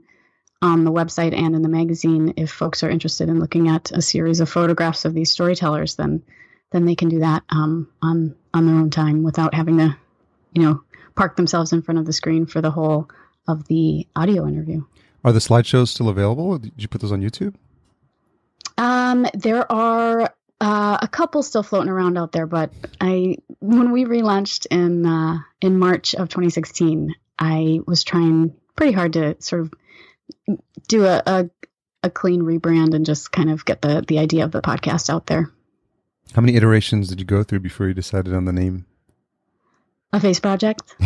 on 0.62 0.84
the 0.84 0.92
website 0.92 1.34
and 1.34 1.56
in 1.56 1.62
the 1.62 1.70
magazine, 1.70 2.34
if 2.36 2.52
folks 2.52 2.84
are 2.84 2.90
interested 2.90 3.30
in 3.30 3.40
looking 3.40 3.70
at 3.70 3.92
a 3.92 4.02
series 4.02 4.42
of 4.42 4.50
photographs 4.50 5.06
of 5.06 5.14
these 5.14 5.32
storytellers, 5.32 5.96
then 5.96 6.24
then 6.72 6.86
they 6.86 6.96
can 6.96 7.10
do 7.10 7.20
that 7.20 7.44
um, 7.50 7.88
on 8.02 8.36
on 8.54 8.66
their 8.66 8.76
own 8.76 8.90
time 8.90 9.24
without 9.24 9.54
having 9.54 9.78
to, 9.78 9.96
you 10.54 10.64
know, 10.64 10.84
park 11.16 11.36
themselves 11.36 11.72
in 11.72 11.84
front 11.84 12.00
of 12.00 12.06
the 12.06 12.14
screen 12.14 12.48
for 12.48 12.62
the 12.62 12.72
whole 12.72 13.10
of 13.50 13.68
the 13.68 14.08
audio 14.16 14.48
interview. 14.48 14.84
Are 15.24 15.34
the 15.34 15.40
slideshows 15.40 15.90
still 15.90 16.08
available? 16.08 16.60
Did 16.60 16.74
you 16.78 16.88
put 16.88 17.02
those 17.02 17.12
on 17.12 17.22
YouTube? 17.22 17.56
Um, 18.78 19.28
there 19.34 19.70
are 19.70 20.34
uh, 20.62 20.98
a 21.02 21.08
couple 21.08 21.42
still 21.44 21.64
floating 21.64 21.90
around 21.90 22.18
out 22.18 22.32
there, 22.32 22.46
but 22.46 22.72
I 23.02 23.38
when 23.60 23.92
we 23.92 24.06
relaunched 24.06 24.68
in 24.68 25.06
uh, 25.06 25.40
in 25.62 25.80
March 25.80 26.14
of 26.14 26.30
2016, 26.30 27.16
I 27.38 27.80
was 27.86 28.04
trying 28.04 28.54
pretty 28.76 28.94
hard 28.94 29.14
to 29.14 29.36
sort 29.42 29.64
of 29.64 29.74
do 30.88 31.06
a, 31.06 31.22
a 31.26 31.50
a 32.04 32.10
clean 32.10 32.44
rebrand 32.44 32.94
and 32.94 33.06
just 33.06 33.32
kind 33.32 33.50
of 33.50 33.66
get 33.66 33.82
the 33.82 34.06
the 34.08 34.20
idea 34.20 34.46
of 34.46 34.52
the 34.52 34.62
podcast 34.62 35.10
out 35.10 35.26
there. 35.26 35.52
How 36.34 36.42
many 36.42 36.56
iterations 36.56 37.10
did 37.10 37.20
you 37.20 37.26
go 37.26 37.44
through 37.44 37.62
before 37.62 37.88
you 37.88 37.94
decided 37.96 38.34
on 38.34 38.46
the 38.46 38.54
name? 38.54 38.86
A 40.14 40.20
face 40.20 40.40
project. 40.40 40.96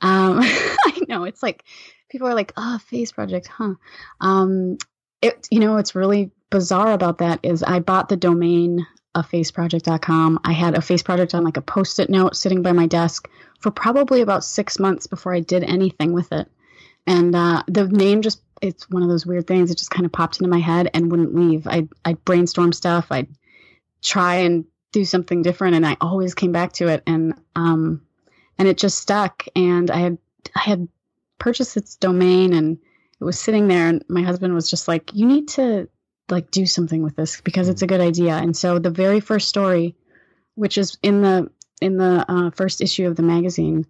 Um, 0.00 0.40
know 1.16 1.24
it's 1.24 1.42
like 1.42 1.64
people 2.10 2.28
are 2.28 2.34
like, 2.34 2.52
"Oh, 2.56 2.78
face 2.78 3.12
project, 3.12 3.48
huh?" 3.48 3.74
Um, 4.20 4.78
it 5.22 5.48
you 5.50 5.60
know 5.60 5.74
what's 5.74 5.94
really 5.94 6.30
bizarre 6.50 6.92
about 6.92 7.18
that 7.18 7.40
is 7.42 7.62
I 7.62 7.80
bought 7.80 8.08
the 8.08 8.16
domain 8.16 8.86
of 9.14 9.28
faceproject.com. 9.28 10.40
I 10.44 10.52
had 10.52 10.76
a 10.76 10.82
face 10.82 11.02
project 11.02 11.34
on 11.34 11.42
like 11.42 11.56
a 11.56 11.62
post-it 11.62 12.10
note 12.10 12.36
sitting 12.36 12.62
by 12.62 12.72
my 12.72 12.86
desk 12.86 13.28
for 13.60 13.70
probably 13.70 14.20
about 14.20 14.44
six 14.44 14.78
months 14.78 15.06
before 15.06 15.34
I 15.34 15.40
did 15.40 15.64
anything 15.64 16.12
with 16.12 16.32
it. 16.32 16.48
And 17.06 17.34
uh, 17.34 17.62
the 17.66 17.88
name 17.88 18.20
just 18.20 18.42
it's 18.62 18.88
one 18.90 19.02
of 19.02 19.08
those 19.08 19.26
weird 19.26 19.46
things. 19.46 19.70
It 19.70 19.78
just 19.78 19.90
kind 19.90 20.06
of 20.06 20.12
popped 20.12 20.40
into 20.40 20.50
my 20.50 20.58
head 20.58 20.90
and 20.94 21.10
wouldn't 21.10 21.34
leave. 21.34 21.66
I 21.66 21.88
I 22.04 22.14
brainstorm 22.14 22.72
stuff. 22.72 23.06
I'd 23.10 23.28
try 24.02 24.36
and 24.36 24.64
do 24.92 25.04
something 25.04 25.42
different, 25.42 25.76
and 25.76 25.86
I 25.86 25.96
always 26.00 26.34
came 26.34 26.52
back 26.52 26.72
to 26.74 26.88
it. 26.88 27.02
And 27.06 27.34
um, 27.54 28.02
and 28.58 28.68
it 28.68 28.78
just 28.78 28.98
stuck. 28.98 29.44
And 29.54 29.90
I 29.90 29.98
had 29.98 30.18
I 30.54 30.60
had 30.60 30.88
purchased 31.38 31.76
its 31.76 31.96
domain, 31.96 32.52
and 32.52 32.78
it 33.20 33.24
was 33.24 33.38
sitting 33.38 33.68
there. 33.68 33.88
And 33.88 34.04
my 34.08 34.22
husband 34.22 34.54
was 34.54 34.70
just 34.70 34.88
like, 34.88 35.14
"You 35.14 35.26
need 35.26 35.48
to 35.48 35.88
like 36.30 36.50
do 36.50 36.66
something 36.66 37.02
with 37.02 37.16
this 37.16 37.40
because 37.40 37.68
it's 37.68 37.82
a 37.82 37.86
good 37.86 38.00
idea." 38.00 38.36
And 38.36 38.56
so 38.56 38.78
the 38.78 38.90
very 38.90 39.20
first 39.20 39.48
story, 39.48 39.94
which 40.54 40.78
is 40.78 40.98
in 41.02 41.22
the 41.22 41.50
in 41.80 41.98
the 41.98 42.24
uh, 42.28 42.50
first 42.50 42.80
issue 42.80 43.06
of 43.06 43.16
the 43.16 43.22
magazine, 43.22 43.86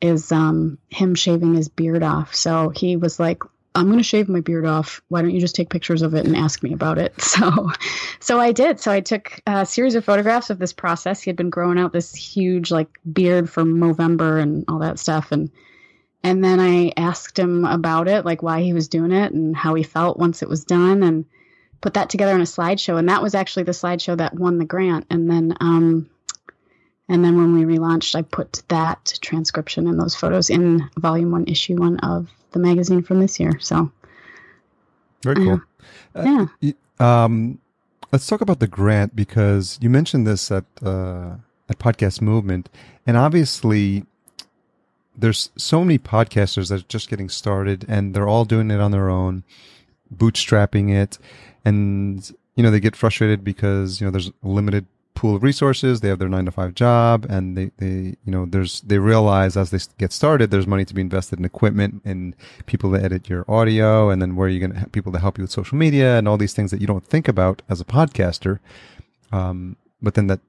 is 0.00 0.30
um, 0.32 0.78
him 0.90 1.14
shaving 1.14 1.54
his 1.54 1.68
beard 1.68 2.02
off. 2.02 2.34
So 2.34 2.68
he 2.68 2.96
was 2.96 3.18
like, 3.18 3.42
I'm 3.76 3.86
going 3.86 3.98
to 3.98 4.04
shave 4.04 4.28
my 4.28 4.40
beard 4.40 4.66
off. 4.66 5.02
Why 5.08 5.22
don't 5.22 5.32
you 5.32 5.40
just 5.40 5.56
take 5.56 5.70
pictures 5.70 6.02
of 6.02 6.14
it 6.14 6.26
and 6.26 6.36
ask 6.36 6.62
me 6.62 6.72
about 6.72 6.98
it? 6.98 7.14
So, 7.34 7.70
so 8.20 8.38
I 8.38 8.52
did. 8.52 8.78
So 8.78 8.92
I 8.92 9.00
took 9.00 9.40
a 9.46 9.66
series 9.66 9.96
of 9.96 10.04
photographs 10.04 10.48
of 10.48 10.58
this 10.58 10.72
process. 10.72 11.20
He 11.20 11.28
had 11.28 11.36
been 11.36 11.50
growing 11.50 11.78
out 11.78 11.92
this 11.92 12.14
huge 12.14 12.70
like 12.70 12.88
beard 13.12 13.50
for 13.50 13.64
Movember 13.64 14.40
and 14.40 14.64
all 14.68 14.78
that 14.78 14.98
stuff. 14.98 15.32
And, 15.32 15.50
and 16.24 16.42
then 16.42 16.58
I 16.58 16.92
asked 16.96 17.38
him 17.38 17.66
about 17.66 18.08
it, 18.08 18.24
like 18.24 18.42
why 18.42 18.62
he 18.62 18.72
was 18.72 18.88
doing 18.88 19.12
it 19.12 19.32
and 19.32 19.54
how 19.54 19.74
he 19.74 19.82
felt 19.82 20.18
once 20.18 20.42
it 20.42 20.48
was 20.48 20.64
done 20.64 21.02
and 21.02 21.26
put 21.82 21.94
that 21.94 22.08
together 22.08 22.34
in 22.34 22.40
a 22.40 22.44
slideshow. 22.44 22.98
And 22.98 23.10
that 23.10 23.22
was 23.22 23.34
actually 23.34 23.64
the 23.64 23.72
slideshow 23.72 24.16
that 24.16 24.34
won 24.34 24.56
the 24.56 24.64
grant. 24.64 25.06
And 25.10 25.30
then, 25.30 25.54
um, 25.60 26.08
and 27.10 27.22
then 27.22 27.36
when 27.36 27.52
we 27.52 27.76
relaunched, 27.76 28.14
I 28.14 28.22
put 28.22 28.62
that 28.68 29.18
transcription 29.20 29.86
and 29.86 30.00
those 30.00 30.14
photos 30.14 30.48
in 30.48 30.88
volume 30.96 31.30
one, 31.30 31.44
issue 31.46 31.76
one 31.76 31.98
of 31.98 32.30
the 32.52 32.58
magazine 32.58 33.02
from 33.02 33.20
this 33.20 33.38
year. 33.38 33.60
So, 33.60 33.92
Very 35.22 35.44
cool. 35.44 35.60
yeah. 36.16 36.46
Um, 36.98 37.58
let's 38.12 38.26
talk 38.26 38.40
about 38.40 38.60
the 38.60 38.66
grant 38.66 39.14
because 39.14 39.78
you 39.82 39.90
mentioned 39.90 40.26
this 40.26 40.50
at 40.50 40.64
uh, 40.82 41.34
at 41.68 41.78
Podcast 41.78 42.22
Movement, 42.22 42.70
and 43.06 43.18
obviously, 43.18 44.06
there's 45.16 45.50
so 45.56 45.84
many 45.84 45.98
podcasters 45.98 46.68
that 46.68 46.80
are 46.80 46.86
just 46.88 47.08
getting 47.08 47.28
started, 47.28 47.84
and 47.88 48.14
they're 48.14 48.28
all 48.28 48.44
doing 48.44 48.70
it 48.70 48.80
on 48.80 48.90
their 48.90 49.08
own, 49.08 49.44
bootstrapping 50.14 50.90
it, 50.92 51.18
and 51.64 52.30
you 52.56 52.62
know 52.62 52.70
they 52.70 52.80
get 52.80 52.96
frustrated 52.96 53.44
because 53.44 54.00
you 54.00 54.06
know 54.06 54.10
there's 54.10 54.28
a 54.28 54.32
limited 54.42 54.86
pool 55.14 55.36
of 55.36 55.42
resources. 55.42 56.00
They 56.00 56.08
have 56.08 56.18
their 56.18 56.28
nine 56.28 56.44
to 56.44 56.50
five 56.50 56.74
job, 56.74 57.26
and 57.28 57.56
they 57.56 57.70
they 57.78 58.16
you 58.24 58.32
know 58.32 58.46
there's 58.46 58.80
they 58.82 58.98
realize 58.98 59.56
as 59.56 59.70
they 59.70 59.78
get 59.98 60.12
started, 60.12 60.50
there's 60.50 60.66
money 60.66 60.84
to 60.84 60.94
be 60.94 61.00
invested 61.00 61.38
in 61.38 61.44
equipment 61.44 62.02
and 62.04 62.34
people 62.66 62.92
to 62.92 63.02
edit 63.02 63.28
your 63.28 63.44
audio, 63.48 64.10
and 64.10 64.20
then 64.20 64.36
where 64.36 64.46
are 64.46 64.50
you're 64.50 64.60
going 64.60 64.72
to 64.72 64.78
have 64.78 64.92
people 64.92 65.12
to 65.12 65.18
help 65.18 65.38
you 65.38 65.42
with 65.42 65.50
social 65.50 65.78
media 65.78 66.18
and 66.18 66.28
all 66.28 66.36
these 66.36 66.54
things 66.54 66.70
that 66.70 66.80
you 66.80 66.86
don't 66.86 67.06
think 67.06 67.28
about 67.28 67.62
as 67.68 67.80
a 67.80 67.84
podcaster. 67.84 68.58
Um, 69.32 69.76
but 70.02 70.14
then 70.14 70.26
that 70.26 70.40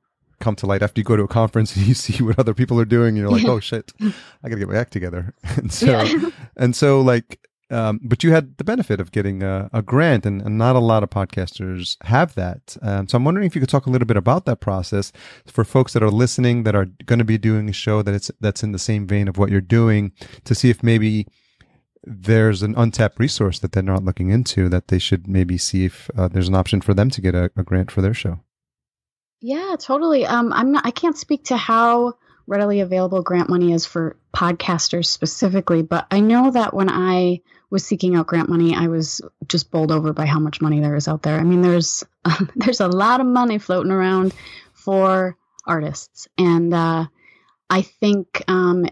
come 0.46 0.56
to 0.58 0.66
light 0.68 0.84
after 0.84 1.00
you 1.02 1.06
go 1.06 1.16
to 1.18 1.24
a 1.24 1.28
conference 1.42 1.76
and 1.76 1.86
you 1.90 1.94
see 1.94 2.24
what 2.24 2.40
other 2.40 2.54
people 2.54 2.80
are 2.80 2.86
doing. 2.98 3.10
And 3.10 3.18
you're 3.18 3.30
like, 3.30 3.44
Yeah. 3.44 3.52
oh 3.56 3.60
shit, 3.60 3.92
I 4.02 4.50
gotta 4.50 4.60
get 4.64 4.70
my 4.70 4.78
act 4.78 4.94
together. 4.94 5.34
And 5.58 5.72
so, 5.74 5.86
Yeah. 6.04 6.30
and 6.64 6.76
so 6.76 7.02
like, 7.02 7.30
um, 7.72 8.00
but 8.04 8.24
you 8.24 8.32
had 8.32 8.58
the 8.58 8.64
benefit 8.64 9.00
of 9.02 9.12
getting 9.12 9.42
a, 9.42 9.72
a 9.74 9.82
grant, 9.82 10.24
and, 10.28 10.40
and 10.46 10.56
not 10.56 10.76
a 10.76 10.80
lot 10.92 11.02
of 11.02 11.10
podcasters 11.10 11.98
have 12.04 12.36
that. 12.36 12.78
Um, 12.84 13.08
so 13.08 13.16
I'm 13.18 13.26
wondering 13.26 13.48
if 13.48 13.56
you 13.56 13.62
could 13.62 13.72
talk 13.72 13.88
a 13.88 13.90
little 13.90 14.06
bit 14.06 14.18
about 14.18 14.46
that 14.46 14.60
process 14.62 15.12
for 15.48 15.64
folks 15.64 15.94
that 15.94 16.04
are 16.04 16.12
listening 16.12 16.62
that 16.66 16.76
are 16.76 16.86
going 17.08 17.18
to 17.18 17.26
be 17.26 17.40
doing 17.40 17.68
a 17.68 17.74
show 17.74 18.04
that 18.04 18.14
it's 18.14 18.30
that's 18.40 18.62
in 18.62 18.72
the 18.72 18.78
same 18.90 19.08
vein 19.08 19.28
of 19.28 19.40
what 19.40 19.50
you're 19.50 19.62
doing, 19.80 20.12
to 20.44 20.54
see 20.54 20.70
if 20.70 20.84
maybe 20.84 21.26
there's 22.04 22.62
an 22.62 22.76
untapped 22.78 23.20
resource 23.20 23.58
that 23.60 23.72
they're 23.72 23.92
not 23.94 24.04
looking 24.04 24.30
into 24.30 24.70
that 24.70 24.90
they 24.90 25.00
should 25.00 25.28
maybe 25.28 25.58
see 25.58 25.86
if 25.86 26.08
uh, 26.16 26.28
there's 26.28 26.48
an 26.48 26.54
option 26.62 26.82
for 26.82 26.94
them 26.94 27.10
to 27.10 27.20
get 27.20 27.34
a, 27.34 27.46
a 27.58 27.64
grant 27.64 27.90
for 27.90 28.04
their 28.04 28.14
show. 28.14 28.42
Yeah, 29.42 29.76
totally. 29.80 30.26
Um, 30.26 30.54
I'm 30.54 30.72
not. 30.72 30.86
I 30.86 30.92
can't 30.92 31.18
speak 31.18 31.46
to 31.46 31.58
how 31.58 32.14
readily 32.48 32.80
available 32.80 33.22
grant 33.22 33.50
money 33.50 33.74
is 33.74 33.86
for 33.86 34.18
podcasters 34.34 35.06
specifically, 35.08 35.82
but 35.82 36.08
I 36.12 36.20
know 36.20 36.52
that 36.52 36.74
when 36.74 36.90
I 36.90 37.42
was 37.70 37.86
seeking 37.86 38.16
out 38.16 38.28
grant 38.28 38.50
money, 38.50 38.76
I 38.76 38.88
was 38.88 39.22
just 39.48 39.72
bowled 39.72 39.92
over 39.92 40.14
by 40.14 40.26
how 40.26 40.40
much 40.40 40.62
money 40.62 40.80
there 40.80 40.96
is 40.96 41.08
out 41.08 41.24
there. 41.24 41.40
I 41.40 41.44
mean, 41.44 41.62
there's 41.62 42.04
there's 42.56 42.82
a 42.82 42.88
lot 42.88 43.20
of 43.20 43.28
money 43.28 43.58
floating 43.58 43.92
around 43.92 44.34
for 44.74 45.38
artists, 45.66 46.28
and 46.38 46.74
uh, 46.74 47.06
I 47.70 47.82
think 47.82 48.44
um, 48.48 48.86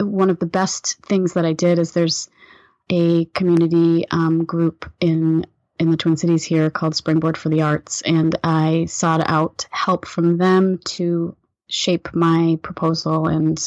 one 0.00 0.30
of 0.30 0.38
the 0.38 0.46
best 0.46 0.96
things 1.04 1.34
that 1.34 1.44
I 1.44 1.52
did 1.52 1.78
is 1.78 1.92
there's 1.92 2.28
a 2.90 3.26
community 3.26 4.06
um, 4.10 4.44
group 4.44 4.90
in 5.00 5.46
in 5.78 5.90
the 5.90 5.96
Twin 5.96 6.16
Cities 6.16 6.44
here 6.44 6.70
called 6.70 6.94
Springboard 6.94 7.36
for 7.36 7.48
the 7.48 7.62
Arts, 7.62 8.02
and 8.02 8.36
I 8.44 8.86
sought 8.86 9.28
out 9.28 9.66
help 9.70 10.06
from 10.06 10.38
them 10.38 10.78
to 10.84 11.36
shape 11.68 12.14
my 12.14 12.58
proposal. 12.62 13.28
And 13.28 13.58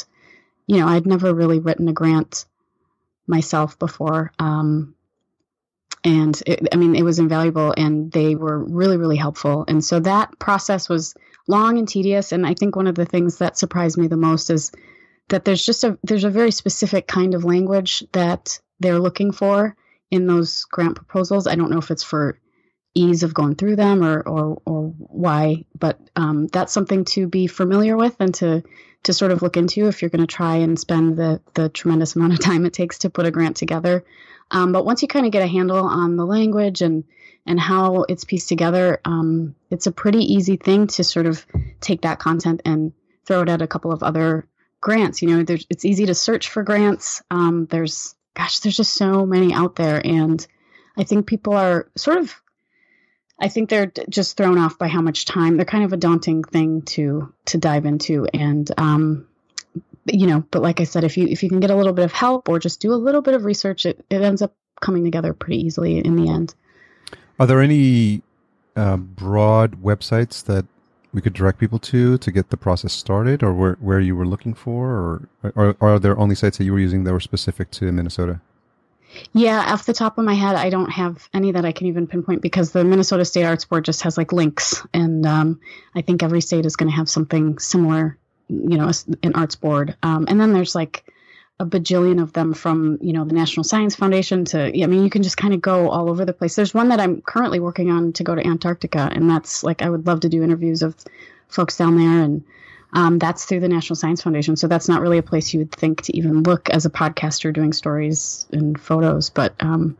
you 0.67 0.79
know, 0.79 0.87
I'd 0.87 1.05
never 1.05 1.33
really 1.33 1.59
written 1.59 1.87
a 1.87 1.93
grant 1.93 2.45
myself 3.27 3.77
before, 3.79 4.31
um, 4.39 4.95
and 6.03 6.41
it, 6.45 6.67
I 6.71 6.77
mean, 6.77 6.95
it 6.95 7.03
was 7.03 7.19
invaluable, 7.19 7.73
and 7.75 8.11
they 8.11 8.35
were 8.35 8.63
really, 8.63 8.97
really 8.97 9.17
helpful. 9.17 9.65
And 9.67 9.83
so 9.83 9.99
that 9.99 10.39
process 10.39 10.87
was 10.87 11.13
long 11.47 11.77
and 11.77 11.87
tedious. 11.87 12.31
And 12.31 12.45
I 12.45 12.53
think 12.53 12.75
one 12.75 12.87
of 12.87 12.95
the 12.95 13.05
things 13.05 13.37
that 13.37 13.57
surprised 13.57 13.97
me 13.97 14.07
the 14.07 14.17
most 14.17 14.49
is 14.49 14.71
that 15.29 15.45
there's 15.45 15.65
just 15.65 15.83
a 15.83 15.97
there's 16.03 16.23
a 16.23 16.29
very 16.29 16.51
specific 16.51 17.07
kind 17.07 17.33
of 17.33 17.43
language 17.43 18.03
that 18.13 18.59
they're 18.79 18.99
looking 18.99 19.31
for 19.31 19.75
in 20.11 20.27
those 20.27 20.65
grant 20.65 20.95
proposals. 20.95 21.47
I 21.47 21.55
don't 21.55 21.69
know 21.69 21.79
if 21.79 21.91
it's 21.91 22.03
for 22.03 22.39
ease 22.95 23.23
of 23.23 23.33
going 23.33 23.55
through 23.55 23.75
them 23.75 24.03
or 24.03 24.21
or, 24.21 24.61
or 24.65 24.93
why, 24.97 25.65
but 25.77 25.99
um, 26.15 26.47
that's 26.47 26.73
something 26.73 27.05
to 27.05 27.27
be 27.27 27.47
familiar 27.47 27.95
with 27.95 28.15
and 28.19 28.33
to 28.35 28.63
to 29.03 29.13
sort 29.13 29.31
of 29.31 29.41
look 29.41 29.57
into 29.57 29.87
if 29.87 30.01
you're 30.01 30.09
going 30.09 30.25
to 30.25 30.35
try 30.35 30.57
and 30.57 30.79
spend 30.79 31.17
the 31.17 31.41
the 31.53 31.69
tremendous 31.69 32.15
amount 32.15 32.33
of 32.33 32.39
time 32.39 32.65
it 32.65 32.73
takes 32.73 32.99
to 32.99 33.09
put 33.09 33.25
a 33.25 33.31
grant 33.31 33.55
together. 33.57 34.03
Um, 34.49 34.71
but 34.71 34.85
once 34.85 35.01
you 35.01 35.07
kind 35.07 35.25
of 35.25 35.31
get 35.31 35.43
a 35.43 35.47
handle 35.47 35.85
on 35.85 36.15
the 36.15 36.25
language 36.25 36.81
and 36.81 37.03
and 37.45 37.59
how 37.59 38.03
it's 38.09 38.25
pieced 38.25 38.49
together, 38.49 38.99
um, 39.05 39.55
it's 39.69 39.87
a 39.87 39.91
pretty 39.91 40.33
easy 40.33 40.57
thing 40.57 40.87
to 40.87 41.03
sort 41.03 41.25
of 41.25 41.45
take 41.79 42.01
that 42.01 42.19
content 42.19 42.61
and 42.65 42.91
throw 43.25 43.41
it 43.41 43.49
at 43.49 43.61
a 43.61 43.67
couple 43.67 43.93
of 43.93 44.03
other 44.03 44.45
grants. 44.81 45.21
You 45.21 45.29
know, 45.29 45.45
it's 45.47 45.85
easy 45.85 46.05
to 46.07 46.13
search 46.13 46.49
for 46.49 46.63
grants. 46.63 47.21
Um, 47.31 47.65
there's 47.67 48.15
gosh, 48.37 48.59
there's 48.59 48.77
just 48.77 48.93
so 48.93 49.25
many 49.25 49.53
out 49.53 49.75
there. 49.75 49.99
And 50.05 50.45
I 50.95 51.03
think 51.03 51.25
people 51.25 51.53
are 51.53 51.89
sort 51.95 52.17
of, 52.17 52.39
I 53.39 53.49
think 53.49 53.69
they're 53.69 53.91
just 54.09 54.37
thrown 54.37 54.59
off 54.59 54.77
by 54.77 54.87
how 54.87 55.01
much 55.01 55.25
time. 55.25 55.57
They're 55.57 55.65
kind 55.65 55.83
of 55.83 55.91
a 55.91 55.97
daunting 55.97 56.43
thing 56.43 56.83
to 56.83 57.33
to 57.45 57.57
dive 57.57 57.85
into. 57.85 58.27
And 58.33 58.69
um, 58.77 59.27
you 60.05 60.27
know, 60.27 60.43
but 60.51 60.61
like 60.61 60.79
I 60.79 60.85
said, 60.85 61.03
if 61.03 61.17
you 61.17 61.27
if 61.27 61.43
you 61.43 61.49
can 61.49 61.59
get 61.59 61.71
a 61.71 61.75
little 61.75 61.93
bit 61.93 62.05
of 62.05 62.11
help 62.11 62.47
or 62.47 62.59
just 62.59 62.79
do 62.79 62.93
a 62.93 62.95
little 62.95 63.21
bit 63.21 63.33
of 63.33 63.43
research, 63.43 63.85
it, 63.85 64.05
it 64.09 64.21
ends 64.21 64.41
up 64.41 64.55
coming 64.79 65.03
together 65.03 65.33
pretty 65.33 65.63
easily 65.65 65.97
in 65.97 66.15
the 66.15 66.29
end. 66.29 66.53
Are 67.39 67.47
there 67.47 67.61
any 67.61 68.21
uh, 68.75 68.97
broad 68.97 69.83
websites 69.83 70.43
that 70.45 70.65
we 71.13 71.21
could 71.21 71.33
direct 71.33 71.59
people 71.59 71.79
to 71.79 72.17
to 72.17 72.31
get 72.31 72.49
the 72.49 72.57
process 72.57 72.93
started, 72.93 73.43
or 73.43 73.53
where 73.53 73.77
where 73.79 73.99
you 73.99 74.15
were 74.15 74.25
looking 74.25 74.53
for, 74.53 74.89
or, 74.89 75.29
or, 75.55 75.75
or 75.79 75.89
are 75.93 75.99
there 75.99 76.17
only 76.17 76.35
sites 76.35 76.57
that 76.57 76.65
you 76.65 76.73
were 76.73 76.79
using 76.79 77.03
that 77.03 77.13
were 77.13 77.19
specific 77.19 77.71
to 77.71 77.91
Minnesota? 77.91 78.39
Yeah, 79.33 79.73
off 79.73 79.85
the 79.85 79.93
top 79.93 80.17
of 80.17 80.25
my 80.25 80.33
head, 80.33 80.55
I 80.55 80.69
don't 80.69 80.91
have 80.91 81.27
any 81.33 81.51
that 81.51 81.65
I 81.65 81.71
can 81.71 81.87
even 81.87 82.07
pinpoint 82.07 82.41
because 82.41 82.71
the 82.71 82.83
Minnesota 82.83 83.25
State 83.25 83.45
Arts 83.45 83.65
Board 83.65 83.85
just 83.85 84.03
has 84.03 84.17
like 84.17 84.31
links, 84.33 84.85
and 84.93 85.25
um, 85.25 85.59
I 85.95 86.01
think 86.01 86.23
every 86.23 86.41
state 86.41 86.65
is 86.65 86.75
going 86.75 86.89
to 86.89 86.95
have 86.95 87.09
something 87.09 87.57
similar, 87.57 88.17
you 88.49 88.77
know, 88.77 88.91
an 89.23 89.33
arts 89.33 89.55
board. 89.55 89.95
Um, 90.03 90.25
and 90.27 90.39
then 90.39 90.53
there's 90.53 90.75
like 90.75 91.03
a 91.59 91.65
bajillion 91.65 92.21
of 92.21 92.33
them 92.33 92.53
from 92.53 92.99
you 93.01 93.13
know 93.13 93.25
the 93.25 93.33
National 93.33 93.63
Science 93.63 93.95
Foundation 93.95 94.45
to. 94.45 94.83
I 94.83 94.87
mean, 94.87 95.03
you 95.03 95.09
can 95.09 95.23
just 95.23 95.37
kind 95.37 95.53
of 95.53 95.61
go 95.61 95.89
all 95.89 96.09
over 96.09 96.25
the 96.25 96.33
place. 96.33 96.55
There's 96.55 96.73
one 96.73 96.89
that 96.89 96.99
I'm 96.99 97.21
currently 97.21 97.59
working 97.59 97.89
on 97.89 98.13
to 98.13 98.23
go 98.23 98.35
to 98.35 98.45
Antarctica, 98.45 99.09
and 99.11 99.29
that's 99.29 99.63
like 99.63 99.81
I 99.81 99.89
would 99.89 100.05
love 100.05 100.21
to 100.21 100.29
do 100.29 100.43
interviews 100.43 100.81
of 100.81 100.95
folks 101.47 101.77
down 101.77 101.97
there 101.97 102.23
and 102.23 102.43
um, 102.93 103.19
that's 103.19 103.45
through 103.45 103.59
the 103.59 103.67
National 103.67 103.95
Science 103.95 104.21
Foundation. 104.21 104.55
So 104.55 104.67
that's 104.67 104.87
not 104.87 105.01
really 105.01 105.17
a 105.17 105.23
place 105.23 105.53
you 105.53 105.59
would 105.59 105.71
think 105.71 106.03
to 106.03 106.17
even 106.17 106.43
look 106.43 106.69
as 106.69 106.85
a 106.85 106.89
podcaster 106.89 107.53
doing 107.53 107.73
stories 107.73 108.47
and 108.51 108.79
photos. 108.79 109.29
But 109.29 109.55
um, 109.59 109.97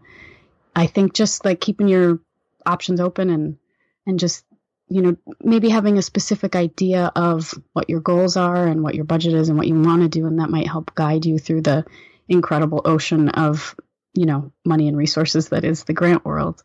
I 0.75 0.87
think 0.87 1.13
just 1.13 1.43
like 1.43 1.59
keeping 1.59 1.87
your 1.87 2.19
options 2.65 2.99
open 2.99 3.29
and 3.29 3.57
and 4.05 4.19
just 4.19 4.45
you 4.89 5.01
know 5.01 5.17
maybe 5.43 5.69
having 5.69 5.97
a 5.97 6.01
specific 6.01 6.55
idea 6.55 7.11
of 7.15 7.53
what 7.73 7.89
your 7.89 7.99
goals 7.99 8.37
are 8.37 8.67
and 8.67 8.83
what 8.83 8.95
your 8.95 9.05
budget 9.05 9.33
is 9.33 9.49
and 9.49 9.57
what 9.57 9.67
you 9.67 9.79
want 9.79 10.01
to 10.01 10.07
do, 10.09 10.25
and 10.25 10.39
that 10.39 10.49
might 10.49 10.67
help 10.67 10.93
guide 10.95 11.25
you 11.25 11.37
through 11.39 11.61
the 11.61 11.85
incredible 12.29 12.81
ocean 12.85 13.29
of 13.29 13.75
you 14.13 14.25
know 14.25 14.51
money 14.65 14.87
and 14.87 14.97
resources 14.97 15.49
that 15.49 15.63
is 15.63 15.83
the 15.85 15.93
grant 15.93 16.25
world. 16.25 16.63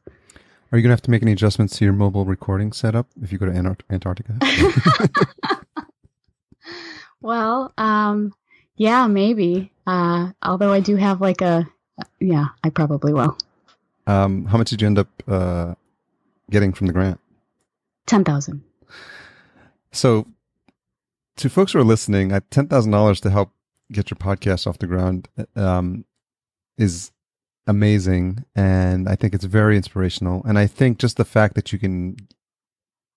Are 0.70 0.78
you 0.78 0.82
going 0.82 0.88
to 0.90 0.94
have 0.94 1.02
to 1.02 1.10
make 1.10 1.22
any 1.22 1.32
adjustments 1.32 1.76
to 1.78 1.84
your 1.84 1.92
mobile 1.92 2.24
recording 2.24 2.72
setup 2.72 3.06
if 3.22 3.30
you 3.30 3.36
go 3.38 3.44
to 3.44 3.52
Antar- 3.52 3.76
Antarctica? 3.90 4.38
Well, 7.20 7.72
um, 7.78 8.34
yeah, 8.76 9.06
maybe. 9.06 9.70
Uh, 9.86 10.32
although 10.42 10.72
I 10.72 10.80
do 10.80 10.96
have 10.96 11.20
like 11.20 11.40
a, 11.40 11.68
yeah, 12.18 12.46
I 12.64 12.70
probably 12.70 13.12
will. 13.12 13.36
um, 14.06 14.46
how 14.46 14.58
much 14.58 14.70
did 14.70 14.80
you 14.80 14.86
end 14.86 14.98
up 14.98 15.08
uh, 15.28 15.74
getting 16.50 16.72
from 16.72 16.88
the 16.88 16.92
grant? 16.92 17.20
Ten 18.06 18.24
thousand. 18.24 18.62
So, 19.92 20.26
to 21.36 21.48
folks 21.48 21.72
who 21.72 21.78
are 21.78 21.84
listening, 21.84 22.32
at 22.32 22.50
ten 22.50 22.68
thousand 22.68 22.92
dollars 22.92 23.20
to 23.22 23.30
help 23.30 23.52
get 23.90 24.10
your 24.10 24.16
podcast 24.16 24.66
off 24.66 24.78
the 24.78 24.86
ground 24.86 25.28
um, 25.54 26.04
is 26.78 27.12
amazing, 27.66 28.44
and 28.54 29.08
I 29.08 29.16
think 29.16 29.34
it's 29.34 29.44
very 29.44 29.76
inspirational. 29.76 30.42
And 30.44 30.58
I 30.58 30.66
think 30.66 30.98
just 30.98 31.16
the 31.16 31.24
fact 31.24 31.54
that 31.54 31.72
you 31.72 31.78
can 31.78 32.16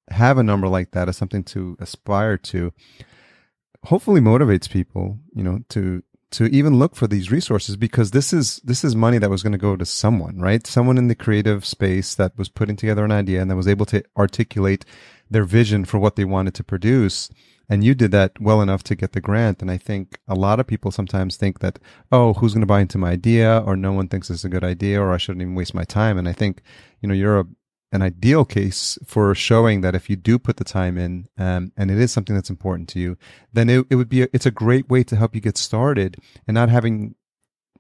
have 0.10 0.38
a 0.38 0.44
number 0.44 0.68
like 0.68 0.92
that 0.92 1.10
as 1.10 1.18
something 1.18 1.44
to 1.46 1.76
aspire 1.80 2.38
to, 2.38 2.74
hopefully 3.86 4.22
motivates 4.22 4.70
people, 4.70 5.20
you 5.34 5.44
know, 5.44 5.60
to 5.70 6.04
to 6.36 6.46
even 6.48 6.78
look 6.78 6.96
for 6.96 7.08
these 7.08 7.32
resources 7.32 7.78
because 7.78 8.12
this 8.12 8.34
is 8.34 8.58
this 8.64 8.84
is 8.84 8.96
money 8.96 9.18
that 9.18 9.30
was 9.30 9.42
going 9.42 9.54
to 9.54 9.58
go 9.58 9.76
to 9.76 9.86
someone, 9.86 10.38
right? 10.40 10.68
Someone 10.68 10.98
in 10.98 11.08
the 11.08 11.16
creative 11.16 11.66
space 11.66 12.14
that 12.16 12.38
was 12.38 12.50
putting 12.50 12.76
together 12.76 13.06
an 13.06 13.12
idea 13.12 13.42
and 13.42 13.50
that 13.50 13.56
was 13.56 13.68
able 13.68 13.86
to 13.88 14.04
articulate 14.18 14.84
their 15.30 15.46
vision 15.46 15.86
for 15.86 15.98
what 15.98 16.18
they 16.18 16.26
wanted 16.26 16.54
to 16.56 16.64
produce. 16.64 17.30
And 17.70 17.84
you 17.84 17.96
did 17.96 18.12
that 18.12 18.40
well 18.40 18.62
enough 18.62 18.84
to 18.84 18.96
get 18.96 19.14
the 19.14 19.22
grant. 19.22 19.62
And 19.62 19.72
I 19.72 19.78
think 19.78 20.20
a 20.28 20.36
lot 20.36 20.60
of 20.60 20.68
people 20.68 20.92
sometimes 20.92 21.36
think 21.36 21.60
that, 21.60 21.80
oh, 22.12 22.34
who's 22.34 22.54
going 22.54 22.62
to 22.62 22.68
buy 22.68 22.82
into 22.82 22.98
my 22.98 23.12
idea? 23.12 23.64
Or 23.66 23.76
no 23.76 23.92
one 23.92 24.08
thinks 24.08 24.30
it's 24.30 24.44
a 24.44 24.50
good 24.50 24.64
idea, 24.64 25.02
or 25.02 25.14
I 25.14 25.18
shouldn't 25.18 25.42
even 25.42 25.56
waste 25.56 25.74
my 25.74 25.84
time. 25.84 26.18
And 26.18 26.30
I 26.30 26.34
think, 26.34 26.62
you 27.02 27.10
know, 27.10 27.16
you're 27.16 27.40
a, 27.40 27.46
an 27.96 28.02
ideal 28.02 28.46
case 28.46 29.00
for 29.06 29.34
showing 29.34 29.82
that 29.82 29.96
if 29.96 30.10
you 30.10 30.16
do 30.16 30.38
put 30.38 30.58
the 30.58 30.64
time 30.64 30.98
in, 30.98 31.28
um, 31.38 31.72
and 31.76 31.90
it 31.90 31.98
is 31.98 32.12
something 32.12 32.36
that's 32.36 32.50
important 32.50 32.90
to 32.90 33.00
you, 33.00 33.18
then 33.54 33.70
it, 33.70 33.86
it 33.90 33.96
would 33.96 34.10
be, 34.10 34.24
a, 34.24 34.28
it's 34.34 34.46
a 34.46 34.52
great 34.52 34.90
way 34.90 35.04
to 35.04 35.16
help 35.16 35.34
you 35.34 35.42
get 35.42 35.58
started 35.58 36.18
and 36.48 36.54
not 36.54 36.70
having, 36.70 37.16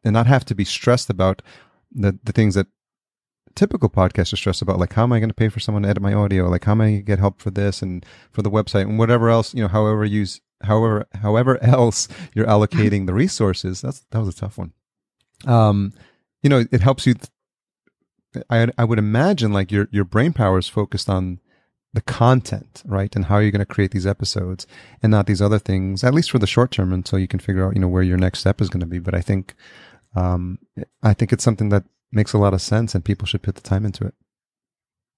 and 0.03 0.13
not 0.13 0.27
have 0.27 0.45
to 0.45 0.55
be 0.55 0.65
stressed 0.65 1.09
about 1.09 1.41
the, 1.91 2.17
the 2.23 2.31
things 2.31 2.55
that 2.55 2.67
typical 3.55 3.89
podcasters 3.89 4.37
stress 4.37 4.61
about 4.61 4.79
like 4.79 4.93
how 4.93 5.03
am 5.03 5.13
i 5.13 5.19
going 5.19 5.29
to 5.29 5.33
pay 5.35 5.49
for 5.49 5.59
someone 5.59 5.83
to 5.83 5.89
edit 5.89 6.03
my 6.03 6.13
audio? 6.13 6.49
Like 6.49 6.65
how 6.65 6.73
am 6.73 6.81
i 6.81 6.85
going 6.85 6.97
to 6.97 7.03
get 7.03 7.19
help 7.19 7.41
for 7.41 7.51
this 7.51 7.81
and 7.81 8.05
for 8.31 8.41
the 8.41 8.51
website 8.51 8.81
and 8.81 8.99
whatever 8.99 9.29
else 9.29 9.53
you 9.53 9.61
know 9.61 9.67
however 9.67 10.03
use 10.03 10.41
however 10.63 11.07
however 11.21 11.57
else 11.63 12.07
you're 12.33 12.45
allocating 12.45 13.05
the 13.05 13.13
resources. 13.13 13.81
That's 13.81 14.05
that 14.11 14.19
was 14.19 14.29
a 14.29 14.39
tough 14.39 14.57
one. 14.57 14.73
Um 15.45 15.93
you 16.43 16.49
know 16.49 16.65
it 16.71 16.81
helps 16.81 17.07
you 17.07 17.15
i 18.49 18.67
i 18.77 18.83
would 18.83 18.99
imagine 18.99 19.53
like 19.53 19.71
your 19.71 19.87
your 19.91 20.05
brain 20.05 20.33
power 20.33 20.57
is 20.57 20.67
focused 20.67 21.09
on 21.09 21.39
the 21.93 22.01
content 22.01 22.83
right 22.85 23.15
and 23.15 23.25
how 23.25 23.35
are 23.35 23.41
you're 23.41 23.51
going 23.51 23.59
to 23.59 23.65
create 23.65 23.91
these 23.91 24.05
episodes 24.05 24.67
and 25.01 25.11
not 25.11 25.27
these 25.27 25.41
other 25.41 25.59
things 25.59 26.03
at 26.03 26.13
least 26.13 26.29
for 26.29 26.39
the 26.39 26.47
short 26.47 26.71
term 26.71 26.91
until 26.91 27.17
you 27.17 27.27
can 27.27 27.39
figure 27.39 27.65
out 27.65 27.73
you 27.73 27.79
know 27.79 27.87
where 27.87 28.03
your 28.03 28.17
next 28.17 28.39
step 28.39 28.59
is 28.59 28.69
going 28.69 28.81
to 28.81 28.85
be 28.85 28.99
but 28.99 29.15
i 29.15 29.21
think 29.21 29.55
um 30.15 30.59
i 31.03 31.13
think 31.13 31.31
it's 31.31 31.43
something 31.43 31.69
that 31.69 31.83
makes 32.15 32.33
a 32.33 32.37
lot 32.37 32.53
of 32.53 32.61
sense 32.61 32.95
and 32.95 33.05
people 33.05 33.27
should 33.27 33.43
put 33.43 33.55
the 33.55 33.61
time 33.61 33.85
into 33.85 34.05
it. 34.05 34.15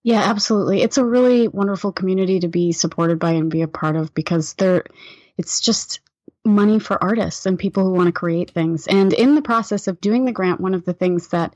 Yeah, 0.03 0.21
absolutely. 0.21 0.81
It's 0.81 0.97
a 0.97 1.05
really 1.05 1.47
wonderful 1.47 1.91
community 1.91 2.39
to 2.39 2.47
be 2.47 2.71
supported 2.71 3.19
by 3.19 3.31
and 3.31 3.51
be 3.51 3.61
a 3.61 3.67
part 3.67 3.95
of 3.95 4.13
because 4.13 4.53
they're 4.55 4.83
it's 5.37 5.59
just 5.61 5.99
money 6.43 6.79
for 6.79 7.01
artists 7.03 7.45
and 7.45 7.59
people 7.59 7.83
who 7.83 7.91
want 7.91 8.07
to 8.07 8.13
create 8.13 8.51
things. 8.51 8.87
And 8.87 9.13
in 9.13 9.35
the 9.35 9.41
process 9.41 9.87
of 9.87 10.01
doing 10.01 10.25
the 10.25 10.31
grant, 10.31 10.61
one 10.61 10.73
of 10.73 10.85
the 10.85 10.93
things 10.93 11.27
that 11.29 11.55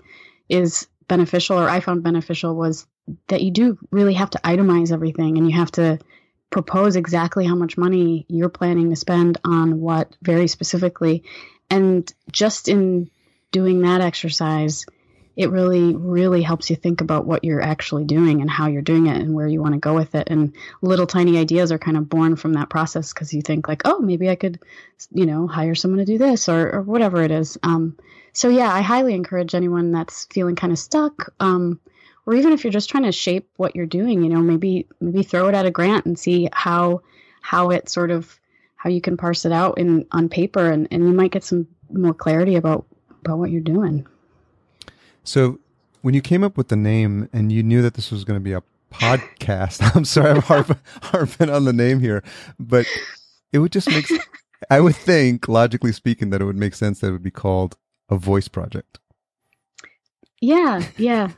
is 0.50 0.88
beneficial 1.08 1.60
or 1.60 1.70
I 1.70 1.80
found 1.80 2.04
beneficial 2.04 2.56
was 2.56 2.88
that 3.28 3.42
you 3.42 3.52
do 3.52 3.78
really 3.92 4.14
have 4.14 4.30
to 4.32 4.40
itemize 4.40 4.92
everything 4.92 5.38
and 5.38 5.50
you 5.50 5.58
have 5.58 5.72
to 5.72 6.00
propose 6.50 6.96
exactly 6.96 7.46
how 7.46 7.56
much 7.56 7.78
money 7.78 8.26
you're 8.28 8.50
planning 8.50 8.90
to 8.90 8.96
spend 8.96 9.40
on 9.44 9.80
what 9.80 10.16
very 10.22 10.48
specifically. 10.48 11.24
And 11.70 12.12
just 12.32 12.68
in 12.68 13.10
doing 13.52 13.82
that 13.82 14.02
exercise, 14.02 14.86
it 15.36 15.50
really, 15.50 15.96
really 15.96 16.42
helps 16.42 16.70
you 16.70 16.76
think 16.76 17.00
about 17.00 17.26
what 17.26 17.46
you're 17.46 17.62
actually 17.62 18.04
doing 18.04 18.42
and 18.42 18.50
how 18.50 18.68
you're 18.68 18.82
doing 18.82 19.08
it 19.08 19.22
and 19.22 19.34
where 19.34 19.48
you 19.48 19.62
want 19.62 19.74
to 19.74 19.80
go 19.80 19.96
with 19.96 20.14
it. 20.14 20.28
And 20.30 20.54
little 20.82 21.08
tiny 21.08 21.38
ideas 21.38 21.72
are 21.72 21.80
kind 21.80 21.96
of 21.96 22.10
born 22.10 22.36
from 22.36 22.54
that 22.54 22.70
process 22.70 23.14
because 23.14 23.34
you 23.34 23.42
think 23.42 23.68
like, 23.68 23.84
oh, 23.86 24.00
maybe 24.00 24.30
I 24.30 24.36
could, 24.36 24.60
you 25.12 25.26
know, 25.26 25.48
hire 25.48 25.74
someone 25.74 26.00
to 26.00 26.06
do 26.06 26.18
this 26.18 26.50
or, 26.50 26.76
or 26.76 26.82
whatever 26.82 27.24
it 27.24 27.32
is. 27.32 27.58
Um, 27.64 27.98
so 28.34 28.50
yeah, 28.50 28.74
I 28.74 28.82
highly 28.82 29.14
encourage 29.14 29.56
anyone 29.56 29.92
that's 29.92 30.26
feeling 30.26 30.56
kind 30.56 30.72
of 30.72 30.80
stuck, 30.80 31.34
um, 31.40 31.80
or 32.26 32.36
even 32.36 32.54
if 32.54 32.64
you're 32.64 32.72
just 32.72 32.90
trying 32.90 33.04
to 33.04 33.12
shape 33.12 33.50
what 33.58 33.76
you're 33.76 33.86
doing, 33.86 34.24
you 34.24 34.30
know, 34.30 34.42
maybe 34.42 34.88
maybe 35.00 35.24
throw 35.24 35.48
it 35.48 35.56
at 35.56 35.66
a 35.66 35.72
grant 35.72 36.06
and 36.06 36.18
see 36.18 36.50
how 36.54 37.02
how 37.42 37.72
it 37.72 37.90
sort 37.90 38.12
of 38.12 38.40
how 38.76 38.90
you 38.90 39.02
can 39.02 39.18
parse 39.18 39.46
it 39.46 39.52
out 39.52 39.78
in 39.78 40.06
on 40.12 40.30
paper, 40.30 40.72
and, 40.72 40.88
and 40.92 41.06
you 41.06 41.14
might 41.14 41.32
get 41.32 41.44
some 41.44 41.68
more 41.92 42.14
clarity 42.14 42.56
about 42.56 42.86
about 43.22 43.38
what 43.38 43.52
you're 43.52 43.62
doing. 43.62 44.08
So, 45.24 45.60
when 46.02 46.14
you 46.14 46.22
came 46.22 46.44
up 46.44 46.58
with 46.58 46.70
the 46.70 46.76
name 46.76 47.30
and 47.34 47.52
you 47.52 47.64
knew 47.64 47.82
that 47.82 47.96
this 47.96 48.12
was 48.12 48.24
going 48.24 48.40
to 48.40 48.44
be 48.44 48.54
a 48.54 48.64
podcast, 48.92 49.92
I'm 49.96 50.06
sorry, 50.06 50.32
I'm 50.32 50.42
harp, 50.42 50.78
harping 51.04 51.50
on 51.50 51.66
the 51.66 51.74
name 51.74 52.00
here, 52.00 52.24
but 52.60 52.86
it 53.52 53.60
would 53.60 53.72
just 53.72 53.90
make. 53.90 54.08
I 54.70 54.80
would 54.80 54.96
think, 54.96 55.48
logically 55.48 55.92
speaking, 55.92 56.30
that 56.30 56.42
it 56.42 56.46
would 56.46 56.56
make 56.56 56.76
sense 56.76 57.00
that 57.00 57.08
it 57.08 57.12
would 57.12 57.24
be 57.24 57.32
called 57.32 57.78
a 58.12 58.18
voice 58.18 58.48
project. 58.48 59.00
Yeah, 60.42 60.84
yeah, 60.98 61.30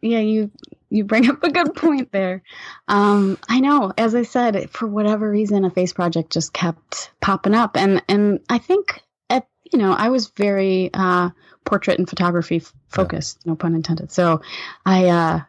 yeah. 0.00 0.20
You 0.20 0.50
you 0.88 1.04
bring 1.04 1.28
up 1.30 1.42
a 1.42 1.50
good 1.50 1.74
point 1.74 2.12
there. 2.12 2.42
Um, 2.88 3.38
I 3.48 3.60
know, 3.60 3.92
as 3.98 4.14
I 4.14 4.22
said, 4.22 4.70
for 4.70 4.86
whatever 4.86 5.28
reason, 5.28 5.64
a 5.64 5.70
face 5.70 5.92
project 5.92 6.30
just 6.30 6.52
kept 6.52 7.10
popping 7.20 7.54
up, 7.54 7.76
and 7.76 8.02
and 8.08 8.40
I 8.48 8.58
think 8.58 9.02
at 9.28 9.46
you 9.70 9.78
know 9.78 9.92
I 9.92 10.08
was 10.08 10.28
very 10.28 10.90
uh, 10.94 11.30
portrait 11.64 11.98
and 11.98 12.08
photography 12.08 12.62
focused, 12.88 13.40
yeah. 13.44 13.50
no 13.50 13.56
pun 13.56 13.74
intended. 13.74 14.12
So 14.12 14.40
I 14.86 15.06
uh, 15.06 15.40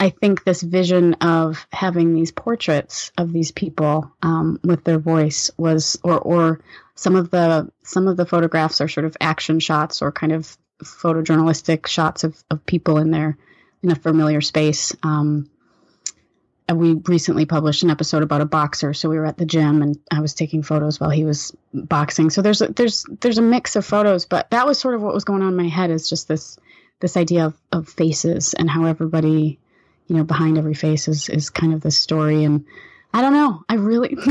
I 0.00 0.08
think 0.08 0.44
this 0.44 0.62
vision 0.62 1.12
of 1.14 1.66
having 1.70 2.14
these 2.14 2.32
portraits 2.32 3.12
of 3.18 3.34
these 3.34 3.52
people 3.52 4.10
um, 4.22 4.58
with 4.64 4.82
their 4.82 4.98
voice 4.98 5.50
was, 5.58 5.98
or 6.02 6.18
or 6.18 6.60
some 6.94 7.16
of 7.16 7.30
the 7.30 7.70
some 7.82 8.08
of 8.08 8.16
the 8.16 8.24
photographs 8.24 8.80
are 8.80 8.88
sort 8.88 9.04
of 9.04 9.16
action 9.20 9.60
shots 9.60 10.00
or 10.00 10.10
kind 10.10 10.32
of 10.32 10.56
photojournalistic 10.82 11.86
shots 11.86 12.24
of, 12.24 12.42
of 12.50 12.64
people 12.64 12.96
in 12.96 13.10
their 13.10 13.36
in 13.82 13.90
a 13.90 13.94
familiar 13.94 14.40
space. 14.40 14.96
Um, 15.02 15.50
we 16.72 16.94
recently 16.94 17.44
published 17.46 17.82
an 17.82 17.90
episode 17.90 18.22
about 18.22 18.40
a 18.40 18.46
boxer, 18.46 18.94
so 18.94 19.10
we 19.10 19.18
were 19.18 19.26
at 19.26 19.36
the 19.36 19.44
gym 19.44 19.82
and 19.82 19.98
I 20.10 20.20
was 20.20 20.34
taking 20.34 20.62
photos 20.62 20.98
while 20.98 21.10
he 21.10 21.24
was 21.24 21.54
boxing. 21.74 22.30
So 22.30 22.40
there's 22.40 22.62
a, 22.62 22.68
there's 22.68 23.04
there's 23.20 23.38
a 23.38 23.42
mix 23.42 23.76
of 23.76 23.84
photos, 23.84 24.24
but 24.24 24.50
that 24.50 24.66
was 24.66 24.78
sort 24.78 24.94
of 24.94 25.02
what 25.02 25.12
was 25.12 25.24
going 25.24 25.42
on 25.42 25.48
in 25.48 25.56
my 25.56 25.68
head 25.68 25.90
is 25.90 26.08
just 26.08 26.26
this 26.26 26.58
this 27.00 27.18
idea 27.18 27.46
of, 27.46 27.60
of 27.70 27.88
faces 27.88 28.54
and 28.54 28.70
how 28.70 28.86
everybody 28.86 29.58
you 30.10 30.16
know, 30.16 30.24
behind 30.24 30.58
every 30.58 30.74
face 30.74 31.06
is, 31.06 31.28
is 31.28 31.50
kind 31.50 31.72
of 31.72 31.82
the 31.82 31.92
story. 31.92 32.42
And 32.42 32.64
I 33.14 33.22
don't 33.22 33.32
know. 33.32 33.62
I 33.68 33.74
really, 33.74 34.16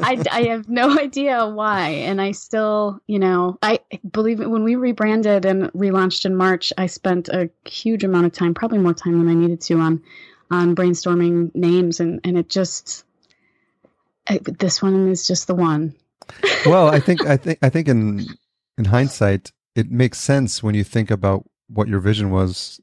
I, 0.00 0.20
I 0.32 0.42
have 0.48 0.68
no 0.68 0.98
idea 0.98 1.46
why. 1.46 1.90
And 1.90 2.20
I 2.20 2.32
still, 2.32 3.00
you 3.06 3.20
know, 3.20 3.56
I 3.62 3.78
believe 4.10 4.40
when 4.40 4.64
we 4.64 4.74
rebranded 4.74 5.44
and 5.44 5.72
relaunched 5.74 6.26
in 6.26 6.34
March, 6.34 6.72
I 6.76 6.86
spent 6.86 7.28
a 7.28 7.48
huge 7.64 8.02
amount 8.02 8.26
of 8.26 8.32
time, 8.32 8.52
probably 8.52 8.78
more 8.78 8.94
time 8.94 9.20
than 9.20 9.28
I 9.28 9.34
needed 9.34 9.60
to 9.60 9.78
on, 9.78 10.02
on 10.50 10.74
brainstorming 10.74 11.54
names. 11.54 12.00
And, 12.00 12.20
and 12.24 12.36
it 12.36 12.48
just, 12.48 13.04
this 14.26 14.82
one 14.82 15.08
is 15.08 15.24
just 15.24 15.46
the 15.46 15.54
one. 15.54 15.94
well, 16.66 16.88
I 16.88 16.98
think, 16.98 17.24
I 17.24 17.36
think, 17.36 17.60
I 17.62 17.68
think 17.68 17.86
in, 17.86 18.26
in 18.76 18.86
hindsight, 18.86 19.52
it 19.76 19.88
makes 19.88 20.18
sense 20.18 20.64
when 20.64 20.74
you 20.74 20.82
think 20.82 21.12
about 21.12 21.48
what 21.68 21.86
your 21.86 22.00
vision 22.00 22.32
was 22.32 22.80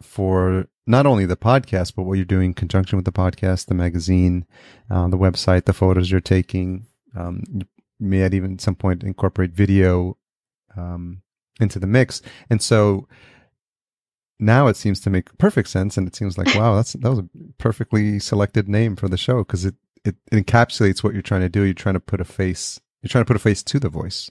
for 0.00 0.66
not 0.88 1.06
only 1.06 1.26
the 1.26 1.36
podcast, 1.36 1.94
but 1.94 2.04
what 2.04 2.14
you're 2.14 2.24
doing 2.24 2.46
in 2.46 2.54
conjunction 2.54 2.96
with 2.96 3.04
the 3.04 3.12
podcast, 3.12 3.66
the 3.66 3.74
magazine, 3.74 4.46
uh, 4.90 5.06
the 5.08 5.18
website, 5.18 5.66
the 5.66 5.72
photos 5.74 6.10
you're 6.10 6.20
taking. 6.20 6.86
Um, 7.14 7.44
you 7.52 7.66
may 8.00 8.22
at 8.22 8.32
even 8.32 8.58
some 8.58 8.74
point 8.74 9.04
incorporate 9.04 9.52
video 9.52 10.16
um, 10.76 11.20
into 11.60 11.78
the 11.78 11.86
mix, 11.86 12.22
and 12.48 12.62
so 12.62 13.06
now 14.40 14.66
it 14.68 14.76
seems 14.76 15.00
to 15.00 15.10
make 15.10 15.36
perfect 15.36 15.68
sense. 15.68 15.98
And 15.98 16.08
it 16.08 16.16
seems 16.16 16.38
like 16.38 16.54
wow, 16.54 16.76
that's 16.76 16.94
that 16.94 17.10
was 17.10 17.18
a 17.18 17.28
perfectly 17.58 18.18
selected 18.18 18.68
name 18.68 18.96
for 18.96 19.08
the 19.08 19.18
show 19.18 19.38
because 19.38 19.66
it, 19.66 19.74
it 20.04 20.16
it 20.32 20.46
encapsulates 20.46 21.04
what 21.04 21.12
you're 21.12 21.22
trying 21.22 21.42
to 21.42 21.50
do. 21.50 21.62
You're 21.62 21.74
trying 21.74 21.96
to 21.96 22.00
put 22.00 22.20
a 22.20 22.24
face. 22.24 22.80
You're 23.02 23.10
trying 23.10 23.24
to 23.24 23.28
put 23.28 23.36
a 23.36 23.40
face 23.40 23.62
to 23.62 23.78
the 23.78 23.90
voice. 23.90 24.30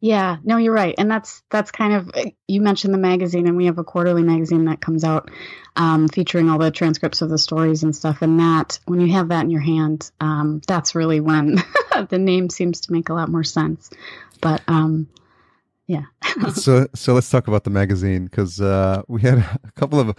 Yeah, 0.00 0.36
no, 0.44 0.58
you're 0.58 0.74
right, 0.74 0.94
and 0.96 1.10
that's 1.10 1.42
that's 1.50 1.72
kind 1.72 1.92
of 1.92 2.10
you 2.46 2.60
mentioned 2.60 2.94
the 2.94 2.98
magazine, 2.98 3.48
and 3.48 3.56
we 3.56 3.66
have 3.66 3.78
a 3.78 3.84
quarterly 3.84 4.22
magazine 4.22 4.66
that 4.66 4.80
comes 4.80 5.02
out 5.02 5.28
um, 5.74 6.06
featuring 6.08 6.48
all 6.48 6.58
the 6.58 6.70
transcripts 6.70 7.20
of 7.20 7.30
the 7.30 7.38
stories 7.38 7.82
and 7.82 7.94
stuff. 7.96 8.22
And 8.22 8.38
that, 8.38 8.78
when 8.86 9.00
you 9.00 9.12
have 9.14 9.28
that 9.28 9.42
in 9.42 9.50
your 9.50 9.60
hand, 9.60 10.10
um, 10.20 10.60
that's 10.68 10.94
really 10.94 11.18
when 11.18 11.56
the 12.10 12.18
name 12.18 12.48
seems 12.48 12.82
to 12.82 12.92
make 12.92 13.08
a 13.08 13.14
lot 13.14 13.28
more 13.28 13.42
sense. 13.42 13.90
But 14.40 14.62
um, 14.68 15.08
yeah. 15.88 16.04
so 16.54 16.86
so 16.94 17.14
let's 17.14 17.30
talk 17.30 17.48
about 17.48 17.64
the 17.64 17.70
magazine 17.70 18.26
because 18.26 18.60
uh, 18.60 19.02
we 19.08 19.22
had 19.22 19.38
a 19.64 19.72
couple 19.74 19.98
of. 19.98 20.16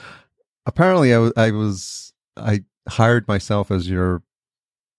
Apparently, 0.65 1.13
I 1.13 1.19
was 1.19 1.33
I 1.37 1.51
was 1.51 2.13
I 2.35 2.63
hired 2.89 3.29
myself 3.29 3.71
as 3.71 3.89
your 3.89 4.23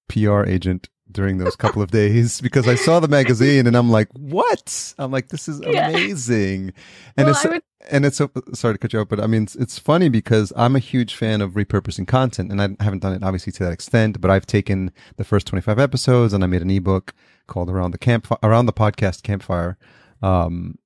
PR 0.09 0.45
agent 0.45 0.89
during 1.13 1.39
those 1.39 1.57
couple 1.57 1.83
of 1.83 1.91
days 1.91 2.41
because 2.41 2.69
I 2.69 2.75
saw 2.75 3.01
the 3.01 3.09
magazine 3.09 3.67
and 3.67 3.77
I'm 3.77 3.91
like, 3.91 4.09
what? 4.13 4.95
I'm 4.99 5.11
like, 5.11 5.29
this 5.29 5.49
is 5.49 5.61
amazing. 5.65 6.67
Yeah. 6.67 6.73
And 7.17 7.27
well, 7.27 7.35
it's, 7.35 7.45
would... 7.45 7.63
and 7.91 8.07
it's, 8.07 8.17
so, 8.17 8.31
sorry 8.53 8.75
to 8.75 8.79
cut 8.79 8.93
you 8.93 9.01
off, 9.01 9.09
but 9.09 9.21
I 9.21 9.27
mean, 9.27 9.45
it's, 9.45 9.57
it's, 9.57 9.79
funny 9.79 10.09
because 10.09 10.53
I'm 10.57 10.77
a 10.77 10.81
huge 10.81 11.15
fan 11.15 11.41
of 11.41 11.53
repurposing 11.53 12.07
content 12.07 12.51
and 12.51 12.61
I 12.61 12.83
haven't 12.83 13.01
done 13.01 13.13
it 13.13 13.23
obviously 13.23 13.53
to 13.55 13.65
that 13.65 13.73
extent, 13.73 14.21
but 14.21 14.31
I've 14.31 14.47
taken 14.47 14.93
the 15.17 15.25
first 15.25 15.47
25 15.47 15.79
episodes 15.79 16.33
and 16.33 16.45
I 16.45 16.47
made 16.47 16.63
an 16.63 16.71
ebook 16.71 17.15
called 17.47 17.71
around 17.71 17.93
the 17.93 17.99
camp, 17.99 18.27
around 18.43 18.67
the 18.67 18.73
podcast 18.73 19.23
campfire. 19.23 19.79
Um, 20.23 20.79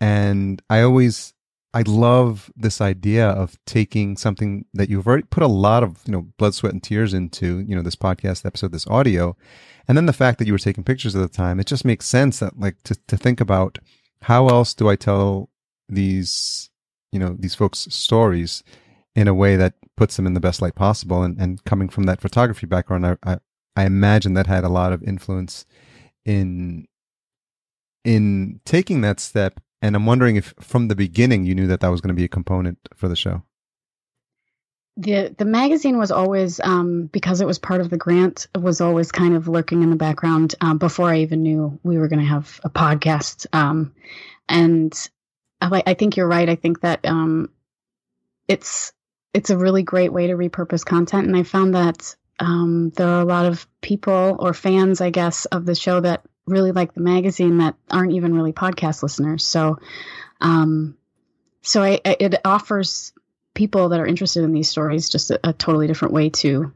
and 0.00 0.62
I 0.70 0.80
always 0.82 1.34
I 1.72 1.82
love 1.82 2.50
this 2.56 2.80
idea 2.80 3.28
of 3.28 3.56
taking 3.64 4.16
something 4.16 4.64
that 4.74 4.88
you've 4.88 5.06
already 5.06 5.22
put 5.30 5.44
a 5.44 5.48
lot 5.48 5.84
of, 5.84 6.00
you 6.04 6.12
know, 6.12 6.22
blood, 6.36 6.54
sweat, 6.54 6.72
and 6.72 6.82
tears 6.82 7.14
into, 7.14 7.60
you 7.60 7.76
know, 7.76 7.82
this 7.82 7.94
podcast 7.94 8.44
episode, 8.44 8.72
this 8.72 8.88
audio. 8.88 9.36
And 9.86 9.96
then 9.96 10.06
the 10.06 10.12
fact 10.12 10.38
that 10.38 10.46
you 10.46 10.52
were 10.52 10.58
taking 10.58 10.82
pictures 10.82 11.14
at 11.14 11.22
the 11.22 11.28
time, 11.28 11.60
it 11.60 11.66
just 11.66 11.84
makes 11.84 12.06
sense 12.06 12.40
that 12.40 12.58
like 12.58 12.82
to, 12.84 12.96
to 13.06 13.16
think 13.16 13.40
about 13.40 13.78
how 14.22 14.48
else 14.48 14.74
do 14.74 14.88
I 14.88 14.96
tell 14.96 15.48
these, 15.88 16.70
you 17.12 17.20
know, 17.20 17.36
these 17.38 17.54
folks' 17.54 17.86
stories 17.90 18.64
in 19.14 19.28
a 19.28 19.34
way 19.34 19.54
that 19.54 19.74
puts 19.96 20.16
them 20.16 20.26
in 20.26 20.34
the 20.34 20.40
best 20.40 20.60
light 20.60 20.74
possible. 20.74 21.22
And, 21.22 21.40
and 21.40 21.64
coming 21.64 21.88
from 21.88 22.04
that 22.04 22.20
photography 22.20 22.66
background, 22.66 23.06
I, 23.06 23.16
I, 23.24 23.38
I 23.76 23.84
imagine 23.84 24.34
that 24.34 24.48
had 24.48 24.64
a 24.64 24.68
lot 24.68 24.92
of 24.92 25.04
influence 25.04 25.66
in, 26.24 26.88
in 28.04 28.60
taking 28.64 29.02
that 29.02 29.20
step 29.20 29.60
and 29.82 29.96
I'm 29.96 30.06
wondering 30.06 30.36
if 30.36 30.54
from 30.60 30.88
the 30.88 30.96
beginning 30.96 31.44
you 31.44 31.54
knew 31.54 31.66
that 31.68 31.80
that 31.80 31.88
was 31.88 32.00
going 32.00 32.08
to 32.08 32.14
be 32.14 32.24
a 32.24 32.28
component 32.28 32.78
for 32.94 33.08
the 33.08 33.16
show. 33.16 33.42
The 34.96 35.34
the 35.36 35.44
magazine 35.44 35.98
was 35.98 36.10
always 36.10 36.60
um, 36.60 37.06
because 37.06 37.40
it 37.40 37.46
was 37.46 37.58
part 37.58 37.80
of 37.80 37.90
the 37.90 37.96
grant 37.96 38.48
was 38.58 38.80
always 38.80 39.12
kind 39.12 39.34
of 39.34 39.48
lurking 39.48 39.82
in 39.82 39.90
the 39.90 39.96
background 39.96 40.54
um, 40.60 40.78
before 40.78 41.08
I 41.08 41.18
even 41.18 41.42
knew 41.42 41.78
we 41.82 41.96
were 41.96 42.08
going 42.08 42.20
to 42.20 42.26
have 42.26 42.60
a 42.64 42.70
podcast. 42.70 43.46
Um, 43.52 43.94
and 44.48 44.92
I, 45.60 45.82
I, 45.86 45.94
think 45.94 46.16
you're 46.16 46.26
right. 46.28 46.48
I 46.48 46.56
think 46.56 46.80
that 46.80 47.06
um, 47.06 47.50
it's 48.48 48.92
it's 49.32 49.50
a 49.50 49.56
really 49.56 49.84
great 49.84 50.12
way 50.12 50.26
to 50.26 50.34
repurpose 50.34 50.84
content, 50.84 51.26
and 51.28 51.36
I 51.36 51.44
found 51.44 51.74
that 51.74 52.16
um, 52.40 52.90
there 52.96 53.08
are 53.08 53.20
a 53.20 53.26
lot 53.26 53.46
of 53.46 53.66
people 53.80 54.36
or 54.38 54.52
fans, 54.52 55.00
I 55.00 55.10
guess, 55.10 55.44
of 55.46 55.66
the 55.66 55.74
show 55.74 56.00
that 56.00 56.24
really 56.46 56.72
like 56.72 56.94
the 56.94 57.00
magazine 57.00 57.58
that 57.58 57.76
aren't 57.90 58.12
even 58.12 58.34
really 58.34 58.52
podcast 58.52 59.02
listeners. 59.02 59.44
So, 59.44 59.78
um, 60.40 60.96
so 61.62 61.82
I, 61.82 62.00
I, 62.04 62.16
it 62.18 62.34
offers 62.44 63.12
people 63.54 63.90
that 63.90 64.00
are 64.00 64.06
interested 64.06 64.44
in 64.44 64.52
these 64.52 64.68
stories 64.68 65.08
just 65.08 65.30
a, 65.30 65.40
a, 65.44 65.52
totally 65.52 65.86
different 65.86 66.14
way 66.14 66.30
to 66.30 66.72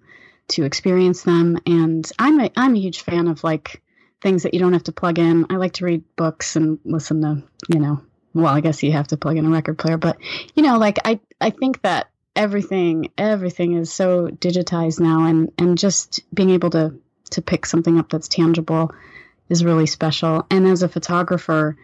to 0.48 0.64
experience 0.64 1.22
them. 1.22 1.58
And 1.66 2.08
I'm 2.18 2.40
a, 2.40 2.50
I'm 2.56 2.74
a 2.74 2.78
huge 2.78 3.00
fan 3.00 3.28
of 3.28 3.42
like 3.42 3.82
things 4.20 4.42
that 4.42 4.52
you 4.52 4.60
don't 4.60 4.74
have 4.74 4.84
to 4.84 4.92
plug 4.92 5.18
in. 5.18 5.46
I 5.50 5.56
like 5.56 5.74
to 5.74 5.84
read 5.84 6.04
books 6.16 6.56
and 6.56 6.78
listen 6.84 7.22
to 7.22 7.42
you 7.68 7.80
know. 7.80 8.02
Well, 8.34 8.52
I 8.52 8.60
guess 8.60 8.82
you 8.82 8.90
have 8.92 9.08
to 9.08 9.16
plug 9.16 9.36
in 9.36 9.46
a 9.46 9.50
record 9.50 9.78
player, 9.78 9.96
but 9.96 10.18
you 10.54 10.62
know, 10.62 10.78
like 10.78 10.98
I 11.04 11.20
I 11.40 11.50
think 11.50 11.82
that 11.82 12.10
everything 12.36 13.10
everything 13.16 13.74
is 13.74 13.92
so 13.92 14.26
digitized 14.26 15.00
now 15.00 15.24
and 15.26 15.52
and 15.58 15.78
just 15.78 16.20
being 16.34 16.50
able 16.50 16.70
to 16.70 16.94
to 17.30 17.42
pick 17.42 17.64
something 17.64 17.98
up 17.98 18.08
that's 18.08 18.28
tangible 18.28 18.90
is 19.48 19.64
really 19.64 19.86
special. 19.86 20.46
And 20.50 20.66
as 20.66 20.82
a 20.82 20.88
photographer 20.88 21.76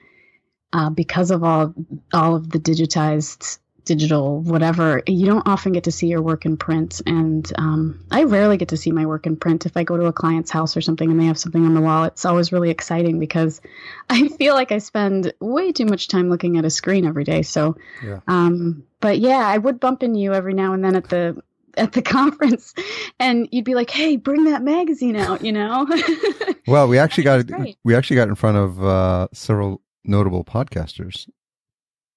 uh, 0.73 0.91
because 0.91 1.31
of 1.31 1.43
all 1.43 1.75
all 2.13 2.37
of 2.37 2.51
the 2.51 2.59
digitized 2.59 3.59
digital 3.87 4.41
whatever 4.43 5.03
you 5.07 5.27
don't 5.27 5.49
often 5.49 5.73
get 5.73 5.85
to 5.85 5.91
see 5.91 6.07
your 6.07 6.23
work 6.23 6.45
in 6.45 6.57
print. 6.57 7.01
And 7.07 7.51
um, 7.57 8.05
i 8.11 8.23
rarely 8.23 8.57
get 8.57 8.69
to 8.69 8.77
see 8.77 8.93
my 8.93 9.07
work 9.07 9.27
in 9.27 9.37
print. 9.37 9.67
If 9.67 9.77
i 9.77 9.83
go 9.83 9.97
to 9.97 10.05
a 10.05 10.13
client's 10.13 10.51
house 10.51 10.77
or 10.77 10.81
something 10.81 11.11
and 11.11 11.19
they 11.19 11.25
have 11.25 11.39
something 11.39 11.65
on 11.65 11.75
the 11.75 11.81
wall 11.81 12.05
it's 12.05 12.25
always 12.25 12.53
really 12.53 12.71
exciting 12.71 13.19
because 13.19 13.61
i 14.11 14.29
feel 14.29 14.55
like 14.55 14.71
i 14.71 14.79
spend 14.79 15.33
way 15.41 15.73
too 15.73 15.87
much 15.87 16.09
time 16.09 16.31
looking 16.31 16.57
at 16.57 16.65
a 16.65 16.71
screen 16.71 17.07
every 17.07 17.25
day. 17.25 17.43
So 17.43 17.77
Yeah. 18.05 18.21
um, 18.29 18.85
but 19.01 19.19
yeah 19.19 19.45
i 19.47 19.59
would 19.59 19.81
bump 19.81 20.03
into 20.03 20.21
you 20.21 20.35
every 20.35 20.55
now 20.55 20.73
and 20.73 20.85
then 20.85 20.95
at 20.95 21.09
the 21.09 21.43
at 21.77 21.93
the 21.93 22.03
conference 22.19 22.75
and 23.19 23.49
you'd 23.53 23.65
be 23.65 23.75
like 23.75 23.91
hey 23.91 24.17
bring 24.17 24.45
that 24.45 24.63
magazine 24.63 25.17
out 25.17 25.45
you 25.45 25.53
know 25.53 25.87
Well, 26.67 26.87
we 26.89 26.99
actually 26.99 27.25
got 27.25 27.45
we 27.85 27.95
actually 27.97 28.17
got 28.17 28.29
in 28.29 28.35
front 28.37 28.57
of 28.57 28.85
uh, 28.85 29.27
several 29.33 29.83
notable 30.05 30.45
podcasters. 30.45 31.29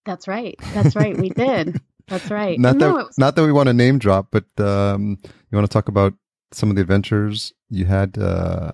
that's 0.06 0.28
right 0.28 0.56
that's 0.74 0.96
right 0.96 1.18
we 1.18 1.30
did 1.30 1.80
that's 2.08 2.30
right 2.30 2.60
Not 2.60 2.76
no, 2.76 2.88
that 2.98 3.06
was, 3.06 3.18
not 3.18 3.36
that 3.36 3.44
we 3.44 3.52
want 3.52 3.68
to 3.68 3.74
name 3.74 3.98
drop, 3.98 4.28
but 4.32 4.46
um, 4.60 5.18
you 5.24 5.56
want 5.58 5.66
to 5.66 5.74
talk 5.74 5.88
about 5.88 6.13
some 6.52 6.70
of 6.70 6.76
the 6.76 6.82
adventures 6.82 7.54
you 7.70 7.86
had 7.86 8.18
uh, 8.18 8.74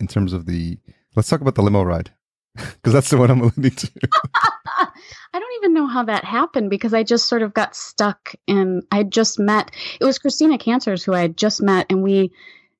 in 0.00 0.06
terms 0.08 0.32
of 0.32 0.46
the. 0.46 0.78
Let's 1.14 1.28
talk 1.28 1.42
about 1.42 1.54
the 1.54 1.62
limo 1.62 1.82
ride 1.82 2.10
because 2.56 2.94
that's 2.94 3.10
the 3.10 3.18
one 3.18 3.30
I'm 3.30 3.42
alluding 3.42 3.70
to. 3.72 3.90
I 5.32 5.38
don't 5.38 5.54
even 5.58 5.74
know 5.74 5.86
how 5.86 6.04
that 6.04 6.24
happened 6.24 6.70
because 6.70 6.94
I 6.94 7.02
just 7.02 7.28
sort 7.28 7.42
of 7.42 7.54
got 7.54 7.76
stuck 7.76 8.34
and 8.46 8.82
I 8.90 9.02
just 9.02 9.38
met 9.38 9.70
it 10.00 10.04
was 10.04 10.18
Christina 10.18 10.58
Canters 10.58 11.04
who 11.04 11.14
I 11.14 11.20
had 11.20 11.36
just 11.36 11.62
met 11.62 11.86
and 11.90 12.02
we 12.02 12.32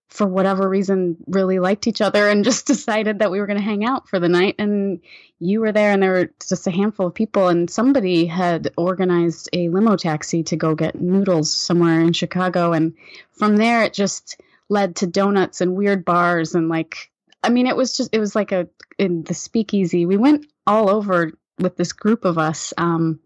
for 0.08 0.26
whatever 0.26 0.68
reason 0.68 1.16
really 1.26 1.58
liked 1.58 1.86
each 1.86 2.02
other 2.02 2.28
and 2.28 2.44
just 2.52 2.66
decided 2.66 3.18
that 3.18 3.30
we 3.30 3.40
were 3.40 3.46
going 3.46 3.58
to 3.58 3.64
hang 3.64 3.84
out 3.84 4.08
for 4.08 4.20
the 4.20 4.28
night 4.28 4.56
and 4.58 5.00
you 5.38 5.60
were 5.60 5.72
there 5.72 5.92
and 5.92 6.02
there 6.02 6.12
were 6.12 6.30
just 6.48 6.66
a 6.66 6.70
handful 6.70 7.06
of 7.06 7.14
people 7.14 7.48
and 7.48 7.70
somebody 7.70 8.26
had 8.26 8.72
organized 8.76 9.48
a 9.52 9.68
limo 9.70 9.96
taxi 9.96 10.42
to 10.42 10.56
go 10.56 10.74
get 10.74 11.00
noodles 11.00 11.54
somewhere 11.54 12.00
in 12.00 12.12
Chicago 12.12 12.72
and 12.72 12.94
from 13.32 13.56
there 13.56 13.82
it 13.82 13.94
just 13.94 14.40
led 14.68 14.96
to 14.96 15.06
donuts 15.06 15.60
and 15.60 15.74
weird 15.74 16.04
bars 16.04 16.54
and 16.54 16.68
like 16.68 17.10
I 17.42 17.48
mean 17.48 17.66
it 17.66 17.76
was 17.76 17.96
just 17.96 18.10
it 18.12 18.20
was 18.20 18.36
like 18.36 18.52
a 18.52 18.68
in 18.98 19.24
the 19.24 19.34
speakeasy. 19.34 20.06
We 20.06 20.16
went 20.16 20.46
all 20.66 20.88
over 20.88 21.32
with 21.58 21.76
this 21.76 21.92
group 21.92 22.24
of 22.24 22.38
us 22.38 22.72
um, 22.78 23.20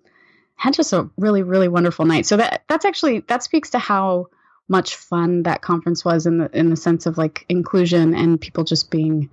had 0.57 0.75
just 0.75 0.93
a 0.93 1.09
really 1.17 1.43
really 1.43 1.69
wonderful 1.69 2.05
night. 2.05 2.27
So 2.27 2.37
that 2.37 2.65
that's 2.69 2.85
actually 2.85 3.21
that 3.29 3.43
speaks 3.43 3.71
to 3.71 3.79
how 3.79 4.27
much 4.69 4.97
fun 4.97 5.45
that 5.45 5.63
conference 5.63 6.05
was 6.05 6.27
in 6.27 6.39
the 6.39 6.51
in 6.57 6.71
the 6.71 6.77
sense 6.77 7.07
of 7.07 7.19
like 7.19 7.45
inclusion 7.49 8.15
and 8.15 8.41
people 8.41 8.65
just 8.65 8.91
being 8.91 9.31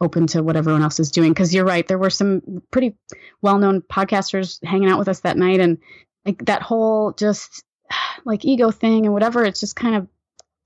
open 0.00 0.28
to 0.28 0.42
what 0.42 0.56
everyone 0.56 0.82
else 0.82 1.00
is 1.00 1.10
doing. 1.10 1.32
Because 1.32 1.54
you're 1.54 1.64
right 1.64 1.86
there 1.86 1.98
were 1.98 2.10
some 2.10 2.62
pretty 2.70 2.94
well-known 3.42 3.82
podcasters 3.82 4.64
hanging 4.64 4.88
out 4.88 4.98
with 4.98 5.08
us 5.08 5.20
that 5.20 5.36
night 5.36 5.60
and 5.60 5.78
like 6.24 6.44
that 6.44 6.62
whole 6.62 7.12
just 7.12 7.64
like 8.24 8.44
ego 8.44 8.70
thing 8.70 9.06
and 9.06 9.12
whatever 9.12 9.44
it 9.44 9.56
just 9.56 9.74
kind 9.74 9.96
of 9.96 10.06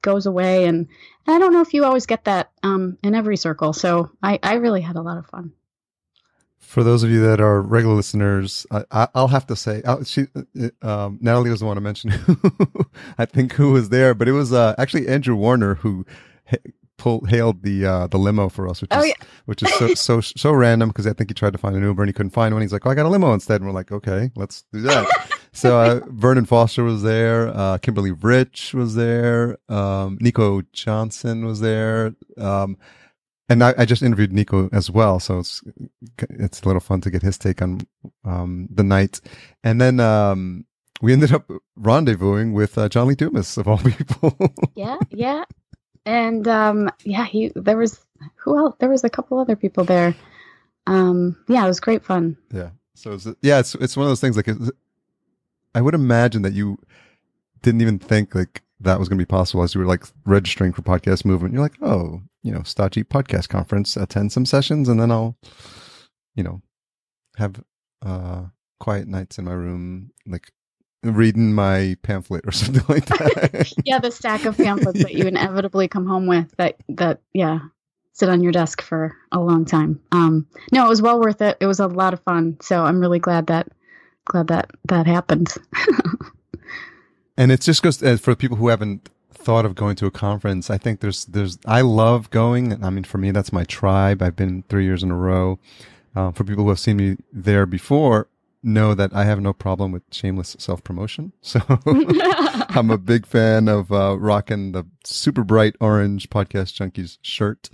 goes 0.02 0.26
away 0.26 0.64
and, 0.66 0.88
and 1.26 1.36
i 1.36 1.38
don't 1.38 1.52
know 1.52 1.60
if 1.60 1.72
you 1.72 1.84
always 1.84 2.06
get 2.06 2.24
that 2.24 2.50
um, 2.64 2.98
in 3.04 3.14
every 3.14 3.36
circle 3.36 3.72
so 3.72 4.10
I, 4.20 4.38
I 4.42 4.54
really 4.54 4.80
had 4.80 4.96
a 4.96 5.02
lot 5.02 5.18
of 5.18 5.26
fun 5.26 5.52
For 6.62 6.82
those 6.82 7.02
of 7.02 7.10
you 7.10 7.20
that 7.26 7.40
are 7.40 7.60
regular 7.60 7.94
listeners, 7.94 8.66
I, 8.70 8.84
I, 8.90 9.08
I'll 9.14 9.28
have 9.28 9.46
to 9.48 9.56
say, 9.56 9.82
uh, 9.84 10.02
she, 10.04 10.26
uh, 10.34 10.68
um, 10.86 11.18
Natalie 11.20 11.50
doesn't 11.50 11.66
want 11.66 11.76
to 11.76 11.80
mention 11.82 12.10
who 12.10 12.36
I 13.18 13.26
think 13.26 13.52
who 13.52 13.72
was 13.72 13.90
there, 13.90 14.14
but 14.14 14.26
it 14.28 14.32
was 14.32 14.52
uh, 14.52 14.74
actually 14.78 15.06
Andrew 15.08 15.34
Warner 15.36 15.74
who 15.74 16.06
ha- 16.46 16.56
pulled 16.96 17.28
hailed 17.28 17.62
the 17.62 17.84
uh, 17.84 18.06
the 18.06 18.16
limo 18.18 18.48
for 18.48 18.68
us, 18.68 18.80
which 18.80 18.90
Oh, 18.94 19.00
is 19.00 19.08
yeah. 19.08 19.26
which 19.46 19.62
is 19.62 19.74
so 19.74 19.92
so 19.94 20.20
so 20.20 20.52
random 20.52 20.88
because 20.90 21.06
I 21.06 21.12
think 21.12 21.30
he 21.30 21.34
tried 21.34 21.52
to 21.52 21.58
find 21.58 21.74
an 21.76 21.82
Uber 21.82 22.02
and 22.04 22.08
he 22.08 22.12
couldn't 22.12 22.30
find 22.30 22.54
one. 22.54 22.62
He's 22.62 22.72
like, 22.72 22.86
"Oh, 22.86 22.90
I 22.90 22.94
got 22.94 23.06
a 23.06 23.08
limo 23.10 23.34
instead," 23.34 23.60
and 23.60 23.66
we're 23.68 23.74
like, 23.74 23.90
"Okay, 23.92 24.30
let's 24.36 24.64
do 24.72 24.80
that." 24.82 25.08
so 25.52 25.78
uh, 25.80 26.00
Vernon 26.08 26.44
Foster 26.46 26.84
was 26.84 27.02
there, 27.02 27.48
uh, 27.48 27.78
Kimberly 27.78 28.12
Rich 28.12 28.72
was 28.72 28.94
there, 28.94 29.58
um, 29.68 30.16
Nico 30.20 30.62
Johnson 30.72 31.44
was 31.44 31.60
there. 31.60 32.14
Um, 32.38 32.78
and 33.52 33.62
I, 33.62 33.74
I 33.78 33.84
just 33.84 34.02
interviewed 34.02 34.32
Nico 34.32 34.68
as 34.72 34.90
well, 34.90 35.20
so 35.20 35.38
it's 35.38 35.62
it's 36.30 36.62
a 36.62 36.66
little 36.66 36.80
fun 36.80 37.00
to 37.02 37.10
get 37.10 37.22
his 37.22 37.38
take 37.38 37.62
on 37.62 37.80
um, 38.24 38.68
the 38.70 38.82
night. 38.82 39.20
And 39.62 39.80
then 39.80 40.00
um, 40.00 40.64
we 41.00 41.12
ended 41.12 41.32
up 41.32 41.48
rendezvousing 41.78 42.52
with 42.52 42.76
uh, 42.78 42.88
John 42.88 43.08
Lee 43.08 43.14
Dumas 43.14 43.56
of 43.58 43.68
all 43.68 43.78
people. 43.98 44.36
yeah 44.74 44.96
yeah 45.10 45.44
and 46.04 46.48
um 46.48 46.90
yeah 47.04 47.24
he 47.24 47.52
there 47.54 47.76
was 47.76 48.00
who 48.36 48.58
else 48.58 48.74
there 48.80 48.90
was 48.90 49.04
a 49.04 49.10
couple 49.10 49.38
other 49.38 49.54
people 49.54 49.84
there 49.84 50.16
um 50.88 51.36
yeah 51.48 51.64
it 51.64 51.68
was 51.68 51.78
great 51.78 52.04
fun 52.04 52.36
yeah. 52.52 52.70
So 52.94 53.12
it's, 53.14 53.26
yeah, 53.40 53.58
it's 53.58 53.74
it's 53.76 53.96
one 53.96 54.04
of 54.04 54.10
those 54.10 54.20
things. 54.20 54.36
Like, 54.36 54.48
I 55.74 55.80
would 55.80 55.94
imagine 55.94 56.42
that 56.42 56.52
you 56.52 56.78
didn't 57.62 57.80
even 57.80 57.98
think 57.98 58.34
like 58.34 58.62
that 58.82 58.98
was 58.98 59.08
going 59.08 59.18
to 59.18 59.24
be 59.24 59.28
possible 59.28 59.62
as 59.62 59.74
you 59.74 59.80
were 59.80 59.86
like 59.86 60.04
registering 60.24 60.72
for 60.72 60.82
podcast 60.82 61.24
movement. 61.24 61.54
You're 61.54 61.62
like, 61.62 61.80
oh, 61.82 62.22
you 62.42 62.52
know, 62.52 62.62
Stodgy 62.62 63.04
podcast 63.04 63.48
conference, 63.48 63.96
attend 63.96 64.32
some 64.32 64.46
sessions, 64.46 64.88
and 64.88 65.00
then 65.00 65.10
I'll, 65.10 65.36
you 66.34 66.42
know, 66.42 66.62
have 67.36 67.62
uh 68.04 68.44
quiet 68.80 69.06
nights 69.06 69.38
in 69.38 69.44
my 69.44 69.52
room, 69.52 70.10
like 70.26 70.50
reading 71.02 71.52
my 71.52 71.96
pamphlet 72.02 72.46
or 72.46 72.52
something 72.52 72.84
like 72.88 73.06
that. 73.06 73.72
yeah 73.84 73.98
the 73.98 74.10
stack 74.10 74.44
of 74.44 74.56
pamphlets 74.56 75.02
that 75.02 75.14
you 75.14 75.26
inevitably 75.26 75.88
come 75.88 76.06
home 76.06 76.26
with 76.26 76.54
that 76.56 76.76
that 76.88 77.20
yeah 77.32 77.58
sit 78.12 78.28
on 78.28 78.42
your 78.42 78.52
desk 78.52 78.82
for 78.82 79.16
a 79.32 79.40
long 79.40 79.64
time 79.64 80.00
um 80.12 80.46
no 80.70 80.84
it 80.86 80.88
was 80.88 81.02
well 81.02 81.18
worth 81.18 81.40
it 81.42 81.56
it 81.60 81.66
was 81.66 81.80
a 81.80 81.86
lot 81.86 82.12
of 82.12 82.20
fun 82.20 82.56
so 82.60 82.84
i'm 82.84 83.00
really 83.00 83.18
glad 83.18 83.46
that 83.48 83.66
glad 84.26 84.48
that 84.48 84.70
that 84.84 85.06
happened 85.06 85.54
and 87.42 87.52
it 87.52 87.60
just 87.60 87.82
goes 87.82 88.02
uh, 88.02 88.16
for 88.16 88.34
people 88.36 88.56
who 88.56 88.68
haven't 88.68 89.08
thought 89.32 89.64
of 89.64 89.74
going 89.74 89.96
to 89.96 90.06
a 90.06 90.10
conference. 90.10 90.70
I 90.70 90.78
think 90.78 91.00
there's 91.00 91.24
there's 91.24 91.58
I 91.66 91.80
love 91.80 92.30
going. 92.30 92.82
I 92.84 92.90
mean, 92.90 93.04
for 93.04 93.18
me, 93.18 93.30
that's 93.32 93.52
my 93.52 93.64
tribe. 93.64 94.22
I've 94.22 94.36
been 94.36 94.62
three 94.68 94.84
years 94.84 95.02
in 95.02 95.10
a 95.10 95.16
row. 95.16 95.58
Uh, 96.14 96.30
for 96.30 96.44
people 96.44 96.64
who 96.64 96.68
have 96.68 96.78
seen 96.78 96.98
me 96.98 97.16
there 97.32 97.64
before, 97.66 98.28
know 98.62 98.94
that 98.94 99.14
I 99.14 99.24
have 99.24 99.40
no 99.40 99.52
problem 99.52 99.92
with 99.92 100.02
shameless 100.12 100.56
self 100.58 100.84
promotion. 100.84 101.32
So 101.42 101.60
I'm 102.76 102.90
a 102.90 102.98
big 102.98 103.26
fan 103.26 103.68
of 103.68 103.90
uh, 103.90 104.16
rocking 104.18 104.72
the 104.72 104.84
super 105.04 105.42
bright 105.42 105.74
orange 105.80 106.30
podcast 106.30 106.74
junkies 106.78 107.18
shirt. 107.22 107.70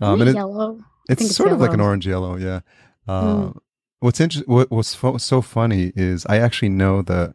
Um, 0.00 0.20
and 0.20 0.30
it, 0.30 0.34
yellow 0.34 0.80
it's, 1.08 1.22
it's 1.22 1.36
sort 1.36 1.52
of 1.52 1.60
like 1.60 1.72
an 1.72 1.80
orange 1.80 2.06
yellow, 2.06 2.36
yeah. 2.36 2.60
Uh, 3.06 3.22
Mm. 3.24 3.58
What's 4.00 4.20
interesting, 4.20 4.52
what, 4.52 4.86
fo- 4.86 5.16
so 5.16 5.40
funny 5.40 5.92
is 5.96 6.26
I 6.26 6.36
actually 6.38 6.68
know 6.68 7.00
the 7.00 7.34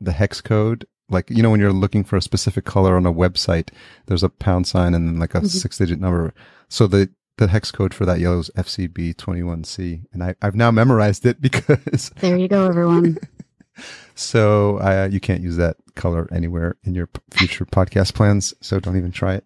the 0.00 0.12
hex 0.12 0.40
code. 0.40 0.84
Like 1.12 1.30
you 1.30 1.42
know, 1.42 1.50
when 1.50 1.60
you're 1.60 1.72
looking 1.72 2.02
for 2.04 2.16
a 2.16 2.22
specific 2.22 2.64
color 2.64 2.96
on 2.96 3.06
a 3.06 3.12
website, 3.12 3.68
there's 4.06 4.22
a 4.22 4.28
pound 4.28 4.66
sign 4.66 4.94
and 4.94 5.06
then 5.06 5.18
like 5.18 5.34
a 5.34 5.40
Mhm. 5.42 5.48
six 5.48 5.78
digit 5.78 6.00
number. 6.00 6.32
So 6.68 6.86
the 6.86 7.10
the 7.38 7.48
hex 7.48 7.70
code 7.70 7.94
for 7.94 8.04
that 8.06 8.20
yellow 8.20 8.38
is 8.40 8.50
FCB21C, 8.56 10.04
and 10.12 10.22
I 10.22 10.34
I've 10.42 10.54
now 10.54 10.70
memorized 10.70 11.24
it 11.26 11.40
because 11.40 12.10
there 12.20 12.36
you 12.36 12.48
go 12.48 12.66
everyone 12.66 13.16
so 14.14 14.78
uh, 14.78 15.08
you 15.10 15.18
can't 15.20 15.40
use 15.42 15.56
that 15.56 15.76
color 15.94 16.28
anywhere 16.32 16.76
in 16.84 16.94
your 16.94 17.08
future 17.30 17.64
podcast 17.64 18.14
plans. 18.14 18.54
So 18.60 18.80
don't 18.80 18.96
even 18.96 19.12
try 19.12 19.34
it. 19.34 19.44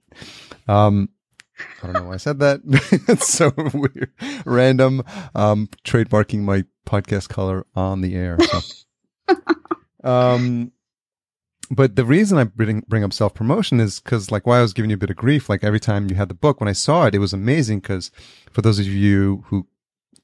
Um, 0.68 1.10
I 1.82 1.86
don't 1.86 1.92
know 1.94 2.02
why 2.08 2.14
I 2.14 2.18
said 2.18 2.38
that. 2.40 2.60
it's 3.08 3.28
so 3.32 3.52
weird, 3.72 4.10
random. 4.44 5.02
Um, 5.34 5.68
trademarking 5.84 6.40
my 6.40 6.64
podcast 6.86 7.28
color 7.28 7.66
on 7.74 8.00
the 8.00 8.14
air. 8.14 8.36
So. 8.40 9.36
um, 10.04 10.72
but 11.70 11.96
the 11.96 12.04
reason 12.04 12.38
I 12.38 12.44
bring, 12.44 12.84
bring 12.86 13.04
up 13.04 13.12
self 13.12 13.34
promotion 13.34 13.80
is 13.80 14.00
because, 14.00 14.30
like, 14.30 14.46
why 14.46 14.58
I 14.58 14.62
was 14.62 14.72
giving 14.72 14.90
you 14.90 14.94
a 14.94 14.98
bit 14.98 15.10
of 15.10 15.16
grief. 15.16 15.48
Like 15.48 15.64
every 15.64 15.80
time 15.80 16.08
you 16.08 16.16
had 16.16 16.28
the 16.28 16.34
book, 16.34 16.60
when 16.60 16.68
I 16.68 16.72
saw 16.72 17.06
it, 17.06 17.14
it 17.14 17.18
was 17.18 17.32
amazing. 17.32 17.80
Because 17.80 18.10
for 18.52 18.62
those 18.62 18.78
of 18.78 18.86
you 18.86 19.44
who 19.46 19.66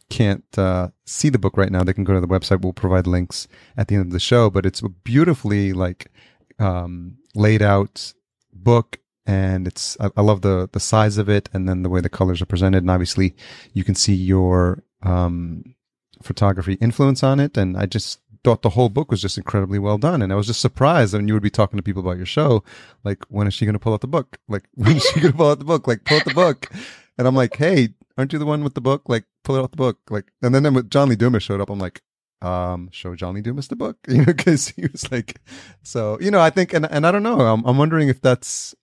can't 0.08 0.44
uh, 0.56 0.88
see 1.06 1.30
the 1.30 1.38
book 1.38 1.56
right 1.56 1.72
now, 1.72 1.82
they 1.82 1.92
can 1.92 2.04
go 2.04 2.14
to 2.14 2.20
the 2.20 2.28
website. 2.28 2.62
We'll 2.62 2.72
provide 2.72 3.06
links 3.06 3.48
at 3.76 3.88
the 3.88 3.96
end 3.96 4.06
of 4.06 4.12
the 4.12 4.20
show. 4.20 4.50
But 4.50 4.66
it's 4.66 4.82
a 4.82 4.88
beautifully 4.88 5.72
like 5.72 6.10
um, 6.58 7.16
laid 7.34 7.62
out 7.62 8.12
book, 8.52 8.98
and 9.26 9.66
it's 9.66 9.96
I, 10.00 10.10
I 10.16 10.22
love 10.22 10.42
the 10.42 10.68
the 10.72 10.80
size 10.80 11.18
of 11.18 11.28
it, 11.28 11.48
and 11.52 11.68
then 11.68 11.82
the 11.82 11.90
way 11.90 12.00
the 12.00 12.08
colors 12.08 12.40
are 12.40 12.46
presented, 12.46 12.82
and 12.82 12.90
obviously 12.90 13.34
you 13.72 13.84
can 13.84 13.94
see 13.94 14.14
your 14.14 14.84
um, 15.02 15.74
photography 16.22 16.74
influence 16.74 17.22
on 17.22 17.40
it. 17.40 17.56
And 17.56 17.76
I 17.76 17.86
just 17.86 18.20
thought 18.44 18.62
the 18.62 18.70
whole 18.70 18.88
book 18.88 19.10
was 19.10 19.22
just 19.22 19.38
incredibly 19.38 19.78
well 19.78 19.98
done, 19.98 20.22
and 20.22 20.32
I 20.32 20.36
was 20.36 20.46
just 20.46 20.60
surprised 20.60 21.14
when 21.14 21.28
you 21.28 21.34
would 21.34 21.42
be 21.42 21.50
talking 21.50 21.76
to 21.76 21.82
people 21.82 22.00
about 22.00 22.16
your 22.16 22.26
show, 22.26 22.64
like 23.04 23.24
when 23.28 23.46
is 23.46 23.54
she 23.54 23.64
going 23.64 23.74
to 23.74 23.78
pull 23.78 23.94
out 23.94 24.00
the 24.00 24.08
book? 24.08 24.38
Like 24.48 24.64
when 24.74 24.96
is 24.96 25.04
she 25.04 25.20
going 25.20 25.32
to 25.32 25.36
pull 25.36 25.50
out 25.50 25.58
the 25.58 25.64
book? 25.64 25.86
Like 25.86 26.04
pull 26.04 26.18
out 26.18 26.24
the 26.24 26.34
book. 26.34 26.70
And 27.18 27.28
I'm 27.28 27.36
like, 27.36 27.56
hey, 27.56 27.90
aren't 28.16 28.32
you 28.32 28.38
the 28.38 28.46
one 28.46 28.64
with 28.64 28.74
the 28.74 28.80
book? 28.80 29.02
Like, 29.06 29.24
pull 29.44 29.56
it 29.56 29.60
out 29.60 29.70
the 29.70 29.76
book. 29.76 29.98
Like, 30.10 30.32
and 30.42 30.54
then 30.54 30.74
when 30.74 30.88
John 30.88 31.08
Lee 31.08 31.16
Dumas 31.16 31.42
showed 31.42 31.60
up, 31.60 31.70
I'm 31.70 31.78
like, 31.78 32.02
um, 32.40 32.88
show 32.90 33.14
John 33.14 33.34
Lee 33.34 33.40
Dumas 33.40 33.68
the 33.68 33.76
book, 33.76 33.98
you 34.08 34.18
know, 34.18 34.24
because 34.24 34.68
he 34.68 34.86
was 34.86 35.10
like, 35.12 35.40
so 35.82 36.18
you 36.20 36.30
know, 36.30 36.40
I 36.40 36.50
think, 36.50 36.72
and 36.72 36.90
and 36.90 37.06
I 37.06 37.12
don't 37.12 37.22
know, 37.22 37.40
I'm 37.40 37.64
I'm 37.64 37.78
wondering 37.78 38.08
if 38.08 38.20
that's 38.20 38.74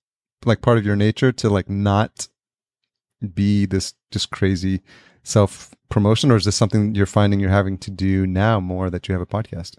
like 0.46 0.62
part 0.62 0.78
of 0.78 0.86
your 0.86 0.96
nature 0.96 1.32
to 1.34 1.50
like 1.50 1.70
not 1.70 2.30
be 3.34 3.66
this 3.66 3.94
just 4.12 4.32
crazy 4.32 4.82
self 5.30 5.74
promotion, 5.90 6.32
or 6.32 6.36
is 6.36 6.46
this 6.46 6.56
something 6.56 6.96
you're 6.96 7.06
finding 7.06 7.40
you're 7.40 7.50
having 7.50 7.78
to 7.80 7.92
do 7.92 8.26
now 8.28 8.60
more 8.60 8.90
that 8.90 9.08
you 9.08 9.14
have 9.14 9.22
a 9.22 9.26
podcast? 9.26 9.78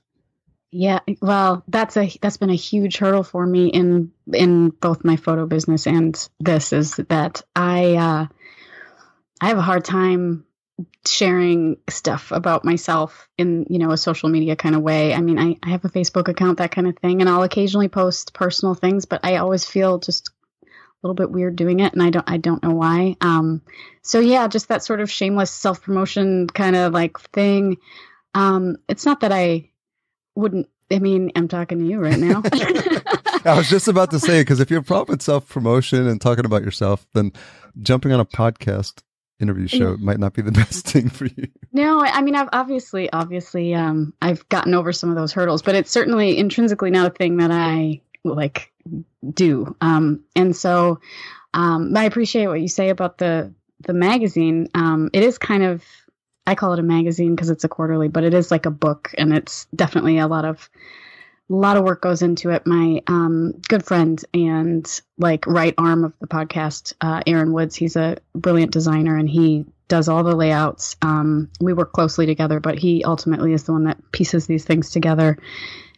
Yeah, 0.72 1.01
well, 1.20 1.64
that's 1.66 1.96
a 1.96 2.11
that's 2.22 2.36
been 2.36 2.51
a 2.51 2.55
huge 2.55 2.98
hurdle 2.98 3.24
for 3.24 3.44
me 3.44 3.68
in 3.68 4.12
in 4.32 4.70
both 4.70 5.05
my 5.05 5.16
photo 5.16 5.46
business 5.46 5.86
and 5.86 6.28
this 6.38 6.72
is 6.72 6.96
that 7.09 7.42
I 7.57 7.96
uh 7.96 8.26
I 9.40 9.48
have 9.48 9.59
a 9.59 9.62
hard 9.62 9.84
time 9.84 10.44
sharing 11.07 11.76
stuff 11.88 12.30
about 12.30 12.64
myself 12.64 13.28
in 13.36 13.66
you 13.68 13.78
know 13.78 13.90
a 13.90 13.96
social 13.96 14.28
media 14.28 14.57
kind 14.57 14.74
of 14.74 14.82
way 14.82 15.12
i 15.12 15.20
mean 15.20 15.38
I, 15.38 15.57
I 15.62 15.70
have 15.70 15.84
a 15.84 15.90
facebook 15.90 16.28
account 16.28 16.59
that 16.59 16.70
kind 16.70 16.86
of 16.86 16.96
thing 16.98 17.20
and 17.20 17.28
i'll 17.28 17.42
occasionally 17.42 17.88
post 17.88 18.32
personal 18.32 18.74
things 18.74 19.05
but 19.05 19.20
i 19.22 19.36
always 19.36 19.64
feel 19.64 19.98
just 19.98 20.30
little 21.03 21.14
bit 21.14 21.30
weird 21.30 21.57
doing 21.57 21.80
it 21.80 21.92
and 21.92 22.03
i 22.03 22.11
don't 22.11 22.28
i 22.28 22.36
don't 22.36 22.62
know 22.62 22.74
why. 22.74 23.16
Um 23.20 23.62
so 24.03 24.20
yeah 24.20 24.48
just 24.48 24.68
that 24.68 24.84
sort 24.84 25.01
of 25.01 25.11
shameless 25.11 25.51
self-promotion 25.51 26.48
kind 26.48 26.76
of 26.76 26.92
like 26.92 27.18
thing. 27.18 27.78
Um 28.34 28.76
it's 28.88 29.07
not 29.07 29.20
that 29.20 29.32
i 29.32 29.70
wouldn't 30.34 30.68
i 30.92 30.98
mean 30.98 31.32
i'm 31.36 31.48
talking 31.48 31.78
to 31.78 31.86
you 31.86 32.01
right 32.01 32.18
now. 32.18 32.42
I 33.44 33.57
was 33.57 33.70
just 33.70 33.88
about 33.88 34.11
to 34.11 34.20
say 34.20 34.42
because 34.42 34.61
if 34.61 34.70
you're 34.70 34.82
problem 34.82 35.14
with 35.14 35.22
self 35.22 35.48
promotion 35.48 36.07
and 36.07 36.20
talking 36.20 36.44
about 36.44 36.62
yourself, 36.62 37.07
then 37.14 37.32
jumping 37.80 38.12
on 38.12 38.20
a 38.20 38.24
podcast 38.24 39.03
interview 39.40 39.66
show 39.66 39.96
might 39.96 40.18
not 40.18 40.34
be 40.34 40.42
the 40.42 40.53
best 40.53 40.86
thing 40.86 41.09
for 41.09 41.24
you. 41.24 41.48
No, 41.72 42.03
I 42.05 42.20
mean, 42.20 42.34
I've 42.34 42.51
obviously, 42.53 43.11
obviously, 43.11 43.74
um, 43.74 44.12
I've 44.20 44.46
gotten 44.48 44.74
over 44.74 44.92
some 44.92 45.09
of 45.11 45.16
those 45.16 45.32
hurdles, 45.32 45.62
but 45.62 45.74
it's 45.74 45.90
certainly 45.90 46.36
intrinsically 46.36 46.90
not 46.90 47.07
a 47.07 47.14
thing 47.14 47.38
that 47.38 47.51
I 47.51 48.03
like 48.24 48.72
do. 49.34 49.76
Um, 49.80 50.24
and 50.36 50.54
so, 50.54 51.00
um, 51.54 51.96
I 51.96 52.04
appreciate 52.04 52.46
what 52.46 52.60
you 52.60 52.68
say 52.68 52.90
about 52.90 53.18
the 53.18 53.52
the 53.80 53.94
magazine. 53.94 54.68
Um, 54.74 55.10
it 55.12 55.22
is 55.22 55.38
kind 55.38 55.62
of, 55.62 55.82
I 56.46 56.54
call 56.54 56.74
it 56.74 56.78
a 56.78 56.82
magazine 56.82 57.34
because 57.34 57.50
it's 57.50 57.64
a 57.64 57.68
quarterly, 57.68 58.08
but 58.08 58.24
it 58.24 58.34
is 58.34 58.50
like 58.50 58.66
a 58.66 58.70
book, 58.70 59.14
and 59.16 59.32
it's 59.32 59.66
definitely 59.74 60.18
a 60.18 60.28
lot 60.28 60.44
of 60.44 60.68
a 61.50 61.54
lot 61.54 61.76
of 61.76 61.82
work 61.82 62.00
goes 62.00 62.22
into 62.22 62.50
it. 62.50 62.66
My 62.66 63.02
um, 63.08 63.52
good 63.68 63.84
friend 63.84 64.24
and 64.32 65.00
like 65.18 65.46
right 65.46 65.74
arm 65.76 66.04
of 66.04 66.12
the 66.20 66.28
podcast, 66.28 66.94
uh, 67.00 67.22
Aaron 67.26 67.52
Woods, 67.52 67.74
he's 67.74 67.96
a 67.96 68.18
brilliant 68.34 68.70
designer 68.70 69.16
and 69.16 69.28
he 69.28 69.66
does 69.88 70.08
all 70.08 70.22
the 70.22 70.36
layouts. 70.36 70.94
Um, 71.02 71.50
we 71.60 71.72
work 71.72 71.92
closely 71.92 72.24
together, 72.24 72.60
but 72.60 72.78
he 72.78 73.02
ultimately 73.02 73.52
is 73.52 73.64
the 73.64 73.72
one 73.72 73.84
that 73.84 74.12
pieces 74.12 74.46
these 74.46 74.64
things 74.64 74.90
together. 74.90 75.38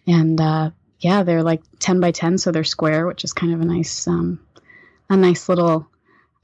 And 0.06 0.40
uh, 0.40 0.70
yeah, 1.02 1.22
they're 1.22 1.42
like 1.42 1.62
10 1.80 2.00
by 2.00 2.10
10, 2.10 2.38
so 2.38 2.52
they're 2.52 2.64
square, 2.64 3.06
which 3.06 3.24
is 3.24 3.32
kind 3.32 3.52
of 3.52 3.60
a 3.60 3.64
nice, 3.64 4.06
um, 4.06 4.40
a 5.10 5.16
nice 5.16 5.48
little 5.48 5.88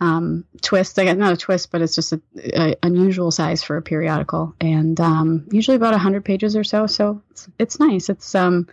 um, 0.01 0.45
twist. 0.63 0.99
I 0.99 1.05
got 1.05 1.17
not 1.17 1.33
a 1.33 1.37
twist, 1.37 1.71
but 1.71 1.83
it's 1.83 1.95
just 1.95 2.13
a, 2.13 2.21
a, 2.37 2.77
unusual 2.83 3.31
size 3.31 3.63
for 3.63 3.77
a 3.77 3.83
periodical, 3.83 4.55
and 4.61 5.01
um, 5.01 5.49
usually 5.51 5.77
about 5.77 5.95
hundred 5.95 6.25
pages 6.25 6.57
or 6.57 6.65
so. 6.65 6.87
So 6.87 7.23
it's, 7.31 7.49
it's 7.59 7.81
nice. 7.81 8.09
It's 8.09 8.35
um, 8.35 8.69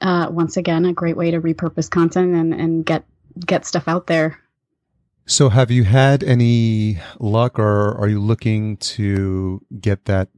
uh, 0.00 0.28
once 0.30 0.56
again 0.56 0.84
a 0.84 0.92
great 0.92 1.16
way 1.16 1.30
to 1.32 1.40
repurpose 1.40 1.90
content 1.90 2.34
and, 2.34 2.54
and 2.54 2.86
get 2.86 3.04
get 3.44 3.66
stuff 3.66 3.88
out 3.88 4.06
there. 4.06 4.38
So, 5.26 5.48
have 5.48 5.70
you 5.70 5.84
had 5.84 6.22
any 6.22 6.98
luck, 7.18 7.58
or 7.58 7.98
are 7.98 8.08
you 8.08 8.20
looking 8.20 8.76
to 8.78 9.60
get 9.80 10.04
that 10.04 10.28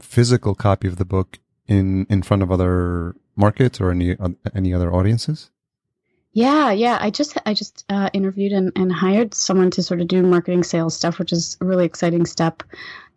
physical 0.00 0.54
copy 0.54 0.88
of 0.88 0.96
the 0.96 1.04
book 1.04 1.39
in 1.70 2.06
in 2.10 2.22
front 2.22 2.42
of 2.42 2.50
other 2.50 3.14
markets 3.36 3.80
or 3.80 3.90
any 3.90 4.16
any 4.54 4.74
other 4.74 4.92
audiences? 4.92 5.50
Yeah, 6.32 6.70
yeah. 6.70 6.98
I 7.00 7.10
just 7.10 7.38
I 7.46 7.54
just 7.54 7.84
uh, 7.88 8.10
interviewed 8.12 8.52
and, 8.52 8.72
and 8.76 8.92
hired 8.92 9.34
someone 9.34 9.70
to 9.72 9.82
sort 9.82 10.00
of 10.00 10.08
do 10.08 10.22
marketing 10.22 10.64
sales 10.64 10.94
stuff, 10.94 11.18
which 11.18 11.32
is 11.32 11.56
a 11.60 11.64
really 11.64 11.86
exciting 11.86 12.26
step. 12.26 12.62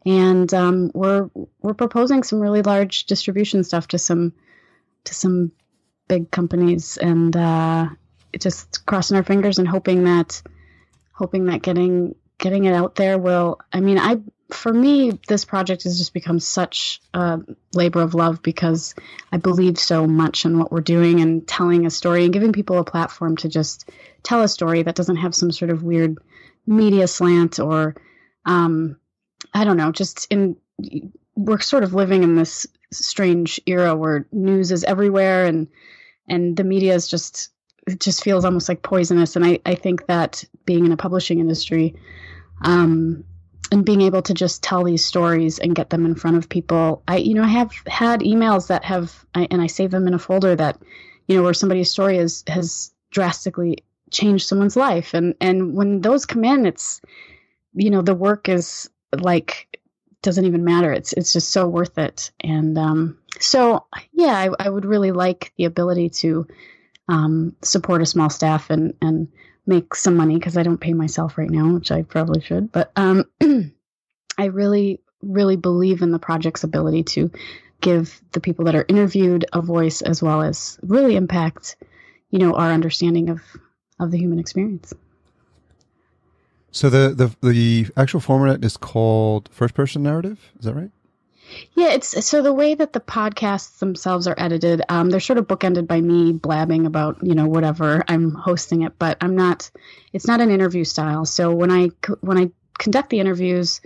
And 0.06 0.54
um, 0.54 0.92
we're 0.94 1.30
we're 1.62 1.74
proposing 1.74 2.24
some 2.24 2.40
really 2.40 2.62
large 2.62 3.06
distribution 3.06 3.64
stuff 3.64 3.88
to 3.90 4.00
some 4.00 4.34
to 5.04 5.14
some 5.14 5.52
big 6.08 6.32
companies 6.32 6.98
and 6.98 7.36
uh, 7.36 7.88
just 8.40 8.86
crossing 8.86 9.18
our 9.18 9.24
fingers 9.24 9.60
and 9.60 9.68
hoping 9.68 10.04
that 10.06 10.42
hoping 11.12 11.46
that 11.46 11.62
getting 11.62 12.16
getting 12.40 12.66
it 12.66 12.74
out 12.74 12.96
there 12.96 13.18
will 13.18 13.60
i 13.72 13.80
mean 13.80 13.98
i 13.98 14.18
for 14.54 14.74
me 14.74 15.20
this 15.28 15.46
project 15.46 15.84
has 15.84 15.98
just 15.98 16.14
become 16.14 16.40
such 16.40 17.02
a 17.14 17.40
labor 17.74 18.02
of 18.02 18.14
love 18.14 18.42
because 18.42 18.96
i 19.32 19.38
believe 19.38 19.78
so 19.78 20.08
much 20.08 20.46
in 20.46 20.58
what 20.58 20.72
we're 20.72 20.82
doing 20.82 21.20
and 21.20 21.48
telling 21.48 21.86
a 21.86 21.90
story 21.90 22.24
and 22.24 22.34
giving 22.34 22.54
people 22.54 22.78
a 22.80 22.84
platform 22.84 23.36
to 23.36 23.50
just 23.50 23.90
tell 24.22 24.42
a 24.42 24.48
story 24.48 24.84
that 24.84 24.96
doesn't 24.96 25.18
have 25.18 25.36
some 25.36 25.52
sort 25.52 25.72
of 25.72 25.84
weird 25.84 26.18
media 26.66 27.08
slant 27.08 27.60
or 27.60 27.96
um, 28.46 28.98
i 29.54 29.64
don't 29.64 29.78
know 29.78 29.92
just 29.92 30.28
in 30.30 30.56
we're 31.36 31.60
sort 31.60 31.84
of 31.84 31.94
living 31.94 32.24
in 32.24 32.36
this 32.36 32.68
strange 32.92 33.60
era 33.66 33.96
where 33.96 34.28
news 34.32 34.72
is 34.72 34.84
everywhere 34.84 35.46
and 35.46 35.68
and 36.28 36.56
the 36.56 36.64
media 36.64 36.94
is 36.94 37.08
just 37.08 37.50
it 37.86 38.00
just 38.00 38.24
feels 38.24 38.46
almost 38.46 38.70
like 38.70 38.82
poisonous. 38.82 39.36
And 39.36 39.46
i 39.46 39.60
i 39.66 39.76
think 39.76 40.06
that 40.08 40.44
being 40.66 40.86
in 40.86 40.92
a 40.92 40.98
publishing 40.98 41.40
industry 41.40 41.96
um 42.62 43.24
and 43.74 43.86
being 43.86 44.02
able 44.02 44.22
to 44.22 44.34
just 44.34 44.64
tell 44.64 44.84
these 44.84 45.04
stories 45.04 45.60
and 45.60 45.76
get 45.76 45.90
them 45.90 46.06
in 46.06 46.16
front 46.16 46.38
of 46.38 46.48
people 46.48 47.04
i 47.08 47.18
you 47.18 47.34
know 47.34 47.44
i 47.44 47.48
have 47.48 47.72
had 47.88 48.22
emails 48.22 48.68
that 48.68 48.86
have 48.86 49.26
I, 49.36 49.48
and 49.52 49.62
i 49.62 49.68
save 49.68 49.92
them 49.92 50.08
in 50.08 50.14
a 50.14 50.20
folder 50.20 50.56
that 50.56 50.80
you 51.28 51.36
know 51.36 51.44
where 51.44 51.54
somebody's 51.54 51.92
story 51.92 52.18
has 52.18 52.44
has 52.48 52.94
drastically 53.12 53.80
changed 54.12 54.48
someone's 54.48 54.78
life 54.78 55.14
and 55.14 55.36
and 55.42 55.76
when 55.76 56.02
those 56.02 56.26
come 56.26 56.46
in 56.46 56.66
it's 56.66 57.02
you 57.74 57.90
know 57.90 58.02
the 58.02 58.16
work 58.16 58.48
is 58.48 58.90
like 59.20 59.74
doesn't 60.24 60.46
even 60.46 60.64
matter. 60.64 60.92
It's 60.92 61.14
it's 61.14 61.34
just 61.34 61.52
so 61.52 61.68
worth 61.68 62.00
it. 62.00 62.32
And 62.40 62.78
um, 62.80 63.20
so 63.40 63.86
yeah, 64.12 64.34
I, 64.34 64.50
I, 64.66 64.70
would 64.70 64.86
really 64.86 65.12
like 65.12 65.54
the 65.58 65.66
ability 65.66 66.10
to 66.10 66.48
um, 67.10 67.56
support 67.62 68.02
a 68.02 68.08
small 68.08 68.32
staff 68.32 68.72
and 68.72 68.96
and 69.02 69.28
make 69.66 69.96
some 69.96 70.16
money 70.16 70.36
because 70.36 70.58
I 70.58 70.64
don't 70.64 70.80
pay 70.80 70.94
myself 70.94 71.38
right 71.38 71.50
now, 71.50 71.74
which 71.74 71.92
I 71.92 72.02
probably 72.02 72.42
should. 72.42 72.72
But 72.72 72.92
um, 72.96 73.26
I 74.38 74.46
really 74.46 75.00
really 75.22 75.56
believe 75.56 76.02
in 76.02 76.12
the 76.12 76.20
project's 76.20 76.66
ability 76.66 77.04
to 77.04 77.32
give 77.80 78.22
the 78.32 78.42
people 78.42 78.66
that 78.66 78.76
are 78.76 78.86
interviewed 78.90 79.46
a 79.54 79.62
voice 79.62 80.02
as 80.02 80.22
well 80.22 80.42
as 80.42 80.78
really 80.82 81.16
impact 81.16 81.78
you 82.30 82.40
know 82.40 82.54
our 82.56 82.72
understanding 82.72 83.30
of 83.30 83.42
of 84.00 84.12
the 84.12 84.18
human 84.18 84.40
experience. 84.40 84.94
So 86.72 86.90
the, 86.90 87.10
the 87.10 87.48
the 87.48 87.88
actual 87.96 88.20
format 88.20 88.64
is 88.64 88.78
called 88.78 89.50
first 89.52 89.76
person 89.76 90.04
narrative. 90.04 90.52
Is 90.60 90.66
that 90.66 90.74
right? 90.74 90.92
Yeah, 91.74 91.92
it's 91.94 92.26
so 92.26 92.42
the 92.42 92.54
way 92.54 92.76
that 92.76 92.94
the 92.94 93.00
podcasts 93.00 93.80
themselves 93.80 94.28
are 94.28 94.36
edited, 94.38 94.82
um, 94.90 95.10
they're 95.10 95.20
sort 95.20 95.40
of 95.40 95.48
bookended 95.48 95.88
by 95.88 96.02
me 96.02 96.32
blabbing 96.34 96.86
about 96.86 97.18
you 97.22 97.36
know 97.36 97.48
whatever 97.48 98.04
I'm 98.08 98.32
hosting 98.32 98.84
it, 98.84 98.98
but 98.98 99.18
I'm 99.22 99.36
not. 99.36 99.70
It's 100.14 100.28
not 100.28 100.42
an 100.42 100.52
interview 100.52 100.84
style. 100.84 101.26
So 101.26 101.54
when 101.54 101.72
I 101.72 101.90
when 102.22 102.38
I 102.38 102.52
conduct 102.78 103.10
the 103.10 103.20
interviews, 103.20 103.82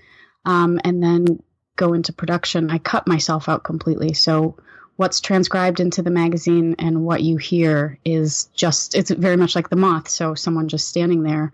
um, 0.45 0.80
and 0.84 1.01
then 1.03 1.41
go 1.76 1.93
into 1.93 2.14
production, 2.14 2.70
I 2.70 2.78
cut 2.78 3.08
myself 3.08 3.49
out 3.49 3.64
completely. 3.64 4.14
So 4.14 4.58
what's 4.95 5.22
transcribed 5.22 5.80
into 5.80 6.01
the 6.01 6.10
magazine 6.12 6.76
and 6.80 7.05
what 7.05 7.22
you 7.22 7.38
hear 7.38 7.99
is 8.03 8.45
just 8.53 8.95
it's 8.95 9.12
very 9.12 9.38
much 9.38 9.55
like 9.55 9.70
the 9.70 9.76
moth. 9.76 10.10
So 10.10 10.36
someone 10.36 10.68
just 10.68 10.88
standing 10.88 11.24
there 11.24 11.53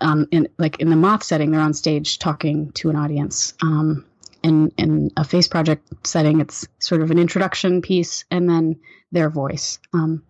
um, 0.00 0.28
in 0.30 0.48
like 0.58 0.80
in 0.80 0.90
the 0.90 0.96
moth 0.96 1.22
setting, 1.22 1.50
they're 1.50 1.60
on 1.60 1.74
stage 1.74 2.18
talking 2.18 2.72
to 2.72 2.90
an 2.90 2.96
audience. 2.96 3.54
Um, 3.62 4.04
and 4.42 4.72
in 4.76 5.10
a 5.16 5.24
face 5.24 5.48
project 5.48 6.06
setting, 6.06 6.40
it's 6.40 6.66
sort 6.78 7.02
of 7.02 7.10
an 7.10 7.18
introduction 7.18 7.82
piece 7.82 8.24
and 8.30 8.48
then 8.48 8.80
their 9.12 9.30
voice. 9.30 9.78
Um, 9.92 10.22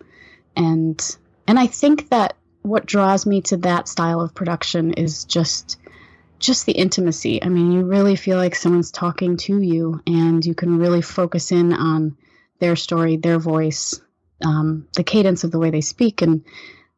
and 0.57 1.17
and 1.47 1.59
I 1.59 1.67
think 1.67 2.11
that 2.11 2.37
what 2.63 2.87
draws 2.87 3.27
me 3.27 3.41
to 3.43 3.57
that 3.59 3.89
style 3.89 4.21
of 4.21 4.35
production 4.35 4.93
is 4.95 5.25
just 5.25 5.79
just 6.39 6.67
the 6.67 6.73
intimacy. 6.73 7.43
I 7.43 7.49
mean, 7.49 7.71
you 7.73 7.85
really 7.85 8.17
feel 8.17 8.39
like 8.39 8.55
someone's 8.55 8.91
talking 8.91 9.37
to 9.39 9.61
you, 9.61 10.01
and 10.07 10.45
you 10.45 10.55
can 10.55 10.79
really 10.79 11.03
focus 11.03 11.53
in 11.53 11.73
on 11.73 12.17
their 12.59 12.77
story, 12.77 13.17
their 13.17 13.39
voice, 13.39 14.01
um, 14.45 14.89
the 14.97 15.05
cadence 15.05 15.45
of 15.45 15.51
the 15.51 15.59
way 15.59 15.71
they 15.71 15.83
speak, 15.83 16.23
and 16.23 16.45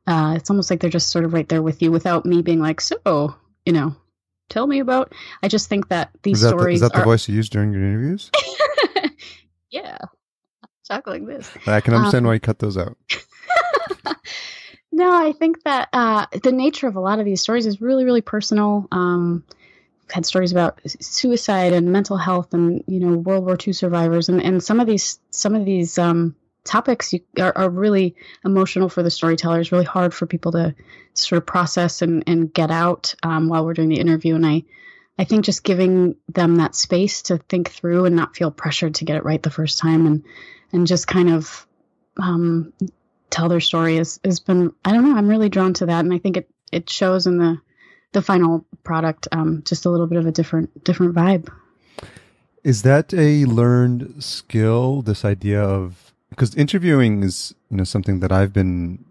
uh, 0.07 0.35
it's 0.37 0.51
almost 0.51 0.71
like 0.71 0.81
they're 0.81 0.91
just 0.91 1.11
sort 1.11 1.25
of 1.25 1.33
right 1.33 1.49
there 1.49 1.63
with 1.63 1.83
you 1.83 1.91
without 1.91 2.27
me 2.27 2.43
being 2.43 2.61
like, 2.61 2.81
so, 2.81 3.35
you 3.65 3.73
know, 3.73 3.95
tell 4.53 4.67
me 4.67 4.81
about. 4.81 5.13
I 5.43 5.49
just 5.49 5.69
think 5.69 5.89
that 5.89 6.11
these 6.23 6.39
is 6.39 6.43
that 6.43 6.49
stories. 6.51 6.81
The, 6.81 6.87
is 6.87 6.91
that 6.93 6.99
are... 6.99 7.01
the 7.01 7.05
voice 7.05 7.29
you 7.29 7.35
use 7.35 7.49
during 7.49 7.73
your 7.73 7.83
interviews? 7.83 8.31
yeah. 9.71 9.99
Talk 10.87 11.07
like 11.07 11.27
this. 11.27 11.51
I 11.67 11.81
can 11.81 11.95
understand 11.95 12.25
um, 12.25 12.29
why 12.29 12.35
you 12.35 12.41
cut 12.41 12.59
those 12.59 12.77
out. 12.77 12.97
no, 14.93 15.13
I 15.13 15.33
think 15.33 15.63
that 15.65 15.89
uh, 15.93 16.27
the 16.43 16.53
nature 16.53 16.87
of 16.87 16.97
a 16.97 17.01
lot 17.01 17.19
of 17.19 17.25
these 17.25 17.41
stories 17.41 17.67
is 17.67 17.81
really, 17.81 18.05
really 18.05 18.21
personal. 18.21 18.89
Um, 18.93 19.45
had 20.11 20.27
stories 20.27 20.53
about 20.53 20.79
suicide 21.01 21.73
and 21.73 21.91
mental 21.91 22.19
health 22.19 22.53
and 22.53 22.85
you 22.87 23.01
know 23.01 23.17
World 23.17 23.47
War 23.47 23.57
II 23.67 23.73
survivors 23.73 24.29
and, 24.29 24.43
and 24.43 24.63
some 24.63 24.79
of 24.79 24.87
these 24.87 25.19
some 25.31 25.55
of 25.55 25.65
these 25.65 25.97
um, 25.97 26.37
topics 26.65 27.13
you, 27.13 27.21
are, 27.39 27.53
are 27.57 27.71
really 27.71 28.15
emotional 28.45 28.89
for 28.89 29.03
the 29.03 29.11
storytellers 29.11 29.73
really 29.73 29.85
hard 29.85 30.15
for 30.15 30.27
people 30.27 30.53
to 30.53 30.75
sort 31.15 31.39
of 31.39 31.47
process 31.47 32.03
and, 32.03 32.25
and 32.27 32.53
get 32.53 32.71
out 32.71 33.15
um, 33.23 33.49
while 33.49 33.65
we're 33.65 33.75
doing 33.75 33.89
the 33.89 34.01
interview 34.01 34.35
and 34.35 34.47
I 34.47 34.63
I 35.19 35.25
think 35.25 35.45
just 35.45 35.63
giving 35.63 36.17
them 36.29 36.57
that 36.57 36.75
space 36.75 37.23
to 37.23 37.37
think 37.37 37.71
through 37.71 38.07
and 38.07 38.17
not 38.17 38.35
feel 38.35 38.51
pressured 38.51 38.95
to 38.97 39.05
get 39.05 39.17
it 39.17 39.25
right 39.25 39.43
the 39.43 39.51
first 39.51 39.79
time 39.79 40.07
and 40.07 40.25
and 40.73 40.87
just 40.87 41.07
kind 41.07 41.31
of 41.31 41.67
um, 42.17 42.73
tell 43.29 43.49
their 43.49 43.61
story 43.61 43.97
has, 43.97 44.21
has 44.25 44.41
been 44.41 44.73
I 44.85 44.93
don't 44.93 45.09
know 45.09 45.17
I'm 45.17 45.29
really 45.29 45.49
drawn 45.49 45.75
to 45.75 45.87
that 45.87 46.01
and 46.01 46.15
I 46.15 46.19
think 46.19 46.37
it 46.37 46.49
it 46.71 46.89
shows 46.89 47.27
in 47.27 47.39
the 47.39 47.61
the 48.13 48.23
final 48.23 48.65
product 48.85 49.27
um, 49.33 49.63
just 49.65 49.87
a 49.87 49.91
little 49.91 50.07
bit 50.07 50.19
of 50.19 50.27
a 50.27 50.33
different 50.33 50.85
different 50.85 51.15
vibe. 51.15 51.49
Is 52.63 52.83
that 52.83 53.13
a 53.13 53.45
learned 53.47 54.23
skill? 54.23 55.03
This 55.03 55.25
idea 55.25 55.61
of 55.63 56.12
because 56.33 56.55
interviewing 56.55 57.23
is 57.23 57.55
you 57.71 57.77
know 57.77 57.85
something 57.85 58.21
that 58.21 58.33
I've 58.33 58.53
been 58.53 59.05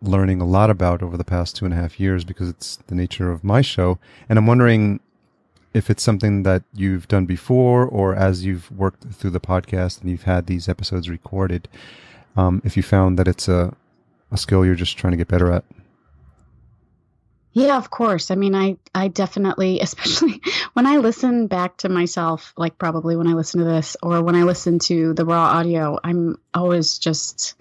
learning 0.00 0.40
a 0.40 0.46
lot 0.46 0.70
about 0.70 1.02
over 1.02 1.16
the 1.16 1.24
past 1.24 1.56
two 1.56 1.64
and 1.64 1.74
a 1.74 1.76
half 1.76 1.98
years 1.98 2.24
because 2.24 2.48
it's 2.48 2.76
the 2.86 2.94
nature 2.94 3.30
of 3.30 3.42
my 3.42 3.60
show, 3.60 3.98
and 4.28 4.38
I'm 4.38 4.46
wondering 4.46 5.00
if 5.74 5.90
it's 5.90 6.02
something 6.02 6.44
that 6.44 6.62
you've 6.72 7.06
done 7.08 7.26
before 7.26 7.84
or 7.84 8.14
as 8.14 8.44
you've 8.44 8.70
worked 8.70 9.04
through 9.12 9.30
the 9.30 9.40
podcast 9.40 10.00
and 10.00 10.10
you've 10.10 10.22
had 10.22 10.46
these 10.46 10.68
episodes 10.68 11.10
recorded, 11.10 11.68
um, 12.36 12.62
if 12.64 12.76
you 12.76 12.82
found 12.82 13.18
that 13.18 13.28
it's 13.28 13.48
a 13.48 13.74
a 14.30 14.36
skill 14.36 14.64
you're 14.64 14.74
just 14.74 14.96
trying 14.96 15.10
to 15.12 15.16
get 15.16 15.28
better 15.28 15.50
at. 15.52 15.64
Yeah, 17.52 17.76
of 17.76 17.90
course. 17.90 18.30
I 18.30 18.34
mean, 18.34 18.54
I 18.54 18.76
I 18.94 19.08
definitely, 19.08 19.80
especially 19.82 20.40
when 20.74 20.86
I 20.86 20.98
listen 20.98 21.46
back 21.46 21.78
to 21.78 21.88
myself, 21.88 22.52
like 22.56 22.78
probably 22.78 23.16
when 23.16 23.26
I 23.26 23.34
listen 23.34 23.60
to 23.60 23.66
this 23.66 23.96
or 24.02 24.22
when 24.22 24.36
I 24.36 24.44
listen 24.44 24.78
to 24.80 25.14
the 25.14 25.24
raw 25.24 25.44
audio, 25.44 25.98
I'm 26.02 26.38
always 26.54 26.98
just 26.98 27.60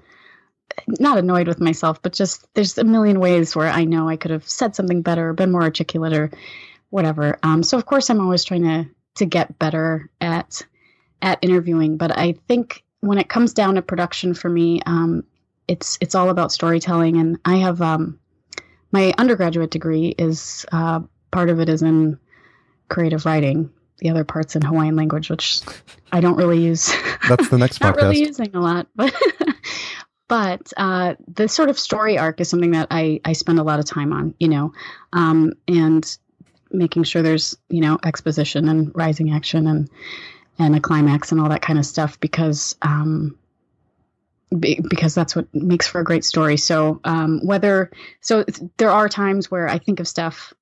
not 0.88 1.18
annoyed 1.18 1.48
with 1.48 1.60
myself, 1.60 2.02
but 2.02 2.14
just 2.14 2.46
there's 2.54 2.78
a 2.78 2.84
million 2.84 3.20
ways 3.20 3.56
where 3.56 3.68
I 3.68 3.86
know 3.86 4.08
I 4.08 4.18
could 4.18 4.32
have 4.32 4.48
said 4.48 4.76
something 4.76 5.02
better, 5.02 5.34
been 5.34 5.52
more 5.52 5.64
articulate, 5.64 6.14
or 6.14 6.32
whatever. 6.90 7.40
Um, 7.44 7.64
so 7.64 7.78
of 7.78 7.86
course, 7.86 8.10
I'm 8.10 8.22
always 8.22 8.44
trying 8.44 8.64
to 8.64 8.90
to 9.16 9.26
get 9.26 9.58
better 9.58 10.10
at 10.22 10.62
at 11.22 11.40
interviewing. 11.42 11.98
But 11.98 12.18
I 12.18 12.34
think 12.48 12.84
when 13.00 13.18
it 13.18 13.30
comes 13.30 13.54
down 13.54 13.76
to 13.76 13.82
production 13.82 14.34
for 14.34 14.50
me, 14.50 14.82
um, 14.86 15.24
it's 15.68 15.98
it's 16.02 16.16
all 16.16 16.30
about 16.30 16.52
storytelling, 16.52 17.18
and 17.18 17.40
I 17.46 17.58
have 17.58 17.82
um, 17.82 18.20
my 18.92 19.14
undergraduate 19.18 19.72
degree 19.72 20.16
is 20.18 20.66
uh, 20.72 21.02
part 21.32 21.50
of 21.50 21.60
it 21.60 21.70
is 21.70 21.82
in 21.82 22.20
creative 22.90 23.26
writing. 23.26 23.72
The 24.00 24.10
other 24.10 24.24
parts 24.24 24.56
in 24.56 24.62
Hawaiian 24.62 24.96
language, 24.96 25.30
which 25.30 25.62
I 26.12 26.22
don't 26.22 26.38
really 26.38 26.64
use. 26.64 26.94
That's 27.28 27.50
the 27.50 27.58
next 27.58 27.82
Not 27.82 27.96
podcast. 27.96 28.02
really 28.04 28.20
using 28.20 28.56
a 28.56 28.62
lot, 28.62 28.88
but 28.96 29.14
but 30.28 30.72
uh, 30.78 31.16
the 31.34 31.48
sort 31.48 31.70
of 31.70 31.80
story 31.80 32.18
arc 32.18 32.40
is 32.40 32.50
something 32.50 32.72
that 32.72 32.88
I 32.92 33.20
I 33.26 33.34
spend 33.34 33.60
a 33.60 33.64
lot 33.64 33.80
of 33.80 33.86
time 33.86 34.14
on. 34.14 34.36
You 34.40 34.50
know, 34.50 34.74
um, 35.14 35.54
and 35.68 36.18
making 36.70 37.04
sure 37.04 37.24
there's 37.24 37.58
you 37.70 37.82
know 37.82 37.98
exposition 38.06 38.70
and 38.70 38.92
rising 38.96 39.34
action 39.34 39.66
and 39.66 39.90
and 40.60 40.76
a 40.76 40.80
climax 40.80 41.32
and 41.32 41.42
all 41.42 41.50
that 41.50 41.62
kind 41.62 41.80
of 41.80 41.86
stuff 41.86 42.20
because 42.20 42.76
um, 42.84 43.38
because 44.50 45.14
that's 45.14 45.36
what 45.36 45.54
makes 45.54 45.88
for 45.88 46.00
a 46.00 46.04
great 46.04 46.24
story. 46.24 46.58
So 46.58 47.00
um, 47.04 47.40
whether 47.44 47.92
so 48.22 48.46
there 48.78 48.92
are 48.92 49.10
times 49.10 49.52
where 49.52 49.68
I 49.68 49.78
think 49.78 50.00
of 50.00 50.08
stuff 50.08 50.54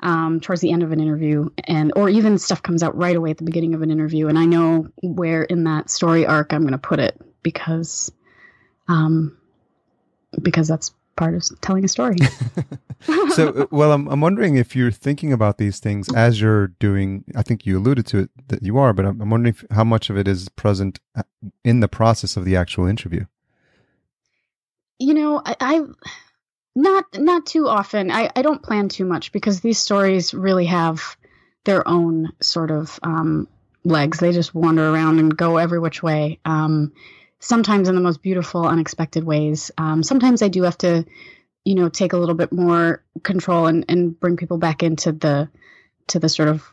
um, 0.00 0.40
towards 0.40 0.60
the 0.60 0.72
end 0.72 0.82
of 0.82 0.92
an 0.92 1.00
interview, 1.00 1.48
and 1.64 1.92
or 1.96 2.08
even 2.08 2.38
stuff 2.38 2.62
comes 2.62 2.82
out 2.82 2.96
right 2.96 3.16
away 3.16 3.30
at 3.30 3.38
the 3.38 3.44
beginning 3.44 3.74
of 3.74 3.82
an 3.82 3.90
interview, 3.90 4.28
and 4.28 4.38
I 4.38 4.44
know 4.44 4.88
where 5.02 5.42
in 5.44 5.64
that 5.64 5.90
story 5.90 6.26
arc 6.26 6.52
I'm 6.52 6.62
going 6.62 6.72
to 6.72 6.78
put 6.78 7.00
it 7.00 7.20
because 7.42 8.10
um, 8.88 9.36
because 10.42 10.68
that's 10.68 10.94
part 11.16 11.34
of 11.34 11.44
telling 11.60 11.84
a 11.84 11.88
story. 11.88 12.16
so, 13.34 13.48
uh, 13.48 13.66
well, 13.70 13.92
I'm 13.92 14.08
I'm 14.08 14.20
wondering 14.20 14.56
if 14.56 14.74
you're 14.74 14.90
thinking 14.90 15.32
about 15.34 15.58
these 15.58 15.80
things 15.80 16.12
as 16.14 16.40
you're 16.40 16.68
doing. 16.68 17.24
I 17.36 17.42
think 17.42 17.66
you 17.66 17.78
alluded 17.78 18.06
to 18.06 18.18
it 18.20 18.30
that 18.48 18.62
you 18.62 18.78
are, 18.78 18.94
but 18.94 19.04
I'm, 19.04 19.20
I'm 19.20 19.30
wondering 19.30 19.54
if, 19.54 19.64
how 19.70 19.84
much 19.84 20.08
of 20.08 20.16
it 20.16 20.26
is 20.26 20.48
present 20.50 20.98
uh, 21.14 21.22
in 21.62 21.80
the 21.80 21.88
process 21.88 22.36
of 22.38 22.46
the 22.46 22.56
actual 22.56 22.86
interview 22.86 23.26
you 25.04 25.14
know, 25.14 25.42
I, 25.44 25.56
I 25.60 25.84
not 26.74 27.04
not 27.14 27.46
too 27.46 27.68
often. 27.68 28.10
I, 28.10 28.30
I 28.34 28.42
don't 28.42 28.62
plan 28.62 28.88
too 28.88 29.04
much 29.04 29.32
because 29.32 29.60
these 29.60 29.78
stories 29.78 30.34
really 30.34 30.66
have 30.66 31.16
their 31.64 31.86
own 31.86 32.32
sort 32.40 32.70
of 32.70 32.98
um, 33.02 33.48
legs. 33.84 34.18
They 34.18 34.32
just 34.32 34.54
wander 34.54 34.88
around 34.88 35.18
and 35.18 35.36
go 35.36 35.58
every 35.58 35.78
which 35.78 36.02
way. 36.02 36.40
Um, 36.44 36.92
sometimes 37.38 37.88
in 37.88 37.94
the 37.94 38.00
most 38.00 38.22
beautiful, 38.22 38.66
unexpected 38.66 39.24
ways. 39.24 39.70
Um, 39.76 40.02
sometimes 40.02 40.42
I 40.42 40.48
do 40.48 40.62
have 40.62 40.78
to, 40.78 41.04
you 41.64 41.74
know, 41.74 41.88
take 41.88 42.12
a 42.12 42.16
little 42.16 42.34
bit 42.34 42.52
more 42.52 43.04
control 43.22 43.66
and, 43.66 43.84
and 43.88 44.18
bring 44.18 44.36
people 44.36 44.58
back 44.58 44.82
into 44.82 45.12
the 45.12 45.48
to 46.06 46.18
the 46.18 46.28
sort 46.28 46.48
of 46.48 46.64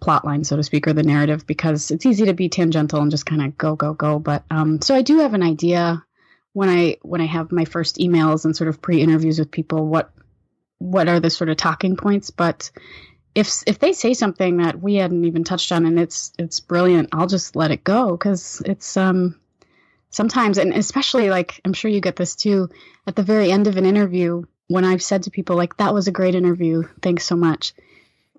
plot 0.00 0.24
line, 0.24 0.44
so 0.44 0.56
to 0.56 0.62
speak, 0.62 0.86
or 0.86 0.92
the 0.92 1.02
narrative, 1.02 1.46
because 1.46 1.90
it's 1.90 2.06
easy 2.06 2.26
to 2.26 2.34
be 2.34 2.48
tangential 2.48 3.00
and 3.00 3.10
just 3.10 3.26
kind 3.26 3.42
of 3.42 3.58
go, 3.58 3.74
go, 3.74 3.94
go. 3.94 4.18
But 4.18 4.44
um, 4.50 4.80
so 4.80 4.94
I 4.94 5.02
do 5.02 5.18
have 5.18 5.34
an 5.34 5.42
idea 5.42 6.04
when 6.58 6.68
I 6.68 6.96
when 7.02 7.20
I 7.20 7.26
have 7.26 7.52
my 7.52 7.64
first 7.64 7.98
emails 7.98 8.44
and 8.44 8.56
sort 8.56 8.66
of 8.66 8.82
pre-interviews 8.82 9.38
with 9.38 9.52
people, 9.52 9.86
what 9.86 10.10
what 10.78 11.06
are 11.06 11.20
the 11.20 11.30
sort 11.30 11.50
of 11.50 11.56
talking 11.56 11.96
points? 11.96 12.30
But 12.30 12.72
if 13.32 13.62
if 13.68 13.78
they 13.78 13.92
say 13.92 14.12
something 14.12 14.56
that 14.56 14.82
we 14.82 14.96
hadn't 14.96 15.24
even 15.24 15.44
touched 15.44 15.70
on 15.70 15.86
and 15.86 16.00
it's 16.00 16.32
it's 16.36 16.58
brilliant, 16.58 17.10
I'll 17.12 17.28
just 17.28 17.54
let 17.54 17.70
it 17.70 17.84
go 17.84 18.10
because 18.10 18.60
it's 18.64 18.96
um 18.96 19.38
sometimes 20.10 20.58
and 20.58 20.72
especially 20.72 21.30
like 21.30 21.60
I'm 21.64 21.74
sure 21.74 21.92
you 21.92 22.00
get 22.00 22.16
this 22.16 22.34
too 22.34 22.70
at 23.06 23.14
the 23.14 23.22
very 23.22 23.52
end 23.52 23.68
of 23.68 23.76
an 23.76 23.86
interview 23.86 24.42
when 24.66 24.84
I've 24.84 25.02
said 25.02 25.22
to 25.22 25.30
people 25.30 25.54
like 25.54 25.76
that 25.76 25.94
was 25.94 26.08
a 26.08 26.18
great 26.18 26.34
interview, 26.34 26.82
thanks 27.00 27.24
so 27.24 27.36
much 27.36 27.72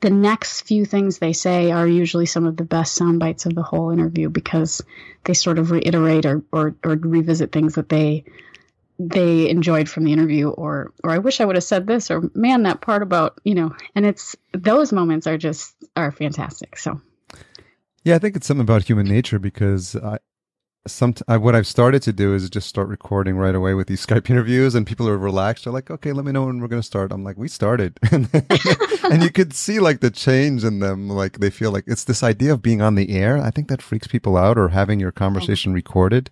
the 0.02 0.10
next 0.10 0.62
few 0.62 0.86
things 0.86 1.18
they 1.18 1.34
say 1.34 1.72
are 1.72 1.88
usually 1.88 2.26
some 2.26 2.46
of 2.46 2.58
the 2.58 2.64
best 2.64 2.96
sound 2.96 3.20
bites 3.20 3.46
of 3.46 3.56
the 3.56 3.64
whole 3.64 3.92
interview 3.92 4.30
because 4.30 4.82
they 5.26 5.34
sort 5.34 5.60
of 5.60 5.72
reiterate 5.72 6.26
or, 6.26 6.44
or, 6.52 6.76
or 6.84 6.96
revisit 6.96 7.52
things 7.52 7.76
that 7.76 7.90
they 7.90 8.24
they 9.02 9.50
enjoyed 9.50 9.88
from 9.88 10.04
the 10.04 10.12
interview 10.12 10.50
or 10.50 10.92
or 11.06 11.12
I 11.12 11.20
wish 11.20 11.40
I 11.40 11.46
would 11.46 11.56
have 11.56 11.64
said 11.64 11.88
this 11.88 12.12
or 12.12 12.30
man 12.36 12.64
that 12.64 12.82
part 12.82 13.02
about 13.02 13.40
you 13.46 13.56
know 13.56 13.74
and 13.96 14.06
it's 14.06 14.36
those 14.52 14.92
moments 14.92 15.26
are 15.26 15.38
just 15.38 15.74
are 15.96 16.12
fantastic. 16.12 16.78
So. 16.78 17.00
Yeah 18.04 18.16
I 18.16 18.20
think 18.20 18.36
it's 18.36 18.46
something 18.46 18.62
about 18.62 18.84
human 18.84 19.08
nature 19.08 19.40
because 19.40 19.96
I 19.96 20.18
some 20.92 21.14
I, 21.28 21.38
what 21.38 21.56
I've 21.56 21.68
started 21.68 22.02
to 22.04 22.14
do 22.14 22.34
is 22.34 22.50
just 22.50 22.68
start 22.68 22.88
recording 22.88 23.38
right 23.38 23.56
away 23.56 23.74
with 23.74 23.88
these 23.88 24.06
Skype 24.06 24.30
interviews, 24.30 24.76
and 24.76 24.86
people 24.86 25.08
are 25.08 25.18
relaxed. 25.18 25.64
They're 25.64 25.74
like, 25.74 25.90
"Okay, 25.90 26.12
let 26.12 26.26
me 26.26 26.32
know 26.32 26.46
when 26.46 26.60
we're 26.60 26.68
going 26.68 26.82
to 26.82 26.86
start." 26.86 27.12
I'm 27.12 27.24
like, 27.24 27.38
"We 27.38 27.48
started," 27.48 28.00
and, 28.12 28.30
and 29.04 29.24
you 29.24 29.32
could 29.32 29.54
see 29.54 29.80
like 29.80 30.00
the 30.00 30.12
change 30.12 30.64
in 30.64 30.80
them. 30.80 31.10
Like 31.10 31.40
they 31.40 31.50
feel 31.50 31.72
like 31.72 31.86
it's 31.88 32.04
this 32.04 32.24
idea 32.24 32.54
of 32.54 32.62
being 32.62 32.82
on 32.82 32.96
the 32.96 33.16
air. 33.16 33.38
I 33.38 33.52
think 33.52 33.68
that 33.70 33.82
freaks 33.82 34.08
people 34.08 34.38
out, 34.38 34.58
or 34.58 34.70
having 34.70 35.00
your 35.00 35.12
conversation 35.12 35.74
recorded. 35.74 36.30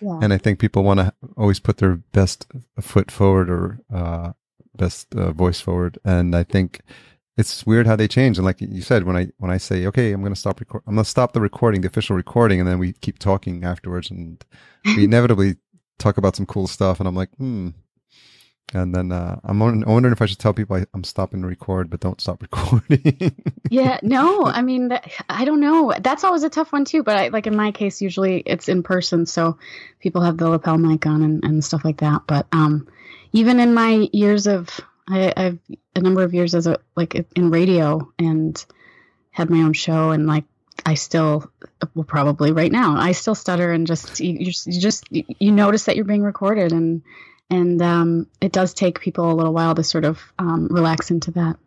Yeah. 0.00 0.18
And 0.20 0.32
I 0.32 0.38
think 0.38 0.58
people 0.58 0.82
want 0.82 0.98
to 1.00 1.12
always 1.36 1.60
put 1.60 1.76
their 1.76 1.96
best 2.12 2.46
foot 2.80 3.10
forward 3.10 3.48
or 3.48 3.80
uh, 3.92 4.32
best 4.74 5.14
uh, 5.14 5.32
voice 5.32 5.60
forward, 5.60 5.98
and 6.04 6.34
I 6.34 6.42
think 6.42 6.80
it's 7.36 7.64
weird 7.64 7.86
how 7.86 7.96
they 7.96 8.08
change. 8.08 8.38
And 8.38 8.44
like 8.44 8.60
you 8.60 8.82
said, 8.82 9.04
when 9.04 9.16
I 9.16 9.28
when 9.38 9.50
I 9.50 9.56
say, 9.56 9.86
okay, 9.86 10.12
I'm 10.12 10.20
going 10.20 10.34
to 10.34 10.40
stop 10.40 10.60
record, 10.60 10.82
I'm 10.86 10.94
going 10.94 11.04
to 11.04 11.10
stop 11.10 11.32
the 11.32 11.40
recording, 11.40 11.80
the 11.80 11.88
official 11.88 12.16
recording, 12.16 12.60
and 12.60 12.68
then 12.68 12.78
we 12.78 12.92
keep 12.92 13.18
talking 13.18 13.64
afterwards, 13.64 14.10
and 14.10 14.44
we 14.84 15.04
inevitably 15.04 15.56
talk 15.98 16.18
about 16.18 16.36
some 16.36 16.46
cool 16.46 16.66
stuff. 16.66 17.00
And 17.00 17.08
I'm 17.08 17.16
like, 17.16 17.30
hmm. 17.36 17.70
And 18.74 18.94
then 18.94 19.12
uh, 19.12 19.38
I'm 19.44 19.58
wondering 19.58 20.12
if 20.12 20.22
I 20.22 20.26
should 20.26 20.38
tell 20.38 20.54
people 20.54 20.76
I, 20.76 20.86
am 20.94 21.04
stopping 21.04 21.42
to 21.42 21.48
record, 21.48 21.90
but 21.90 22.00
don't 22.00 22.20
stop 22.20 22.40
recording. 22.42 23.34
yeah, 23.70 23.98
no, 24.02 24.46
I 24.46 24.62
mean, 24.62 24.88
that, 24.88 25.10
I 25.28 25.44
don't 25.44 25.60
know. 25.60 25.92
That's 26.00 26.24
always 26.24 26.42
a 26.42 26.48
tough 26.48 26.72
one 26.72 26.86
too. 26.86 27.02
But 27.02 27.16
I, 27.16 27.28
like 27.28 27.46
in 27.46 27.56
my 27.56 27.72
case, 27.72 28.00
usually 28.00 28.38
it's 28.46 28.68
in 28.68 28.82
person, 28.82 29.26
so 29.26 29.58
people 30.00 30.22
have 30.22 30.38
the 30.38 30.48
lapel 30.48 30.78
mic 30.78 31.06
on 31.06 31.22
and, 31.22 31.44
and 31.44 31.64
stuff 31.64 31.84
like 31.84 31.98
that. 31.98 32.22
But 32.26 32.46
um, 32.52 32.88
even 33.32 33.60
in 33.60 33.74
my 33.74 34.08
years 34.12 34.46
of 34.46 34.80
I, 35.08 35.32
I've 35.36 35.58
a 35.96 36.00
number 36.00 36.22
of 36.22 36.34
years 36.34 36.54
as 36.54 36.66
a 36.66 36.78
like 36.96 37.14
in 37.36 37.50
radio 37.50 38.12
and 38.18 38.64
had 39.30 39.50
my 39.50 39.62
own 39.62 39.72
show 39.72 40.10
and 40.10 40.26
like 40.26 40.44
I 40.86 40.94
still 40.94 41.50
well 41.94 42.04
probably 42.04 42.52
right 42.52 42.72
now 42.72 42.96
I 42.96 43.12
still 43.12 43.34
stutter 43.34 43.72
and 43.72 43.86
just 43.86 44.20
you, 44.20 44.34
you 44.38 44.52
just 44.52 45.06
you 45.10 45.52
notice 45.52 45.84
that 45.84 45.96
you're 45.96 46.04
being 46.04 46.22
recorded 46.22 46.72
and 46.72 47.02
and 47.52 47.82
um, 47.82 48.26
it 48.40 48.50
does 48.50 48.72
take 48.72 49.00
people 49.00 49.30
a 49.30 49.34
little 49.34 49.52
while 49.52 49.74
to 49.74 49.84
sort 49.84 50.06
of 50.06 50.32
um, 50.38 50.68
relax 50.68 51.10
into 51.10 51.30
that. 51.32 51.58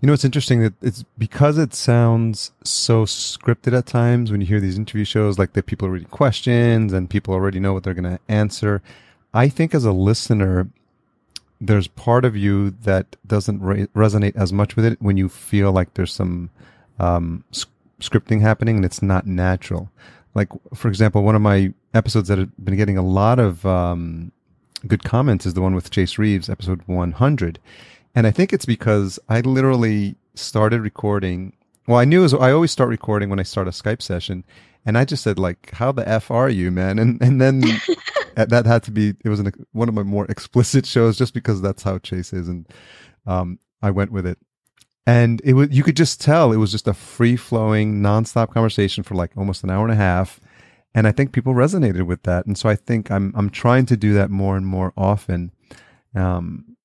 You 0.00 0.08
know, 0.08 0.12
it's 0.12 0.24
interesting 0.24 0.62
that 0.62 0.74
it's 0.82 1.04
because 1.16 1.58
it 1.58 1.72
sounds 1.74 2.50
so 2.64 3.04
scripted 3.04 3.72
at 3.72 3.86
times 3.86 4.32
when 4.32 4.40
you 4.40 4.48
hear 4.48 4.58
these 4.58 4.76
interview 4.76 5.04
shows, 5.04 5.38
like 5.38 5.52
that 5.52 5.66
people 5.66 5.86
are 5.86 5.92
reading 5.92 6.08
questions 6.08 6.92
and 6.92 7.08
people 7.08 7.34
already 7.34 7.60
know 7.60 7.72
what 7.72 7.84
they're 7.84 7.94
going 7.94 8.16
to 8.16 8.18
answer. 8.28 8.82
I 9.32 9.48
think 9.48 9.76
as 9.76 9.84
a 9.84 9.92
listener, 9.92 10.68
there's 11.62 11.86
part 11.86 12.24
of 12.24 12.36
you 12.36 12.70
that 12.70 13.14
doesn't 13.24 13.62
re- 13.62 13.86
resonate 13.94 14.34
as 14.34 14.52
much 14.52 14.74
with 14.74 14.84
it 14.84 15.00
when 15.00 15.16
you 15.16 15.28
feel 15.28 15.70
like 15.70 15.94
there's 15.94 16.12
some 16.12 16.50
um, 16.98 17.44
scripting 18.00 18.40
happening 18.40 18.76
and 18.76 18.84
it's 18.84 19.00
not 19.00 19.26
natural. 19.28 19.88
Like, 20.34 20.48
for 20.74 20.88
example, 20.88 21.22
one 21.22 21.36
of 21.36 21.42
my 21.42 21.72
episodes 21.94 22.26
that 22.28 22.38
have 22.38 22.50
been 22.64 22.76
getting 22.76 22.98
a 22.98 23.02
lot 23.02 23.38
of 23.38 23.64
um, 23.64 24.32
good 24.88 25.04
comments 25.04 25.46
is 25.46 25.54
the 25.54 25.60
one 25.62 25.74
with 25.74 25.90
Chase 25.90 26.18
Reeves, 26.18 26.48
episode 26.50 26.82
100. 26.86 27.60
And 28.16 28.26
I 28.26 28.32
think 28.32 28.52
it's 28.52 28.66
because 28.66 29.20
I 29.28 29.40
literally 29.40 30.16
started 30.34 30.80
recording. 30.80 31.52
Well, 31.86 31.98
I 31.98 32.04
knew 32.04 32.26
I 32.40 32.50
always 32.50 32.72
start 32.72 32.90
recording 32.90 33.30
when 33.30 33.38
I 33.38 33.44
start 33.44 33.68
a 33.68 33.70
Skype 33.70 34.02
session, 34.02 34.44
and 34.84 34.98
I 34.98 35.04
just 35.04 35.22
said 35.22 35.38
like, 35.38 35.70
"How 35.72 35.92
the 35.92 36.06
f 36.06 36.30
are 36.30 36.50
you, 36.50 36.70
man?" 36.70 36.98
And 36.98 37.20
and 37.22 37.40
then 37.40 37.62
that 38.36 38.66
had 38.66 38.82
to 38.84 38.90
be 38.90 39.14
it 39.24 39.28
was 39.28 39.40
an, 39.40 39.52
one 39.72 39.88
of 39.88 39.94
my 39.94 40.02
more 40.02 40.26
explicit 40.26 40.86
shows 40.86 41.16
just 41.16 41.34
because 41.34 41.60
that's 41.60 41.82
how 41.82 41.98
Chase 41.98 42.32
is, 42.32 42.48
and 42.48 42.66
um, 43.26 43.58
I 43.80 43.90
went 43.90 44.12
with 44.12 44.26
it. 44.26 44.38
And 45.06 45.40
it 45.44 45.54
was 45.54 45.70
you 45.70 45.82
could 45.82 45.96
just 45.96 46.20
tell 46.20 46.52
it 46.52 46.58
was 46.58 46.70
just 46.70 46.86
a 46.86 46.94
free 46.94 47.36
flowing, 47.36 48.00
nonstop 48.00 48.52
conversation 48.52 49.02
for 49.02 49.14
like 49.14 49.32
almost 49.36 49.64
an 49.64 49.70
hour 49.70 49.84
and 49.84 49.92
a 49.92 49.96
half, 49.96 50.38
and 50.94 51.06
I 51.06 51.12
think 51.12 51.32
people 51.32 51.54
resonated 51.54 52.06
with 52.06 52.22
that. 52.22 52.46
And 52.46 52.56
so 52.56 52.68
I 52.68 52.76
think 52.76 53.10
I'm 53.10 53.32
I'm 53.36 53.50
trying 53.50 53.86
to 53.86 53.96
do 53.96 54.14
that 54.14 54.30
more 54.30 54.56
and 54.56 54.66
more 54.66 54.92
often, 54.96 55.50
um, 56.14 56.76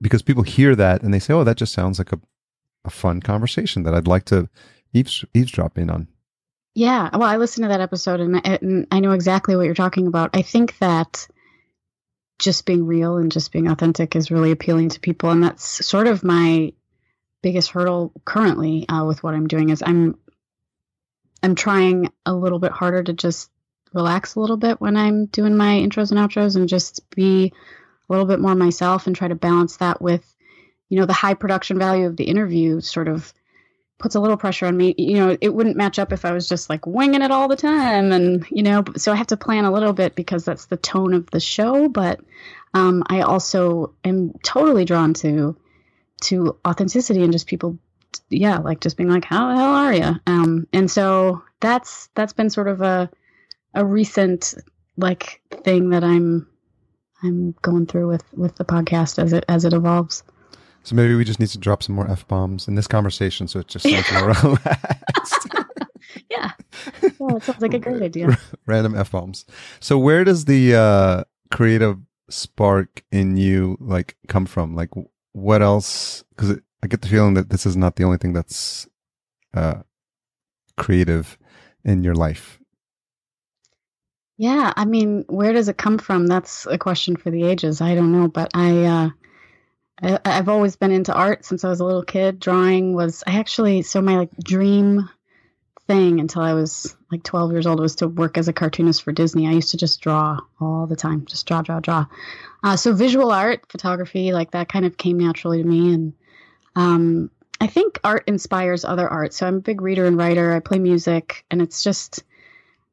because 0.00 0.22
people 0.22 0.44
hear 0.44 0.76
that 0.76 1.02
and 1.02 1.12
they 1.12 1.18
say, 1.18 1.34
"Oh, 1.34 1.44
that 1.44 1.56
just 1.56 1.72
sounds 1.72 1.98
like 1.98 2.12
a 2.12 2.20
a 2.84 2.90
fun 2.90 3.20
conversation 3.20 3.82
that 3.82 3.94
I'd 3.94 4.06
like 4.06 4.24
to 4.26 4.48
eaves, 4.92 5.24
eavesdrop 5.34 5.78
in 5.78 5.90
on." 5.90 6.06
Yeah, 6.76 7.08
well, 7.14 7.22
I 7.22 7.38
listened 7.38 7.64
to 7.64 7.68
that 7.68 7.80
episode 7.80 8.20
and, 8.20 8.46
and 8.46 8.86
I 8.92 9.00
know 9.00 9.12
exactly 9.12 9.56
what 9.56 9.64
you're 9.64 9.74
talking 9.74 10.06
about. 10.06 10.28
I 10.34 10.42
think 10.42 10.76
that 10.76 11.26
just 12.38 12.66
being 12.66 12.84
real 12.84 13.16
and 13.16 13.32
just 13.32 13.50
being 13.50 13.66
authentic 13.66 14.14
is 14.14 14.30
really 14.30 14.50
appealing 14.50 14.90
to 14.90 15.00
people, 15.00 15.30
and 15.30 15.42
that's 15.42 15.86
sort 15.86 16.06
of 16.06 16.22
my 16.22 16.74
biggest 17.42 17.70
hurdle 17.70 18.12
currently 18.26 18.86
uh, 18.90 19.06
with 19.06 19.22
what 19.22 19.32
I'm 19.32 19.46
doing. 19.46 19.70
Is 19.70 19.82
I'm 19.84 20.18
I'm 21.42 21.54
trying 21.54 22.12
a 22.26 22.34
little 22.34 22.58
bit 22.58 22.72
harder 22.72 23.02
to 23.02 23.14
just 23.14 23.50
relax 23.94 24.34
a 24.34 24.40
little 24.40 24.58
bit 24.58 24.78
when 24.78 24.98
I'm 24.98 25.24
doing 25.24 25.56
my 25.56 25.76
intros 25.76 26.10
and 26.10 26.20
outros, 26.20 26.56
and 26.56 26.68
just 26.68 27.08
be 27.08 27.54
a 28.06 28.12
little 28.12 28.26
bit 28.26 28.38
more 28.38 28.54
myself, 28.54 29.06
and 29.06 29.16
try 29.16 29.28
to 29.28 29.34
balance 29.34 29.78
that 29.78 30.02
with, 30.02 30.36
you 30.90 31.00
know, 31.00 31.06
the 31.06 31.14
high 31.14 31.32
production 31.32 31.78
value 31.78 32.06
of 32.06 32.18
the 32.18 32.24
interview, 32.24 32.82
sort 32.82 33.08
of 33.08 33.32
puts 33.98 34.14
a 34.14 34.20
little 34.20 34.36
pressure 34.36 34.66
on 34.66 34.76
me. 34.76 34.94
You 34.98 35.14
know, 35.14 35.36
it 35.40 35.54
wouldn't 35.54 35.76
match 35.76 35.98
up 35.98 36.12
if 36.12 36.24
I 36.24 36.32
was 36.32 36.48
just 36.48 36.68
like 36.68 36.86
winging 36.86 37.22
it 37.22 37.30
all 37.30 37.48
the 37.48 37.56
time. 37.56 38.12
And, 38.12 38.46
you 38.50 38.62
know, 38.62 38.84
so 38.96 39.12
I 39.12 39.16
have 39.16 39.28
to 39.28 39.36
plan 39.36 39.64
a 39.64 39.72
little 39.72 39.92
bit 39.92 40.14
because 40.14 40.44
that's 40.44 40.66
the 40.66 40.76
tone 40.76 41.14
of 41.14 41.30
the 41.30 41.40
show. 41.40 41.88
But 41.88 42.20
um, 42.74 43.02
I 43.06 43.22
also 43.22 43.94
am 44.04 44.32
totally 44.42 44.84
drawn 44.84 45.14
to 45.14 45.56
to 46.22 46.56
authenticity 46.66 47.22
and 47.22 47.32
just 47.32 47.46
people 47.46 47.78
yeah 48.30 48.58
like 48.58 48.80
just 48.80 48.96
being 48.96 49.10
like 49.10 49.24
how 49.24 49.48
the 49.48 49.56
hell 49.56 49.74
are 49.74 49.92
you 49.92 50.20
um 50.26 50.66
and 50.72 50.90
so 50.90 51.42
that's 51.60 52.08
that's 52.14 52.32
been 52.32 52.50
sort 52.50 52.68
of 52.68 52.80
a 52.80 53.10
a 53.74 53.84
recent 53.84 54.54
like 54.96 55.42
thing 55.62 55.90
that 55.90 56.02
i'm 56.02 56.46
i'm 57.22 57.54
going 57.62 57.86
through 57.86 58.08
with 58.08 58.24
with 58.32 58.56
the 58.56 58.64
podcast 58.64 59.22
as 59.22 59.32
it 59.32 59.44
as 59.48 59.64
it 59.64 59.72
evolves 59.72 60.22
so 60.86 60.94
maybe 60.94 61.16
we 61.16 61.24
just 61.24 61.40
need 61.40 61.48
to 61.48 61.58
drop 61.58 61.82
some 61.82 61.96
more 61.96 62.08
f 62.08 62.28
bombs 62.28 62.68
in 62.68 62.76
this 62.76 62.86
conversation, 62.86 63.48
so 63.48 63.58
it 63.58 63.66
just 63.66 63.88
sounds 63.88 64.12
more 64.12 64.28
relaxed. 64.44 65.48
yeah, 66.30 66.52
yeah, 67.02 67.02
it 67.02 67.42
sounds 67.42 67.60
like 67.60 67.74
a 67.74 67.80
great 67.80 68.00
idea. 68.00 68.38
Random 68.66 68.94
f 68.94 69.10
bombs. 69.10 69.46
So 69.80 69.98
where 69.98 70.22
does 70.22 70.44
the 70.44 70.76
uh, 70.76 71.24
creative 71.50 71.98
spark 72.30 73.02
in 73.10 73.36
you 73.36 73.76
like 73.80 74.16
come 74.28 74.46
from? 74.46 74.76
Like, 74.76 74.90
what 75.32 75.60
else? 75.60 76.22
Because 76.30 76.60
I 76.84 76.86
get 76.86 77.02
the 77.02 77.08
feeling 77.08 77.34
that 77.34 77.50
this 77.50 77.66
is 77.66 77.76
not 77.76 77.96
the 77.96 78.04
only 78.04 78.18
thing 78.18 78.32
that's 78.32 78.86
uh, 79.54 79.82
creative 80.76 81.36
in 81.84 82.04
your 82.04 82.14
life. 82.14 82.60
Yeah, 84.38 84.72
I 84.76 84.84
mean, 84.84 85.24
where 85.26 85.52
does 85.52 85.68
it 85.68 85.78
come 85.78 85.98
from? 85.98 86.28
That's 86.28 86.64
a 86.66 86.78
question 86.78 87.16
for 87.16 87.32
the 87.32 87.42
ages. 87.42 87.80
I 87.80 87.96
don't 87.96 88.12
know, 88.12 88.28
but 88.28 88.52
I 88.54 88.84
uh, 88.84 89.10
I, 90.02 90.18
have 90.24 90.48
always 90.48 90.76
been 90.76 90.90
into 90.90 91.14
art 91.14 91.44
since 91.44 91.64
I 91.64 91.68
was 91.68 91.80
a 91.80 91.84
little 91.84 92.04
kid. 92.04 92.38
Drawing 92.38 92.94
was 92.94 93.24
I 93.26 93.38
actually 93.38 93.82
so 93.82 94.02
my 94.02 94.18
like 94.18 94.36
dream 94.36 95.08
thing 95.86 96.20
until 96.20 96.42
I 96.42 96.54
was 96.54 96.96
like 97.10 97.22
12 97.22 97.52
years 97.52 97.66
old 97.66 97.80
was 97.80 97.96
to 97.96 98.08
work 98.08 98.36
as 98.38 98.48
a 98.48 98.52
cartoonist 98.52 99.02
for 99.02 99.12
Disney. 99.12 99.46
I 99.46 99.52
used 99.52 99.70
to 99.70 99.76
just 99.76 100.00
draw 100.00 100.40
all 100.60 100.86
the 100.86 100.96
time, 100.96 101.24
just 101.26 101.46
draw, 101.46 101.62
draw, 101.62 101.80
draw. 101.80 102.06
Uh, 102.62 102.76
so 102.76 102.92
visual 102.92 103.30
art, 103.30 103.70
photography, 103.70 104.32
like 104.32 104.50
that 104.50 104.68
kind 104.68 104.84
of 104.84 104.96
came 104.96 105.18
naturally 105.18 105.62
to 105.62 105.68
me. 105.68 105.94
And 105.94 106.12
um, 106.74 107.30
I 107.60 107.68
think 107.68 108.00
art 108.04 108.24
inspires 108.26 108.84
other 108.84 109.08
art. 109.08 109.32
So 109.32 109.46
I'm 109.46 109.56
a 109.56 109.60
big 109.60 109.80
reader 109.80 110.06
and 110.06 110.18
writer. 110.18 110.52
I 110.52 110.60
play 110.60 110.78
music, 110.78 111.44
and 111.50 111.62
it's 111.62 111.82
just. 111.82 112.22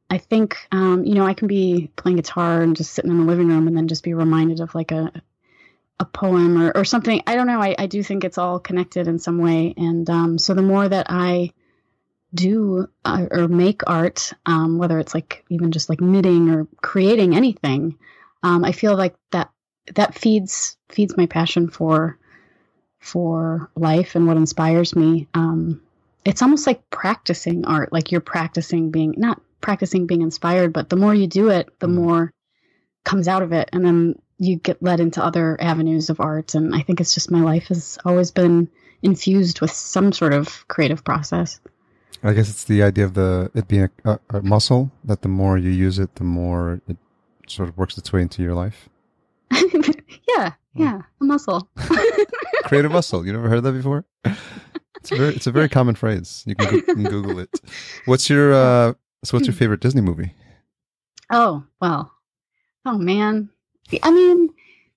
I 0.10 0.20
think 0.20 0.58
um, 0.72 1.06
you 1.06 1.16
know 1.16 1.26
I 1.26 1.34
can 1.34 1.47
be 1.47 1.89
playing 1.95 2.18
guitar 2.18 2.62
and 2.62 2.76
just 2.76 2.91
sitting 2.91 3.10
in 3.10 3.18
the 3.18 3.26
living 3.26 3.47
room 3.47 3.68
and 3.68 3.76
then 3.76 3.88
just 3.88 4.04
be 4.04 4.14
reminded 4.14 4.60
of 4.60 4.76
like 4.76 4.91
a 4.91 5.12
a 6.00 6.06
poem 6.06 6.62
or, 6.62 6.72
or 6.76 6.86
something. 6.86 7.22
I 7.28 7.36
don't 7.36 7.48
know. 7.48 7.62
I, 7.62 7.76
I 7.78 7.86
do 7.88 8.04
think 8.04 8.24
it's 8.24 8.38
all 8.38 8.60
connected 8.60 9.08
in 9.08 9.20
some 9.20 9.38
way. 9.38 9.74
And 9.78 10.10
um, 10.10 10.38
so 10.38 10.54
the 10.54 10.62
more 10.62 10.88
that 10.88 11.08
I 11.10 11.52
do 12.34 12.88
uh, 13.06 13.28
or 13.32 13.48
make 13.48 13.82
art, 13.88 14.34
um, 14.46 14.78
whether 14.78 15.00
it's 15.00 15.14
like 15.14 15.46
even 15.50 15.72
just 15.72 15.89
like 15.89 16.02
knitting 16.02 16.50
or 16.50 16.68
creating 16.82 17.36
anything, 17.36 17.98
um, 18.41 18.66
I 18.66 18.72
feel 18.72 18.98
like 18.98 19.16
that 19.32 19.50
that 19.96 20.16
feeds 20.16 20.78
feeds 20.89 21.18
my 21.18 21.26
passion 21.26 21.70
for 21.70 22.18
for 23.00 23.70
life 23.76 24.16
and 24.16 24.28
what 24.28 24.38
inspires 24.38 24.96
me. 24.96 25.28
Um, 25.34 25.82
it's 26.26 26.41
almost 26.41 26.66
like 26.66 26.89
practicing 26.89 27.66
art, 27.66 27.91
like 27.91 28.12
you're 28.12 28.22
practicing 28.22 28.91
being 28.91 29.14
not 29.18 29.41
practicing 29.62 30.08
being 30.08 30.22
inspired, 30.22 30.74
but 30.74 30.89
the 30.89 30.96
more 30.96 31.14
you 31.14 31.28
do 31.28 31.50
it, 31.50 31.70
the 31.80 31.88
mm. 31.88 31.96
more 31.96 32.34
comes 33.04 33.28
out 33.28 33.44
of 33.44 33.52
it, 33.52 33.70
and 33.74 33.86
then 33.86 34.16
you 34.44 34.58
get 34.58 34.82
led 34.82 35.00
into 35.00 35.24
other 35.24 35.58
avenues 35.62 36.10
of 36.10 36.20
art. 36.20 36.56
And 36.56 36.76
I 36.76 36.82
think 36.82 37.00
it's 37.00 37.14
just 37.14 37.32
my 37.32 37.41
life 37.41 37.68
has 37.68 37.98
always 38.06 38.32
been 38.32 38.70
infused 39.02 39.62
with 39.62 39.72
some 39.72 40.12
sort 40.12 40.34
of 40.34 40.68
creative 40.68 41.04
process. 41.04 41.60
I 42.24 42.34
guess 42.34 42.50
it's 42.50 42.64
the 42.64 42.84
idea 42.84 43.06
of 43.06 43.16
the 43.16 43.52
it 43.54 43.68
being 43.68 43.89
a, 44.06 44.20
a, 44.30 44.41
muscle 44.41 44.91
that 45.04 45.24
the 45.24 45.28
more 45.28 45.58
you 45.58 45.70
use 45.70 46.00
it, 46.00 46.16
the 46.16 46.24
more 46.24 46.82
it 46.88 46.96
sort 47.48 47.68
of 47.68 47.78
works 47.78 47.98
its 47.98 48.14
way 48.14 48.22
into 48.22 48.41
your 48.41 48.54
life. 48.54 48.88
yeah, 49.52 50.54
yeah, 50.74 51.02
a 51.20 51.24
muscle. 51.24 51.70
Creative 52.64 52.91
muscle. 52.91 53.26
You 53.26 53.34
never 53.34 53.50
heard 53.50 53.64
that 53.64 53.74
before? 53.74 54.06
It's 55.04 55.12
a 55.12 55.16
very 55.18 55.36
it's 55.36 55.48
a 55.48 55.52
very 55.52 55.68
common 55.68 55.96
phrase. 55.96 56.46
You 56.48 56.56
can, 56.56 56.76
you 56.76 56.82
can 56.82 57.04
Google 57.04 57.38
it. 57.38 57.50
What's 58.06 58.30
your 58.30 58.54
uh, 58.54 58.94
so? 59.26 59.36
What's 59.36 59.48
your 59.48 59.54
favorite 59.54 59.82
Disney 59.82 60.00
movie? 60.00 60.34
Oh 61.30 61.66
well, 61.82 62.14
oh 62.86 62.98
man, 62.98 63.50
I 64.02 64.12
mean, 64.12 64.50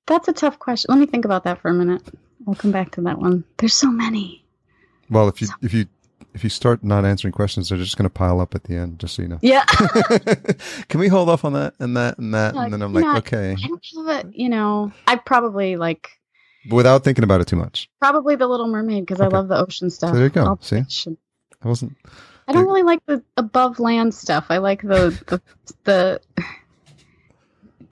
that's 0.07 0.29
a 0.29 0.33
tough 0.33 0.59
question. 0.59 0.89
Let 0.91 1.01
me 1.01 1.07
think 1.07 1.25
about 1.25 1.45
that 1.45 1.61
for 1.61 1.69
a 1.69 1.75
minute. 1.75 2.03
We'll 2.45 2.57
come 2.57 2.73
back 2.73 2.93
to 2.93 3.01
that 3.03 3.19
one. 3.19 3.45
There's 3.59 3.75
so 3.75 3.91
many. 3.91 4.45
Well, 5.11 5.29
if 5.29 5.41
you 5.41 5.49
so. 5.49 5.55
if 5.63 5.75
you 5.75 5.87
if 6.35 6.45
you 6.45 6.51
start 6.51 6.85
not 6.85 7.05
answering 7.05 7.33
questions, 7.33 7.69
they're 7.69 7.79
just 7.79 7.97
going 7.97 8.05
to 8.05 8.11
pile 8.11 8.41
up 8.41 8.55
at 8.55 8.65
the 8.65 8.77
end. 8.77 8.99
Just 8.99 9.15
so 9.15 9.23
you 9.23 9.29
know. 9.29 9.39
Yeah. 9.43 9.65
Can 10.89 11.01
we 11.01 11.09
hold 11.09 11.29
off 11.29 11.45
on 11.45 11.55
that 11.55 11.75
and 11.81 11.97
that 11.97 12.19
and 12.19 12.35
that? 12.35 12.55
and 12.55 12.67
uh, 12.67 12.69
then 12.69 12.83
I'm 12.83 12.93
like, 12.93 13.05
not, 13.05 13.19
okay. 13.19 13.57
It. 13.59 14.27
You 14.33 14.49
know, 14.49 14.93
I 15.07 15.17
probably 15.17 15.77
like. 15.77 16.11
Without 16.71 17.05
thinking 17.05 17.25
about 17.25 17.41
it 17.41 17.47
too 17.47 17.57
much. 17.57 17.89
Probably 18.01 18.37
the 18.37 18.47
Little 18.47 18.67
Mermaid 18.67 19.07
because 19.07 19.21
okay. 19.21 19.35
I 19.35 19.39
love 19.39 19.49
the 19.49 19.57
ocean 19.57 19.89
stuff. 19.89 20.11
So 20.11 20.17
there 20.17 20.25
you 20.25 20.31
go. 20.31 20.45
I'll 20.45 20.61
See, 20.61 20.85
I 21.63 21.69
wasn't. 21.69 21.97
I 22.49 22.53
don't 22.53 22.67
really 22.67 22.83
like 22.83 23.05
the 23.07 23.23
above 23.37 23.81
land 23.81 24.15
stuff. 24.15 24.47
I 24.51 24.59
like 24.59 24.83
the 24.83 25.19
the 25.29 25.41
the 25.85 26.21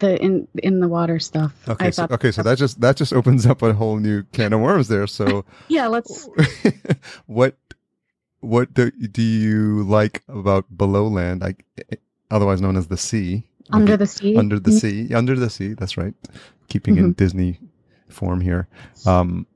the 0.04 0.22
in 0.22 0.48
in 0.62 0.80
the 0.80 0.88
water 0.88 1.18
stuff. 1.18 1.52
Okay, 1.68 1.90
so, 1.90 2.06
okay, 2.10 2.30
so 2.30 2.42
that 2.42 2.58
just 2.58 2.80
that 2.80 2.96
just 2.96 3.12
opens 3.12 3.46
up 3.46 3.62
a 3.62 3.72
whole 3.72 3.96
new 3.96 4.22
can 4.32 4.52
of 4.52 4.60
worms 4.60 4.88
there. 4.88 5.06
So 5.06 5.44
yeah, 5.68 5.86
let's. 5.86 6.28
what 7.26 7.56
what 8.40 8.74
do, 8.74 8.90
do 8.90 9.22
you 9.22 9.84
like 9.84 10.22
about 10.28 10.76
below 10.76 11.06
land, 11.08 11.40
like 11.40 11.64
otherwise 12.30 12.60
known 12.60 12.76
as 12.76 12.88
the 12.88 12.96
sea? 12.96 13.44
Under 13.70 13.96
the 13.96 14.06
sea. 14.06 14.36
Under 14.36 14.60
the 14.60 14.70
mm-hmm. 14.70 15.08
sea. 15.08 15.14
Under 15.14 15.34
the 15.34 15.48
sea. 15.48 15.72
That's 15.72 15.96
right. 15.96 16.14
Keeping 16.68 16.96
mm-hmm. 16.96 17.04
in 17.06 17.12
Disney 17.14 17.58
form 18.10 18.42
here. 18.42 18.68
Um, 19.06 19.46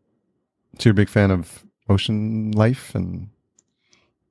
so 0.78 0.88
you're 0.88 0.92
a 0.92 0.94
big 0.94 1.10
fan 1.10 1.30
of 1.30 1.64
ocean 1.88 2.52
life 2.52 2.94
and. 2.94 3.28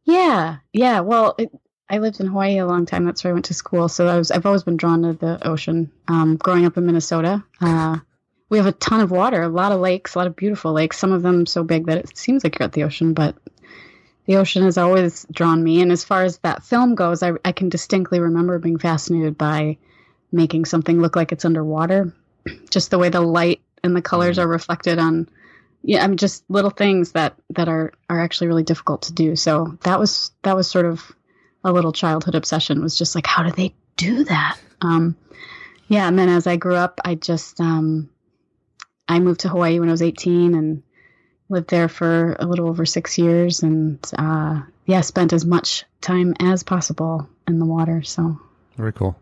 Yeah, 0.05 0.57
yeah. 0.73 1.01
Well, 1.01 1.35
it, 1.37 1.51
I 1.89 1.99
lived 1.99 2.19
in 2.19 2.27
Hawaii 2.27 2.57
a 2.57 2.65
long 2.65 2.85
time. 2.85 3.05
That's 3.05 3.23
where 3.23 3.31
I 3.31 3.33
went 3.33 3.45
to 3.45 3.53
school. 3.53 3.87
So 3.87 4.07
I 4.07 4.17
was 4.17 4.31
I've 4.31 4.45
always 4.45 4.63
been 4.63 4.77
drawn 4.77 5.03
to 5.03 5.13
the 5.13 5.47
ocean. 5.47 5.91
Um, 6.07 6.35
growing 6.35 6.65
up 6.65 6.77
in 6.77 6.85
Minnesota, 6.85 7.43
uh, 7.61 7.97
we 8.49 8.57
have 8.57 8.67
a 8.67 8.73
ton 8.73 9.01
of 9.01 9.11
water, 9.11 9.41
a 9.41 9.49
lot 9.49 9.71
of 9.71 9.79
lakes, 9.79 10.15
a 10.15 10.17
lot 10.17 10.27
of 10.27 10.35
beautiful 10.35 10.73
lakes. 10.73 10.97
Some 10.97 11.11
of 11.11 11.21
them 11.21 11.45
so 11.45 11.63
big 11.63 11.85
that 11.87 11.97
it 11.97 12.17
seems 12.17 12.43
like 12.43 12.59
you're 12.59 12.65
at 12.65 12.73
the 12.73 12.83
ocean, 12.83 13.13
but 13.13 13.35
the 14.25 14.37
ocean 14.37 14.63
has 14.63 14.77
always 14.77 15.25
drawn 15.31 15.63
me. 15.63 15.81
And 15.81 15.91
as 15.91 16.03
far 16.03 16.23
as 16.23 16.37
that 16.39 16.63
film 16.63 16.95
goes, 16.95 17.23
I, 17.23 17.33
I 17.45 17.53
can 17.53 17.69
distinctly 17.69 18.19
remember 18.19 18.59
being 18.59 18.77
fascinated 18.77 19.37
by 19.37 19.77
making 20.31 20.65
something 20.65 21.01
look 21.01 21.15
like 21.15 21.31
it's 21.31 21.45
underwater. 21.45 22.13
Just 22.69 22.91
the 22.91 22.99
way 22.99 23.09
the 23.09 23.21
light 23.21 23.61
and 23.83 23.95
the 23.95 24.01
colors 24.01 24.39
are 24.39 24.47
reflected 24.47 24.99
on 24.99 25.29
yeah 25.83 26.03
i 26.03 26.07
mean 26.07 26.17
just 26.17 26.43
little 26.49 26.71
things 26.71 27.11
that 27.11 27.35
that 27.51 27.69
are 27.69 27.93
are 28.09 28.19
actually 28.19 28.47
really 28.47 28.63
difficult 28.63 29.03
to 29.03 29.13
do 29.13 29.35
so 29.35 29.77
that 29.83 29.99
was 29.99 30.31
that 30.41 30.55
was 30.55 30.67
sort 30.67 30.87
of 30.87 31.15
a 31.63 31.71
little 31.71 31.91
childhood 31.91 32.35
obsession 32.35 32.81
was 32.81 32.97
just 32.97 33.15
like 33.15 33.27
how 33.27 33.43
do 33.43 33.51
they 33.51 33.73
do 33.95 34.23
that? 34.25 34.57
Um 34.81 35.15
yeah 35.87 36.07
and 36.07 36.19
then 36.19 36.29
as 36.29 36.47
i 36.47 36.57
grew 36.57 36.75
up 36.75 36.99
i 37.05 37.15
just 37.15 37.61
um 37.61 38.09
i 39.07 39.19
moved 39.19 39.39
to 39.39 39.49
hawaii 39.49 39.79
when 39.79 39.87
i 39.87 39.91
was 39.91 40.01
18 40.01 40.53
and 40.53 40.83
lived 41.49 41.69
there 41.69 41.87
for 41.87 42.35
a 42.39 42.45
little 42.45 42.67
over 42.67 42.85
six 42.85 43.17
years 43.17 43.63
and 43.63 43.99
uh 44.17 44.61
yeah 44.85 44.99
spent 44.99 45.31
as 45.31 45.45
much 45.45 45.85
time 46.01 46.33
as 46.41 46.61
possible 46.63 47.27
in 47.47 47.59
the 47.59 47.65
water 47.65 48.03
so. 48.03 48.39
Very 48.75 48.93
cool. 48.93 49.15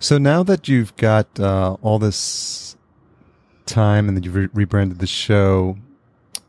So 0.00 0.18
now 0.18 0.42
that 0.42 0.66
you've 0.66 0.96
got 0.96 1.38
uh, 1.38 1.76
all 1.82 2.00
this 2.00 2.76
time 3.66 4.08
and 4.08 4.16
that 4.16 4.24
you've 4.24 4.34
re- 4.34 4.48
rebranded 4.52 4.98
the 4.98 5.06
show, 5.06 5.76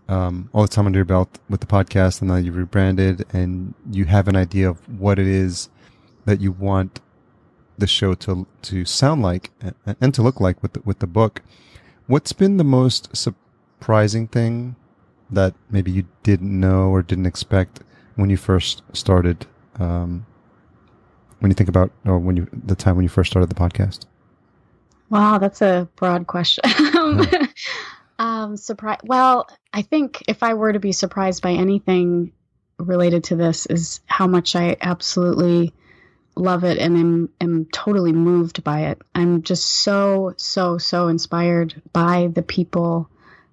um, 0.09 0.49
all 0.53 0.61
the 0.63 0.67
time 0.67 0.85
under 0.85 0.97
your 0.97 1.05
belt 1.05 1.39
with 1.49 1.61
the 1.61 1.67
podcast, 1.67 2.21
and 2.21 2.29
now 2.29 2.35
you've 2.35 2.55
rebranded 2.55 3.25
and 3.33 3.73
you 3.89 4.05
have 4.05 4.27
an 4.27 4.35
idea 4.35 4.69
of 4.69 4.77
what 4.99 5.19
it 5.19 5.27
is 5.27 5.69
that 6.25 6.41
you 6.41 6.51
want 6.51 6.99
the 7.77 7.87
show 7.87 8.13
to 8.13 8.45
to 8.61 8.85
sound 8.85 9.21
like 9.21 9.51
and, 9.61 9.95
and 9.99 10.13
to 10.13 10.21
look 10.21 10.39
like 10.39 10.61
with 10.61 10.73
the, 10.73 10.81
with 10.85 10.99
the 10.99 11.07
book. 11.07 11.41
What's 12.07 12.33
been 12.33 12.57
the 12.57 12.63
most 12.63 13.15
surprising 13.15 14.27
thing 14.27 14.75
that 15.29 15.55
maybe 15.69 15.91
you 15.91 16.05
didn't 16.21 16.59
know 16.59 16.89
or 16.89 17.01
didn't 17.01 17.25
expect 17.25 17.81
when 18.15 18.29
you 18.29 18.37
first 18.37 18.83
started 18.93 19.47
um, 19.79 20.25
when 21.39 21.49
you 21.49 21.55
think 21.55 21.69
about 21.69 21.91
or 22.05 22.19
when 22.19 22.37
you 22.37 22.47
the 22.51 22.75
time 22.75 22.95
when 22.95 23.03
you 23.03 23.09
first 23.09 23.31
started 23.31 23.49
the 23.49 23.55
podcast? 23.55 24.05
Wow, 25.09 25.37
that's 25.37 25.61
a 25.61 25.87
broad 25.95 26.27
question. 26.27 26.63
yeah. 26.79 27.47
um, 28.19 28.57
surprise. 28.57 28.99
Well, 29.03 29.47
I 29.71 29.81
think 29.81 30.23
if 30.27 30.43
I 30.43 30.53
were 30.53 30.73
to 30.73 30.79
be 30.79 30.91
surprised 30.91 31.41
by 31.41 31.51
anything 31.51 32.31
related 32.77 33.25
to 33.25 33.35
this, 33.35 33.65
is 33.65 34.01
how 34.05 34.27
much 34.27 34.55
I 34.55 34.77
absolutely 34.81 35.73
love 36.35 36.63
it 36.63 36.79
and 36.79 36.97
am 36.97 37.29
am 37.41 37.65
totally 37.65 38.11
moved 38.11 38.63
by 38.63 38.87
it. 38.87 39.01
I'm 39.13 39.43
just 39.43 39.65
so 39.65 40.33
so 40.37 40.77
so 40.77 41.07
inspired 41.07 41.81
by 41.91 42.29
the 42.33 42.41
people 42.41 43.09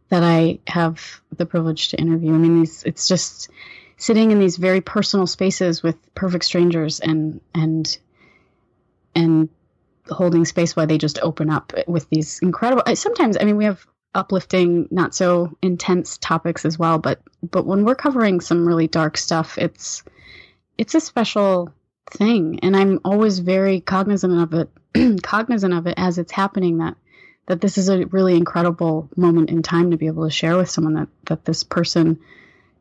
that 0.08 0.22
I 0.22 0.58
have 0.66 1.20
the 1.36 1.46
privilege 1.46 1.88
to 1.88 2.00
interview. 2.00 2.34
I 2.34 2.38
mean, 2.38 2.60
these 2.60 2.82
it's 2.84 3.06
just 3.06 3.50
sitting 3.96 4.30
in 4.30 4.38
these 4.38 4.56
very 4.56 4.80
personal 4.80 5.26
spaces 5.26 5.82
with 5.82 5.96
perfect 6.14 6.44
strangers 6.44 7.00
and 7.00 7.40
and 7.54 7.98
and 9.14 9.48
holding 10.08 10.44
space 10.44 10.74
while 10.74 10.86
they 10.86 10.98
just 10.98 11.18
open 11.22 11.50
up 11.50 11.72
with 11.86 12.08
these 12.10 12.40
incredible 12.40 12.82
sometimes 12.96 13.36
i 13.40 13.44
mean 13.44 13.56
we 13.56 13.64
have 13.64 13.86
uplifting 14.14 14.88
not 14.90 15.14
so 15.14 15.56
intense 15.62 16.18
topics 16.18 16.64
as 16.64 16.78
well 16.78 16.98
but 16.98 17.20
but 17.48 17.66
when 17.66 17.84
we're 17.84 17.94
covering 17.94 18.40
some 18.40 18.66
really 18.66 18.88
dark 18.88 19.16
stuff 19.16 19.56
it's 19.56 20.02
it's 20.76 20.94
a 20.94 21.00
special 21.00 21.72
thing 22.10 22.58
and 22.62 22.76
i'm 22.76 22.98
always 23.04 23.38
very 23.38 23.80
cognizant 23.80 24.32
of 24.32 24.68
it 24.94 25.22
cognizant 25.22 25.72
of 25.72 25.86
it 25.86 25.94
as 25.96 26.18
it's 26.18 26.32
happening 26.32 26.78
that 26.78 26.96
that 27.46 27.60
this 27.60 27.78
is 27.78 27.88
a 27.88 28.06
really 28.06 28.36
incredible 28.36 29.08
moment 29.16 29.50
in 29.50 29.62
time 29.62 29.90
to 29.90 29.96
be 29.96 30.06
able 30.06 30.24
to 30.24 30.30
share 30.30 30.56
with 30.56 30.70
someone 30.70 30.94
that 30.94 31.08
that 31.26 31.44
this 31.44 31.62
person 31.62 32.18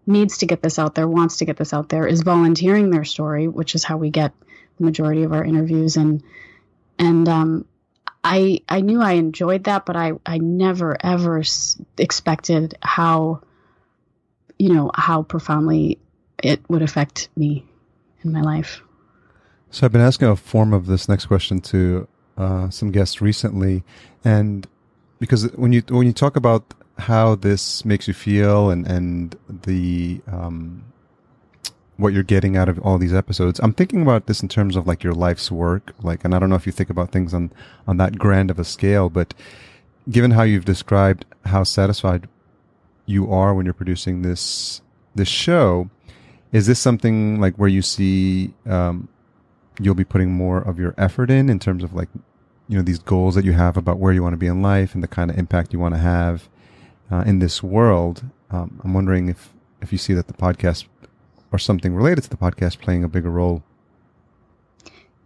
needs 0.09 0.39
to 0.39 0.45
get 0.45 0.61
this 0.61 0.79
out 0.79 0.95
there, 0.95 1.07
wants 1.07 1.37
to 1.37 1.45
get 1.45 1.55
this 1.57 1.73
out 1.73 1.89
there, 1.89 2.05
is 2.05 2.23
volunteering 2.23 2.89
their 2.89 3.05
story, 3.05 3.47
which 3.47 3.75
is 3.75 3.83
how 3.83 3.97
we 3.97 4.09
get 4.09 4.33
the 4.77 4.85
majority 4.85 5.23
of 5.23 5.31
our 5.31 5.43
interviews. 5.43 5.95
And 5.95 6.23
and 6.97 7.29
um, 7.29 7.65
I 8.23 8.61
I 8.67 8.81
knew 8.81 9.01
I 9.01 9.13
enjoyed 9.13 9.65
that, 9.65 9.85
but 9.85 9.95
I 9.95 10.13
I 10.25 10.37
never 10.37 10.97
ever 11.03 11.41
expected 11.97 12.75
how 12.81 13.41
you 14.57 14.73
know 14.73 14.91
how 14.93 15.23
profoundly 15.23 15.99
it 16.43 16.61
would 16.69 16.81
affect 16.81 17.29
me 17.35 17.65
in 18.23 18.31
my 18.31 18.41
life. 18.41 18.81
So 19.71 19.85
I've 19.85 19.91
been 19.91 20.01
asking 20.01 20.27
a 20.27 20.35
form 20.35 20.73
of 20.73 20.87
this 20.87 21.07
next 21.07 21.27
question 21.27 21.61
to 21.61 22.07
uh, 22.37 22.69
some 22.69 22.91
guests 22.91 23.21
recently, 23.21 23.83
and 24.23 24.67
because 25.19 25.51
when 25.55 25.71
you 25.71 25.81
when 25.89 26.07
you 26.07 26.13
talk 26.13 26.35
about 26.35 26.73
how 26.97 27.35
this 27.35 27.85
makes 27.85 28.07
you 28.07 28.13
feel 28.13 28.69
and 28.69 28.85
and 28.87 29.35
the 29.63 30.21
um, 30.27 30.83
what 31.99 32.13
you're 32.13 32.23
getting 32.23 32.55
out 32.55 32.69
of 32.69 32.79
all 32.79 32.97
these 32.97 33.13
episodes. 33.13 33.59
I'm 33.61 33.73
thinking 33.73 34.01
about 34.01 34.25
this 34.25 34.41
in 34.41 34.47
terms 34.47 34.77
of 34.77 34.87
like 34.87 35.03
your 35.03 35.13
life's 35.13 35.51
work, 35.51 35.93
like, 36.01 36.23
and 36.23 36.33
I 36.33 36.39
don't 36.39 36.49
know 36.49 36.55
if 36.55 36.65
you 36.65 36.71
think 36.71 36.89
about 36.89 37.11
things 37.11 37.33
on 37.33 37.51
on 37.87 37.97
that 37.97 38.17
grand 38.17 38.49
of 38.49 38.57
a 38.57 38.63
scale, 38.63 39.09
but 39.09 39.33
given 40.09 40.31
how 40.31 40.43
you've 40.43 40.65
described 40.65 41.25
how 41.45 41.63
satisfied 41.63 42.27
you 43.05 43.31
are 43.31 43.53
when 43.53 43.65
you're 43.65 43.73
producing 43.73 44.21
this 44.21 44.81
this 45.13 45.27
show, 45.27 45.89
is 46.53 46.67
this 46.67 46.79
something 46.79 47.39
like 47.41 47.55
where 47.55 47.69
you 47.69 47.81
see 47.81 48.53
um, 48.65 49.09
you'll 49.79 49.95
be 49.95 50.05
putting 50.05 50.31
more 50.31 50.59
of 50.59 50.79
your 50.79 50.95
effort 50.97 51.29
in 51.29 51.49
in 51.49 51.59
terms 51.59 51.83
of 51.83 51.93
like 51.93 52.09
you 52.69 52.77
know 52.77 52.83
these 52.83 52.99
goals 52.99 53.35
that 53.35 53.43
you 53.43 53.51
have 53.51 53.75
about 53.75 53.99
where 53.99 54.13
you 54.13 54.23
want 54.23 54.33
to 54.33 54.37
be 54.37 54.47
in 54.47 54.61
life 54.61 54.93
and 54.93 55.03
the 55.03 55.07
kind 55.07 55.29
of 55.29 55.37
impact 55.37 55.73
you 55.73 55.79
want 55.79 55.95
to 55.95 55.99
have 55.99 56.47
uh, 57.11 57.23
in 57.25 57.39
this 57.39 57.61
world. 57.61 58.23
Um, 58.51 58.79
I'm 58.85 58.93
wondering 58.93 59.27
if 59.27 59.53
if 59.81 59.91
you 59.91 59.97
see 59.97 60.13
that 60.13 60.27
the 60.27 60.33
podcast 60.33 60.85
or 61.51 61.59
something 61.59 61.93
related 61.93 62.23
to 62.23 62.29
the 62.29 62.37
podcast 62.37 62.79
playing 62.79 63.03
a 63.03 63.07
bigger 63.07 63.29
role. 63.29 63.63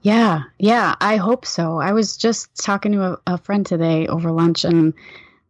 Yeah, 0.01 0.43
yeah, 0.59 0.95
I 0.99 1.15
hope 1.15 1.45
so. 1.45 1.79
I 1.79 1.93
was 1.93 2.17
just 2.17 2.61
talking 2.61 2.91
to 2.91 3.13
a, 3.13 3.19
a 3.25 3.37
friend 3.37 3.65
today 3.65 4.07
over 4.07 4.31
lunch, 4.31 4.65
and 4.65 4.93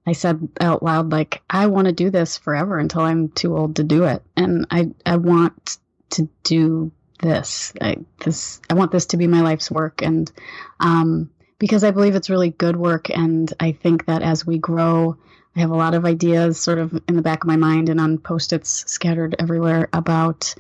I 0.06 0.12
said 0.12 0.48
out 0.62 0.84
loud, 0.84 1.12
like, 1.12 1.42
I 1.50 1.66
want 1.68 1.88
to 1.88 1.92
do 1.92 2.12
this 2.12 2.38
forever 2.38 2.78
until 2.78 3.02
I'm 3.02 3.30
too 3.30 3.58
old 3.58 3.78
to 3.78 3.84
do 3.84 4.04
it, 4.04 4.22
and 4.38 4.68
I 4.70 4.92
I 5.06 5.18
want 5.18 5.80
to 6.12 6.30
do 6.44 6.92
this. 7.20 7.74
I, 7.82 7.98
this 8.24 8.62
I 8.70 8.76
want 8.76 8.92
this 8.92 9.08
to 9.08 9.18
be 9.18 9.26
my 9.26 9.42
life's 9.42 9.72
work, 9.72 10.04
and 10.04 10.32
um, 10.80 11.32
because 11.58 11.84
I 11.84 11.90
believe 11.90 12.14
it's 12.14 12.30
really 12.30 12.52
good 12.52 12.76
work, 12.76 13.10
and 13.10 13.52
I 13.60 13.72
think 13.72 14.06
that 14.06 14.22
as 14.22 14.46
we 14.46 14.60
grow 14.60 15.18
I 15.56 15.60
have 15.60 15.72
a 15.72 15.76
lot 15.76 15.94
of 15.94 16.06
ideas 16.06 16.60
sort 16.60 16.80
of 16.80 16.94
in 17.08 17.16
the 17.16 17.22
back 17.22 17.44
of 17.44 17.48
my 17.48 17.58
mind 17.58 17.90
and 17.90 18.00
on 18.00 18.18
post-its 18.18 18.92
scattered 18.92 19.36
everywhere 19.38 19.88
about, 19.94 20.56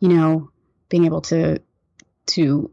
you 0.00 0.08
know, 0.08 0.50
being 0.88 1.04
able 1.04 1.20
to 1.22 1.60
to 2.26 2.70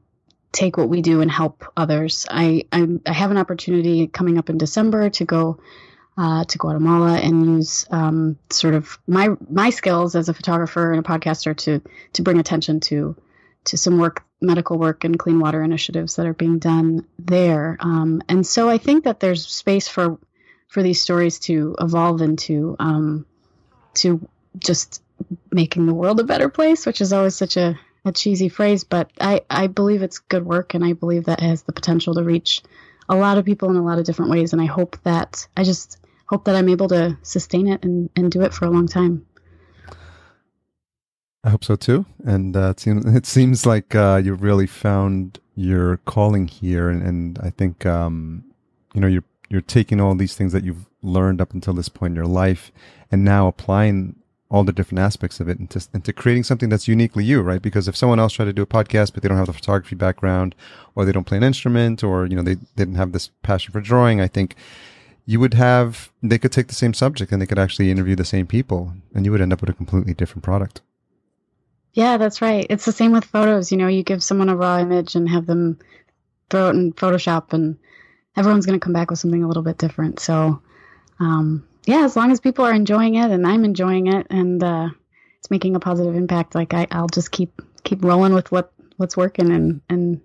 take 0.52 0.78
what 0.78 0.90
we 0.90 1.02
do 1.02 1.22
and 1.22 1.30
help 1.30 1.66
others. 1.76 2.26
I 2.30 2.66
I, 2.72 2.88
I 3.06 3.12
have 3.12 3.32
an 3.32 3.38
opportunity 3.38 4.08
coming 4.08 4.38
up 4.38 4.50
in 4.50 4.58
December 4.58 5.10
to 5.12 5.26
go 5.26 5.60
uh, 6.18 6.46
to 6.46 6.58
Guatemala 6.58 7.18
and 7.18 7.46
use 7.46 7.86
um, 7.92 8.38
sort 8.50 8.74
of 8.74 8.98
my 9.06 9.30
my 9.50 9.70
skills 9.70 10.16
as 10.16 10.30
a 10.30 10.34
photographer 10.34 10.92
and 10.92 11.06
a 11.06 11.08
podcaster 11.08 11.56
to 11.58 11.82
to 12.14 12.22
bring 12.22 12.40
attention 12.40 12.80
to 12.80 13.16
to 13.66 13.78
some 13.78 13.98
work 13.98 14.24
medical 14.42 14.78
work 14.78 15.04
and 15.04 15.20
clean 15.20 15.40
water 15.40 15.62
initiatives 15.62 16.16
that 16.16 16.26
are 16.26 16.34
being 16.34 16.60
done 16.60 17.06
there. 17.20 17.78
Um, 17.80 18.22
and 18.30 18.46
so 18.46 18.70
I 18.70 18.78
think 18.78 19.04
that 19.06 19.20
there's 19.20 19.46
space 19.46 19.88
for 19.88 20.18
for 20.76 20.84
these 20.84 21.02
stories 21.02 21.40
to 21.40 21.74
evolve 21.80 22.22
into 22.22 22.76
um, 22.80 23.26
to 23.94 24.20
just 24.60 25.02
making 25.50 25.86
the 25.86 25.94
world 25.94 26.20
a 26.20 26.26
better 26.26 26.50
place, 26.50 26.86
which 26.86 27.00
is 27.00 27.14
always 27.14 27.34
such 27.34 27.56
a, 27.56 27.80
a 28.04 28.12
cheesy 28.12 28.50
phrase, 28.50 28.84
but 28.84 29.10
I, 29.22 29.40
I 29.50 29.68
believe 29.68 30.04
it's 30.04 30.20
good 30.20 30.46
work 30.46 30.74
and 30.74 30.84
I 30.84 30.92
believe 30.92 31.24
that 31.26 31.40
has 31.40 31.64
the 31.64 31.72
potential 31.72 32.14
to 32.16 32.24
reach 32.24 32.62
a 33.08 33.16
lot 33.16 33.38
of 33.38 33.46
people 33.46 33.70
in 33.70 33.78
a 33.78 33.86
lot 33.86 34.00
of 34.00 34.04
different 34.04 34.32
ways. 34.32 34.52
And 34.52 34.62
I 34.62 34.66
hope 34.66 34.98
that 35.04 35.48
I 35.56 35.64
just 35.64 35.98
hope 36.26 36.44
that 36.44 36.58
I'm 36.58 36.68
able 36.68 36.90
to 36.90 37.18
sustain 37.22 37.70
it 37.70 37.86
and, 37.86 38.10
and 38.18 38.30
do 38.30 38.42
it 38.42 38.54
for 38.54 38.66
a 38.66 38.70
long 38.70 38.90
time. 38.90 39.26
I 41.46 41.52
hope 41.52 41.64
so 41.64 41.78
too. 41.78 42.06
And 42.26 42.58
uh, 42.58 42.72
it 42.72 42.82
seems 42.82 43.06
it 43.06 43.26
seems 43.26 43.66
like 43.66 43.96
uh, 43.96 44.20
you 44.22 44.34
really 44.34 44.68
found 44.68 45.40
your 45.56 45.98
calling 46.04 46.50
here, 46.50 46.90
and, 46.90 47.02
and 47.02 47.40
I 47.40 47.50
think 47.50 47.86
um, 47.86 48.44
you 48.94 49.00
know 49.00 49.08
you're 49.08 49.24
you're 49.50 49.62
taking 49.62 50.02
all 50.02 50.16
these 50.16 50.36
things 50.36 50.54
that 50.54 50.64
you've 50.64 50.86
learned 51.02 51.42
up 51.42 51.54
until 51.54 51.74
this 51.74 51.90
point 51.90 52.12
in 52.12 52.16
your 52.16 52.26
life 52.26 52.72
and 53.12 53.24
now 53.24 53.48
applying 53.48 54.16
all 54.50 54.64
the 54.64 54.74
different 54.74 55.00
aspects 55.00 55.40
of 55.40 55.50
it 55.50 55.60
into, 55.60 55.86
into 55.94 56.14
creating 56.14 56.44
something 56.44 56.70
that's 56.70 56.88
uniquely 56.88 57.24
you, 57.24 57.42
right? 57.42 57.62
Because 57.62 57.88
if 57.88 57.96
someone 57.96 58.20
else 58.20 58.34
tried 58.34 58.46
to 58.46 58.54
do 58.54 58.62
a 58.62 58.68
podcast, 58.68 59.14
but 59.14 59.24
they 59.24 59.30
don't 59.30 59.38
have 59.38 59.48
the 59.48 59.54
photography 59.54 59.96
background 59.96 60.56
or 60.94 61.04
they 61.04 61.12
don't 61.12 61.26
play 61.26 61.38
an 61.38 61.44
instrument 61.44 62.04
or, 62.04 62.26
you 62.26 62.36
know, 62.36 62.44
they 62.44 62.56
didn't 62.76 62.96
have 62.96 63.12
this 63.12 63.30
passion 63.42 63.72
for 63.72 63.82
drawing, 63.82 64.22
I 64.22 64.28
think 64.28 64.56
you 65.26 65.40
would 65.40 65.56
have, 65.56 66.12
they 66.22 66.38
could 66.38 66.52
take 66.52 66.68
the 66.68 66.76
same 66.76 66.94
subject 66.94 67.32
and 67.32 67.42
they 67.42 67.48
could 67.48 67.60
actually 67.60 67.90
interview 67.90 68.16
the 68.16 68.24
same 68.26 68.46
people 68.46 68.94
and 69.14 69.26
you 69.26 69.32
would 69.32 69.42
end 69.42 69.52
up 69.52 69.62
with 69.62 69.70
a 69.70 69.74
completely 69.74 70.14
different 70.14 70.44
product. 70.44 70.82
Yeah, 71.94 72.18
that's 72.18 72.42
right. 72.42 72.68
It's 72.70 72.86
the 72.86 72.92
same 72.92 73.14
with 73.14 73.26
photos. 73.26 73.72
You 73.72 73.78
know, 73.78 73.88
you 73.88 74.04
give 74.04 74.22
someone 74.22 74.50
a 74.50 74.56
raw 74.56 74.80
image 74.80 75.16
and 75.16 75.28
have 75.30 75.48
them 75.48 75.80
throw 76.50 76.68
it 76.68 76.76
in 76.76 76.94
Photoshop 76.94 77.54
and 77.54 77.78
everyone's 78.36 78.66
going 78.66 78.80
to 78.80 78.84
come 78.84 78.94
back 78.94 79.10
with 79.10 79.20
something 79.20 79.44
a 79.44 79.48
little 79.48 79.64
bit 79.64 79.78
different. 79.78 80.20
So, 80.20 80.62
um, 81.20 81.68
yeah, 81.86 82.04
as 82.04 82.16
long 82.16 82.32
as 82.32 82.40
people 82.40 82.66
are 82.66 82.74
enjoying 82.74 83.16
it 83.16 83.32
and 83.32 83.46
I'm 83.46 83.64
enjoying 83.64 84.08
it 84.08 84.28
and 84.30 84.64
uh, 84.64 84.90
it's 85.40 85.52
making 85.52 85.76
a 85.76 85.80
positive 85.80 86.16
impact, 86.16 86.56
like 86.56 86.74
I, 86.74 86.88
I'll 86.92 87.08
just 87.08 87.32
keep 87.32 87.62
keep 87.84 88.04
rolling 88.04 88.34
with 88.34 88.52
what 88.52 88.72
what's 88.98 89.16
working 89.16 89.52
and 89.52 89.82
and 89.90 90.22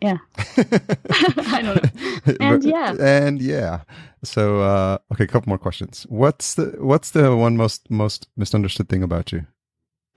Yeah. 0.00 0.18
I 0.56 1.62
don't 1.62 1.82
know. 1.82 2.34
And 2.40 2.64
yeah. 2.76 2.94
And 3.00 3.42
yeah. 3.42 3.80
So 4.22 4.60
uh 4.60 4.98
okay, 5.12 5.24
a 5.24 5.26
couple 5.26 5.48
more 5.48 5.58
questions. 5.58 6.06
What's 6.08 6.54
the 6.54 6.76
what's 6.78 7.10
the 7.10 7.34
one 7.34 7.56
most 7.56 7.90
most 7.90 8.28
misunderstood 8.36 8.88
thing 8.88 9.02
about 9.02 9.32
you? 9.32 9.46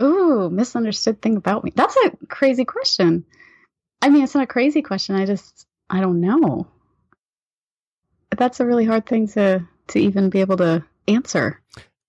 Ooh, 0.01 0.49
misunderstood 0.49 1.21
thing 1.21 1.37
about 1.37 1.63
me. 1.63 1.71
That's 1.75 1.95
a 2.05 2.11
crazy 2.27 2.65
question. 2.65 3.25
I 4.01 4.09
mean, 4.09 4.23
it's 4.23 4.35
not 4.35 4.43
a 4.43 4.47
crazy 4.47 4.81
question. 4.81 5.15
I 5.15 5.25
just 5.25 5.65
I 5.89 6.01
don't 6.01 6.21
know. 6.21 6.67
That's 8.37 8.59
a 8.59 8.65
really 8.65 8.85
hard 8.85 9.05
thing 9.05 9.27
to 9.29 9.67
to 9.87 9.99
even 9.99 10.29
be 10.29 10.39
able 10.39 10.57
to 10.57 10.83
answer. 11.07 11.61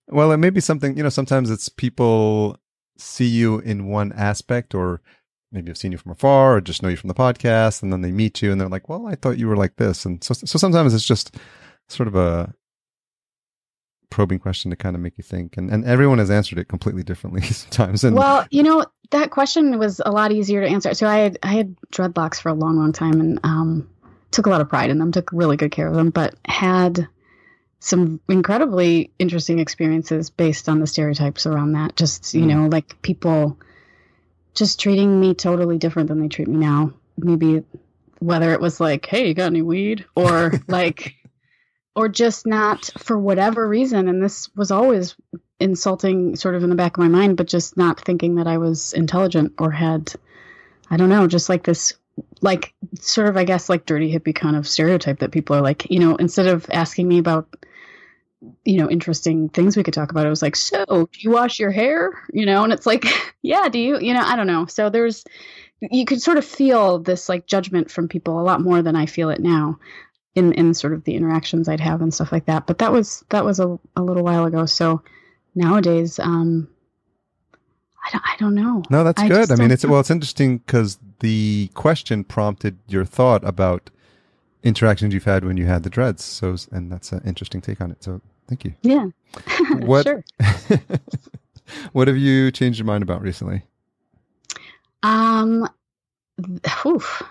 Well, 0.08 0.32
it 0.32 0.36
may 0.36 0.50
be 0.50 0.60
something, 0.60 0.96
you 0.96 1.02
know, 1.02 1.08
sometimes 1.08 1.50
it's 1.50 1.68
people 1.68 2.58
see 2.98 3.26
you 3.26 3.60
in 3.60 3.86
one 3.86 4.12
aspect 4.12 4.74
or 4.74 5.00
maybe 5.52 5.70
have 5.70 5.78
seen 5.78 5.92
you 5.92 5.98
from 5.98 6.12
afar 6.12 6.56
or 6.56 6.60
just 6.60 6.82
know 6.82 6.88
you 6.88 6.96
from 6.96 7.08
the 7.08 7.14
podcast 7.14 7.82
and 7.82 7.92
then 7.92 8.02
they 8.02 8.12
meet 8.12 8.42
you 8.42 8.52
and 8.52 8.60
they're 8.60 8.68
like, 8.68 8.88
well, 8.88 9.06
I 9.06 9.14
thought 9.14 9.38
you 9.38 9.48
were 9.48 9.56
like 9.56 9.76
this. 9.76 10.04
And 10.04 10.22
so, 10.22 10.34
so 10.34 10.58
sometimes 10.58 10.94
it's 10.94 11.06
just 11.06 11.36
sort 11.88 12.06
of 12.06 12.14
a 12.14 12.54
probing 14.10 14.38
question 14.38 14.70
to 14.70 14.76
kind 14.76 14.94
of 14.94 15.02
make 15.02 15.16
you 15.16 15.24
think. 15.24 15.56
And, 15.56 15.70
and 15.70 15.84
everyone 15.84 16.18
has 16.18 16.30
answered 16.30 16.58
it 16.58 16.68
completely 16.68 17.02
differently 17.02 17.42
sometimes. 17.42 18.04
And 18.04 18.16
well, 18.16 18.46
you 18.50 18.62
know, 18.62 18.84
that 19.10 19.30
question 19.30 19.78
was 19.78 20.00
a 20.04 20.10
lot 20.10 20.32
easier 20.32 20.60
to 20.60 20.68
answer. 20.68 20.92
So 20.94 21.06
I 21.06 21.18
had, 21.18 21.38
I 21.42 21.52
had 21.52 21.76
dreadlocks 21.92 22.40
for 22.40 22.48
a 22.50 22.54
long, 22.54 22.76
long 22.76 22.92
time 22.92 23.20
and, 23.20 23.40
um, 23.44 23.88
took 24.30 24.46
a 24.46 24.50
lot 24.50 24.60
of 24.60 24.68
pride 24.68 24.90
in 24.90 24.98
them, 24.98 25.12
took 25.12 25.32
really 25.32 25.56
good 25.56 25.72
care 25.72 25.88
of 25.88 25.94
them, 25.94 26.10
but 26.10 26.34
had 26.44 27.08
some 27.80 28.20
incredibly 28.28 29.10
interesting 29.18 29.58
experiences 29.58 30.30
based 30.30 30.68
on 30.68 30.80
the 30.80 30.86
stereotypes 30.86 31.46
around 31.46 31.72
that. 31.72 31.96
Just, 31.96 32.34
you 32.34 32.42
mm. 32.42 32.48
know, 32.48 32.68
like 32.68 33.00
people 33.02 33.58
just 34.54 34.78
treating 34.78 35.18
me 35.18 35.34
totally 35.34 35.78
different 35.78 36.08
than 36.08 36.20
they 36.20 36.28
treat 36.28 36.48
me 36.48 36.58
now. 36.58 36.92
Maybe 37.16 37.64
whether 38.18 38.52
it 38.52 38.60
was 38.60 38.80
like, 38.80 39.06
hey, 39.06 39.28
you 39.28 39.34
got 39.34 39.46
any 39.46 39.62
weed? 39.62 40.04
Or 40.14 40.52
like, 40.68 41.14
or 42.00 42.08
just 42.08 42.46
not 42.46 42.88
for 42.96 43.18
whatever 43.18 43.68
reason. 43.68 44.08
And 44.08 44.22
this 44.22 44.48
was 44.56 44.70
always 44.70 45.14
insulting, 45.58 46.34
sort 46.34 46.54
of 46.54 46.64
in 46.64 46.70
the 46.70 46.76
back 46.76 46.96
of 46.96 47.02
my 47.02 47.08
mind, 47.08 47.36
but 47.36 47.46
just 47.46 47.76
not 47.76 48.00
thinking 48.00 48.36
that 48.36 48.46
I 48.46 48.56
was 48.56 48.94
intelligent 48.94 49.52
or 49.58 49.70
had, 49.70 50.14
I 50.90 50.96
don't 50.96 51.10
know, 51.10 51.26
just 51.26 51.50
like 51.50 51.62
this 51.62 51.92
like 52.40 52.72
sort 52.98 53.28
of 53.28 53.36
I 53.36 53.44
guess 53.44 53.68
like 53.68 53.84
dirty 53.84 54.10
hippie 54.10 54.34
kind 54.34 54.56
of 54.56 54.66
stereotype 54.66 55.18
that 55.18 55.30
people 55.30 55.56
are 55.56 55.60
like, 55.60 55.90
you 55.90 55.98
know, 55.98 56.16
instead 56.16 56.46
of 56.46 56.66
asking 56.72 57.06
me 57.06 57.18
about 57.18 57.54
you 58.64 58.78
know 58.78 58.88
interesting 58.88 59.50
things 59.50 59.76
we 59.76 59.82
could 59.82 59.92
talk 59.92 60.10
about 60.10 60.24
it 60.24 60.30
was 60.30 60.40
like 60.40 60.56
so 60.56 60.86
do 60.86 61.20
you 61.20 61.30
wash 61.30 61.58
your 61.58 61.70
hair? 61.70 62.12
You 62.32 62.46
know 62.46 62.64
and 62.64 62.72
it's 62.72 62.86
like 62.86 63.04
yeah 63.42 63.68
do 63.68 63.78
you? 63.78 64.00
You 64.00 64.14
know 64.14 64.22
i 64.24 64.36
don't 64.36 64.46
know. 64.46 64.64
So 64.64 64.88
there's 64.88 65.22
you 65.82 66.06
could 66.06 66.22
sort 66.22 66.38
of 66.38 66.46
feel 66.46 66.98
this 66.98 67.28
like 67.28 67.46
judgment 67.46 67.90
from 67.90 68.08
people 68.08 68.40
a 68.40 68.42
lot 68.42 68.62
more 68.62 68.80
than 68.82 68.96
i 68.96 69.06
feel 69.06 69.30
it 69.30 69.40
now 69.40 69.78
in 70.34 70.52
in 70.52 70.74
sort 70.74 70.92
of 70.92 71.04
the 71.04 71.14
interactions 71.14 71.68
i'd 71.68 71.80
have 71.80 72.02
and 72.02 72.14
stuff 72.14 72.32
like 72.32 72.46
that 72.46 72.66
but 72.66 72.78
that 72.78 72.92
was 72.92 73.24
that 73.30 73.44
was 73.44 73.60
a, 73.60 73.78
a 73.96 74.02
little 74.02 74.22
while 74.22 74.44
ago 74.44 74.66
so 74.66 75.02
nowadays 75.54 76.18
um 76.18 76.68
I 78.02 78.10
don't, 78.12 78.22
I 78.24 78.36
don't 78.38 78.54
know. 78.54 78.82
No, 78.90 79.04
that's 79.04 79.20
I 79.20 79.28
good. 79.28 79.50
I 79.50 79.56
mean, 79.56 79.70
it's 79.70 79.84
well, 79.84 80.00
it's 80.00 80.10
interesting 80.10 80.58
because 80.58 80.98
the 81.20 81.68
question 81.74 82.24
prompted 82.24 82.78
your 82.88 83.04
thought 83.04 83.44
about 83.44 83.90
interactions 84.62 85.14
you've 85.14 85.24
had 85.24 85.44
when 85.44 85.56
you 85.56 85.66
had 85.66 85.82
the 85.82 85.90
dreads. 85.90 86.24
So, 86.24 86.56
and 86.72 86.90
that's 86.90 87.12
an 87.12 87.22
interesting 87.24 87.60
take 87.60 87.80
on 87.80 87.90
it. 87.90 88.02
So, 88.02 88.20
thank 88.48 88.64
you. 88.64 88.74
Yeah. 88.82 89.08
what, 89.80 90.06
sure. 90.06 90.24
what 91.92 92.08
have 92.08 92.16
you 92.16 92.50
changed 92.50 92.78
your 92.78 92.86
mind 92.86 93.02
about 93.02 93.22
recently? 93.22 93.64
Um, 95.02 95.68
oof. 96.84 97.22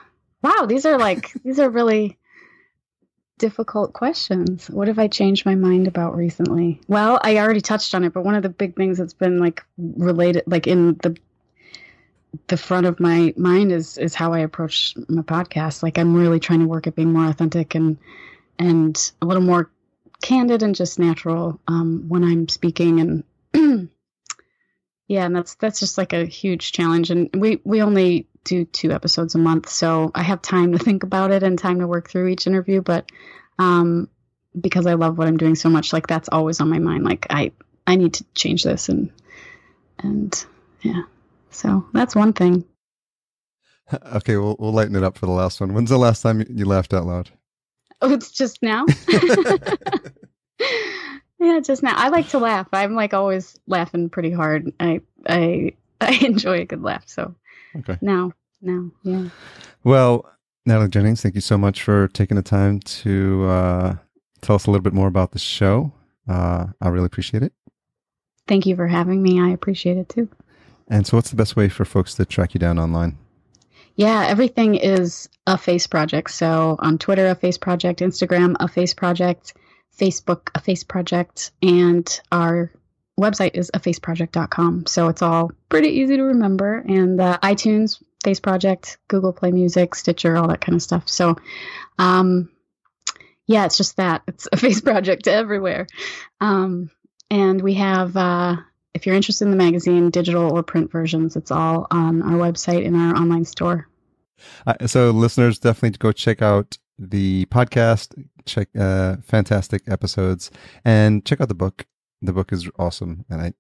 wow, 0.42 0.66
these 0.68 0.86
are 0.86 0.98
like, 0.98 1.34
these 1.44 1.60
are 1.60 1.70
really 1.70 2.18
difficult 3.40 3.94
questions. 3.94 4.70
What 4.70 4.88
have 4.88 5.00
I 5.00 5.08
changed 5.08 5.46
my 5.46 5.56
mind 5.56 5.88
about 5.88 6.16
recently? 6.16 6.80
Well, 6.88 7.20
I 7.24 7.38
already 7.38 7.62
touched 7.62 7.96
on 7.96 8.04
it, 8.04 8.14
but 8.14 8.24
one 8.24 8.36
of 8.36 8.44
the 8.44 8.50
big 8.50 8.76
things 8.76 9.00
that's 9.00 9.14
been 9.14 9.40
like 9.40 9.64
related, 9.78 10.44
like 10.46 10.68
in 10.68 10.96
the 11.02 11.18
the 12.46 12.58
front 12.58 12.86
of 12.86 13.00
my 13.00 13.34
mind 13.38 13.72
is 13.72 13.98
is 13.98 14.14
how 14.14 14.34
I 14.34 14.40
approach 14.40 14.94
my 15.08 15.24
podcast. 15.24 15.82
Like 15.82 15.98
I'm 15.98 16.14
really 16.14 16.40
trying 16.40 16.60
to 16.60 16.68
work 16.68 16.86
at 16.86 16.96
being 16.96 17.12
more 17.12 17.26
authentic 17.26 17.74
and 17.74 17.98
and 18.60 19.12
a 19.22 19.26
little 19.26 19.42
more 19.42 19.72
candid 20.22 20.62
and 20.62 20.76
just 20.76 21.00
natural 21.00 21.60
um, 21.68 22.06
when 22.08 22.24
I'm 22.24 22.48
speaking. 22.48 23.24
And 23.54 23.90
yeah, 25.10 25.26
and 25.26 25.36
that's 25.36 25.56
that's 25.56 25.80
just 25.80 25.98
like 25.98 26.14
a 26.14 26.24
huge 26.24 26.72
challenge. 26.72 27.10
And 27.10 27.30
we 27.36 27.60
we 27.66 27.82
only 27.82 28.28
do 28.44 28.64
two 28.64 28.92
episodes 28.92 29.34
a 29.34 29.40
month, 29.40 29.68
so 29.68 30.12
I 30.14 30.22
have 30.22 30.42
time 30.42 30.72
to 30.72 30.80
think 30.80 31.04
about 31.04 31.32
it 31.32 31.42
and 31.42 31.58
time 31.58 31.80
to 31.80 31.88
work 31.88 32.10
through 32.10 32.28
each 32.28 32.46
interview. 32.46 32.82
But 32.82 33.12
um, 33.58 34.08
because 34.60 34.86
I 34.86 34.94
love 34.94 35.18
what 35.18 35.28
I'm 35.28 35.38
doing 35.38 35.56
so 35.56 35.68
much, 35.68 35.94
like 35.94 36.06
that's 36.06 36.30
always 36.30 36.62
on 36.62 36.70
my 36.70 36.78
mind. 36.78 37.06
Like 37.06 37.26
I 37.32 37.52
I 37.88 37.96
need 37.96 38.14
to 38.16 38.26
change 38.36 38.64
this 38.64 38.88
and 38.88 39.12
and 39.98 40.46
yeah. 40.82 41.02
So 41.50 41.88
that's 41.92 42.16
one 42.16 42.32
thing. 42.32 42.64
Okay, 44.14 44.38
we'll 44.38 44.56
we'll 44.60 44.72
lighten 44.72 44.96
it 44.96 45.02
up 45.02 45.18
for 45.18 45.26
the 45.26 45.32
last 45.32 45.60
one. 45.60 45.74
When's 45.74 45.90
the 45.90 45.98
last 45.98 46.22
time 46.22 46.46
you 46.48 46.66
laughed 46.66 46.94
out 46.94 47.08
loud? 47.08 47.32
Oh, 48.04 48.14
it's 48.14 48.30
just 48.30 48.62
now. 48.62 48.86
yeah, 51.40 51.60
just 51.60 51.84
now. 51.84 51.94
I 51.96 52.10
like 52.10 52.30
to 52.30 52.40
laugh. 52.40 52.68
I'm 52.74 52.96
like 52.96 53.14
always 53.14 53.60
laughing 53.68 54.10
pretty 54.10 54.32
hard. 54.32 54.72
I 54.80 55.02
I 55.28 55.74
I 56.02 56.12
enjoy 56.26 56.62
a 56.62 56.66
good 56.66 56.84
laugh. 56.84 57.04
So 57.08 57.36
okay. 57.78 57.98
now 58.02 58.34
now 58.62 58.92
yeah. 59.04 59.30
Well, 59.84 60.30
Natalie 60.66 60.90
Jennings, 60.90 61.22
thank 61.22 61.36
you 61.36 61.42
so 61.42 61.58
much 61.58 61.82
for 61.82 62.08
taking 62.10 62.36
the 62.36 62.44
time 62.44 62.80
to 62.80 63.46
uh, 63.46 63.96
tell 64.42 64.56
us 64.56 64.66
a 64.66 64.72
little 64.72 64.84
bit 64.84 64.94
more 64.94 65.08
about 65.08 65.32
the 65.32 65.40
show. 65.40 65.92
Uh, 66.28 66.68
I 66.82 66.90
really 66.90 67.06
appreciate 67.06 67.44
it. 67.44 67.54
Thank 68.48 68.66
you 68.66 68.76
for 68.76 68.88
having 68.88 69.22
me. 69.22 69.40
I 69.40 69.50
appreciate 69.50 69.98
it 69.98 70.10
too. 70.10 70.28
And 70.88 71.06
so, 71.08 71.18
what's 71.18 71.30
the 71.30 71.36
best 71.36 71.56
way 71.56 71.70
for 71.70 71.86
folks 71.86 72.16
to 72.16 72.26
track 72.26 72.54
you 72.54 72.60
down 72.60 72.80
online? 72.80 73.18
Yeah, 73.96 74.26
everything 74.28 74.76
is 74.76 75.28
a 75.46 75.58
face 75.58 75.86
project. 75.86 76.32
So 76.32 76.78
on 76.80 76.98
Twitter, 76.98 77.28
a 77.28 77.36
face 77.36 77.58
project, 77.58 78.00
Instagram, 78.00 78.56
a 78.60 78.70
face 78.70 78.94
project, 78.94 79.54
Facebook, 80.00 80.50
a 80.56 80.62
face 80.62 80.84
project, 80.84 81.52
and 81.62 82.22
our 82.32 82.72
website 83.20 83.52
is 83.56 83.70
afaceproject.com. 83.72 84.86
So 84.86 85.10
it's 85.10 85.22
all 85.22 85.52
pretty 85.68 85.90
easy 85.90 86.18
to 86.18 86.24
remember. 86.24 86.78
And 86.88 87.20
uh, 87.20 87.38
iTunes, 87.44 88.02
Face 88.24 88.40
Project, 88.40 88.98
Google 89.08 89.34
Play 89.34 89.52
Music, 89.52 89.96
Stitcher, 89.96 90.38
all 90.38 90.48
that 90.48 90.62
kind 90.62 90.76
of 90.76 90.82
stuff. 90.82 91.08
So, 91.08 91.36
um, 91.98 92.50
yeah, 93.48 93.66
it's 93.66 93.78
just 93.78 93.98
that 93.98 94.24
it's 94.28 94.48
a 94.52 94.58
face 94.58 94.82
project 94.82 95.28
everywhere. 95.28 95.88
Um, 96.42 96.92
and 97.30 97.62
we 97.62 97.76
have 97.76 98.16
uh, 98.18 98.58
if 98.94 99.06
you're 99.06 99.16
interested 99.16 99.46
in 99.46 99.52
the 99.52 99.58
magazine, 99.58 100.10
digital 100.10 100.52
or 100.52 100.64
print 100.64 100.92
versions, 100.92 101.36
it's 101.36 101.52
all 101.52 101.88
on 101.92 102.22
our 102.22 102.38
website 102.38 102.84
in 102.84 102.96
our 102.96 103.16
online 103.16 103.46
store. 103.46 103.88
Uh, 104.66 104.88
so, 104.88 105.12
listeners, 105.12 105.60
definitely 105.60 105.98
go 105.98 106.12
check 106.12 106.42
out 106.42 106.78
the 107.00 107.46
podcast, 107.46 108.14
check 108.46 108.68
uh, 108.78 109.18
fantastic 109.24 109.84
episodes, 109.88 110.52
and 110.84 111.26
check 111.26 111.42
out 111.42 111.48
the 111.48 111.56
book. 111.56 111.88
The 112.22 112.34
book 112.34 112.52
is 112.52 112.70
awesome, 112.78 113.26
and 113.30 113.42
I, 113.42 113.54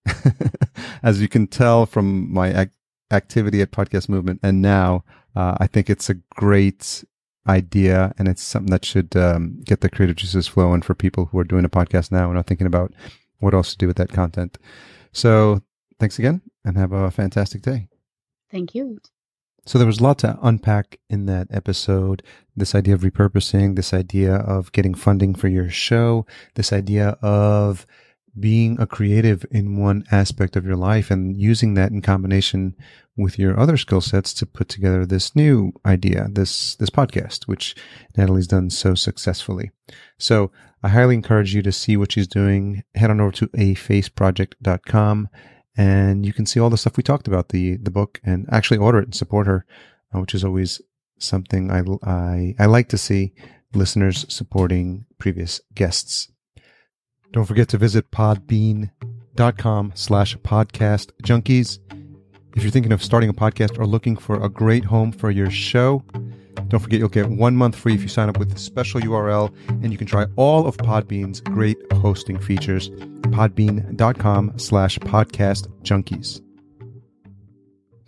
as 1.03 1.21
you 1.21 1.29
can 1.29 1.47
tell 1.47 1.85
from 1.85 2.31
my 2.31 2.61
ac- 2.61 2.71
activity 3.09 3.61
at 3.61 3.71
Podcast 3.71 4.09
Movement, 4.09 4.41
and 4.43 4.61
now 4.61 5.05
uh, 5.35 5.55
I 5.59 5.67
think 5.67 5.89
it's 5.89 6.09
a 6.09 6.15
great 6.35 7.05
idea, 7.47 8.13
and 8.17 8.27
it's 8.27 8.43
something 8.43 8.71
that 8.71 8.83
should 8.83 9.15
um, 9.15 9.61
get 9.63 9.79
the 9.79 9.89
creative 9.89 10.17
juices 10.17 10.47
flowing 10.47 10.81
for 10.81 10.93
people 10.93 11.25
who 11.25 11.39
are 11.39 11.45
doing 11.45 11.63
a 11.63 11.69
podcast 11.69 12.11
now 12.11 12.29
and 12.29 12.37
are 12.37 12.43
thinking 12.43 12.67
about 12.67 12.93
what 13.39 13.53
else 13.53 13.71
to 13.71 13.77
do 13.77 13.87
with 13.87 13.97
that 13.97 14.09
content. 14.09 14.57
So 15.13 15.61
thanks 15.99 16.19
again 16.19 16.41
and 16.65 16.77
have 16.77 16.91
a 16.91 17.09
fantastic 17.11 17.61
day. 17.61 17.87
Thank 18.51 18.75
you. 18.75 18.99
So 19.69 19.77
there 19.77 19.85
was 19.85 19.99
a 19.99 20.03
lot 20.03 20.17
to 20.19 20.35
unpack 20.41 20.99
in 21.11 21.27
that 21.27 21.49
episode. 21.51 22.23
This 22.55 22.73
idea 22.73 22.95
of 22.95 23.01
repurposing, 23.01 23.75
this 23.75 23.93
idea 23.93 24.37
of 24.37 24.71
getting 24.71 24.95
funding 24.95 25.35
for 25.35 25.47
your 25.47 25.69
show, 25.69 26.25
this 26.55 26.73
idea 26.73 27.19
of 27.21 27.85
being 28.39 28.81
a 28.81 28.87
creative 28.87 29.45
in 29.51 29.77
one 29.77 30.05
aspect 30.11 30.55
of 30.55 30.65
your 30.65 30.75
life 30.75 31.11
and 31.11 31.37
using 31.37 31.75
that 31.75 31.91
in 31.91 32.01
combination 32.01 32.75
with 33.15 33.37
your 33.37 33.59
other 33.59 33.77
skill 33.77 34.01
sets 34.01 34.33
to 34.33 34.47
put 34.47 34.69
together 34.69 35.05
this 35.05 35.35
new 35.35 35.71
idea, 35.85 36.29
this, 36.31 36.75
this 36.77 36.89
podcast, 36.89 37.43
which 37.43 37.75
Natalie's 38.17 38.47
done 38.47 38.71
so 38.71 38.95
successfully. 38.95 39.69
So 40.17 40.51
I 40.81 40.87
highly 40.87 41.13
encourage 41.13 41.53
you 41.53 41.61
to 41.61 41.71
see 41.71 41.95
what 41.95 42.13
she's 42.13 42.27
doing. 42.27 42.83
Head 42.95 43.11
on 43.11 43.21
over 43.21 43.33
to 43.33 43.47
afaceproject.com 43.49 45.29
and 45.77 46.25
you 46.25 46.33
can 46.33 46.45
see 46.45 46.59
all 46.59 46.69
the 46.69 46.77
stuff 46.77 46.97
we 46.97 47.03
talked 47.03 47.27
about, 47.27 47.49
the, 47.49 47.77
the 47.77 47.91
book 47.91 48.19
and 48.23 48.47
actually 48.51 48.77
order 48.77 48.99
it 48.99 49.05
and 49.05 49.15
support 49.15 49.47
her, 49.47 49.65
uh, 50.13 50.19
which 50.19 50.33
is 50.33 50.43
always 50.43 50.81
something 51.17 51.71
I, 51.71 51.83
I, 52.03 52.55
I 52.59 52.65
like 52.65 52.89
to 52.89 52.97
see 52.97 53.33
listeners 53.73 54.25
supporting 54.29 55.05
previous 55.17 55.61
guests. 55.73 56.31
Don't 57.31 57.45
forget 57.45 57.69
to 57.69 57.77
visit 57.77 58.11
podbean.com 58.11 59.91
slash 59.95 60.35
podcast 60.37 61.11
junkies. 61.23 61.79
If 62.55 62.63
you're 62.63 62.71
thinking 62.71 62.91
of 62.91 63.03
starting 63.03 63.29
a 63.29 63.33
podcast 63.33 63.77
or 63.77 63.85
looking 63.85 64.17
for 64.17 64.43
a 64.43 64.49
great 64.49 64.85
home 64.85 65.11
for 65.11 65.29
your 65.29 65.51
show, 65.51 66.03
Don't 66.69 66.79
forget 66.79 66.99
you'll 66.99 67.09
get 67.09 67.29
one 67.29 67.55
month 67.55 67.75
free 67.75 67.95
if 67.95 68.01
you 68.01 68.07
sign 68.07 68.29
up 68.29 68.37
with 68.37 68.51
the 68.51 68.59
special 68.59 69.01
URL, 69.01 69.53
and 69.67 69.91
you 69.91 69.97
can 69.97 70.07
try 70.07 70.25
all 70.35 70.67
of 70.67 70.77
Podbean's 70.77 71.41
great 71.41 71.77
hosting 71.93 72.39
features. 72.39 72.89
Podbean.com 72.89 74.57
slash 74.57 74.99
podcast 74.99 75.67
junkies. 75.83 76.41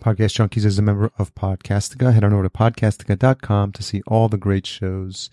Podcast 0.02 0.34
Junkies 0.34 0.64
is 0.64 0.80
a 0.80 0.82
member 0.82 1.12
of 1.16 1.32
Podcastica. 1.36 2.12
Head 2.12 2.24
on 2.24 2.32
over 2.32 2.42
to 2.42 2.50
podcastica.com 2.50 3.70
to 3.70 3.82
see 3.84 4.02
all 4.08 4.28
the 4.28 4.36
great 4.36 4.66
shows 4.66 5.30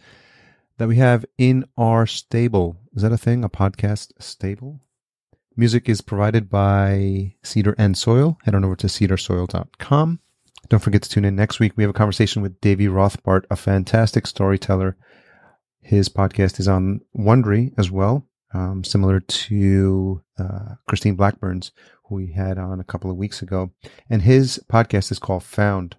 that 0.78 0.88
we 0.88 0.98
have 0.98 1.26
in 1.40 1.66
our 1.76 2.06
stable. 2.06 2.78
Is 2.96 3.02
that 3.02 3.12
a 3.12 3.18
thing? 3.18 3.44
A 3.44 3.50
podcast 3.50 4.12
stable? 4.20 4.80
Music 5.56 5.90
is 5.90 6.02
provided 6.02 6.50
by 6.50 7.34
Cedar 7.44 7.76
and 7.78 7.98
Soil. 7.98 8.38
Head 8.44 8.54
on 8.54 8.64
over 8.64 8.76
to 8.76 8.88
cedarsoil.com. 8.88 10.20
Don't 10.70 10.80
forget 10.80 11.01
to 11.01 11.09
tune 11.09 11.26
in 11.26 11.36
next 11.36 11.59
week. 11.59 11.74
We 11.76 11.84
have 11.84 11.89
a 11.89 11.93
conversation 11.93 12.43
with 12.43 12.61
Davy 12.61 12.86
Rothbart, 12.86 13.45
a 13.49 13.55
fantastic 13.55 14.28
storyteller. 14.28 14.95
His 15.82 16.09
podcast 16.09 16.59
is 16.59 16.67
on 16.67 17.01
Wondery 17.17 17.74
as 17.78 17.89
well, 17.89 18.28
um, 18.53 18.84
similar 18.84 19.20
to 19.20 20.22
uh, 20.38 20.76
Christine 20.88 21.15
Blackburn's, 21.15 21.72
who 22.05 22.15
we 22.15 22.34
had 22.34 22.59
on 22.59 22.80
a 22.80 22.84
couple 22.84 23.09
of 23.09 23.17
weeks 23.17 23.41
ago. 23.41 23.72
And 24.11 24.22
his 24.22 24.63
podcast 24.72 25.11
is 25.11 25.17
called 25.17 25.43
Found. 25.43 25.95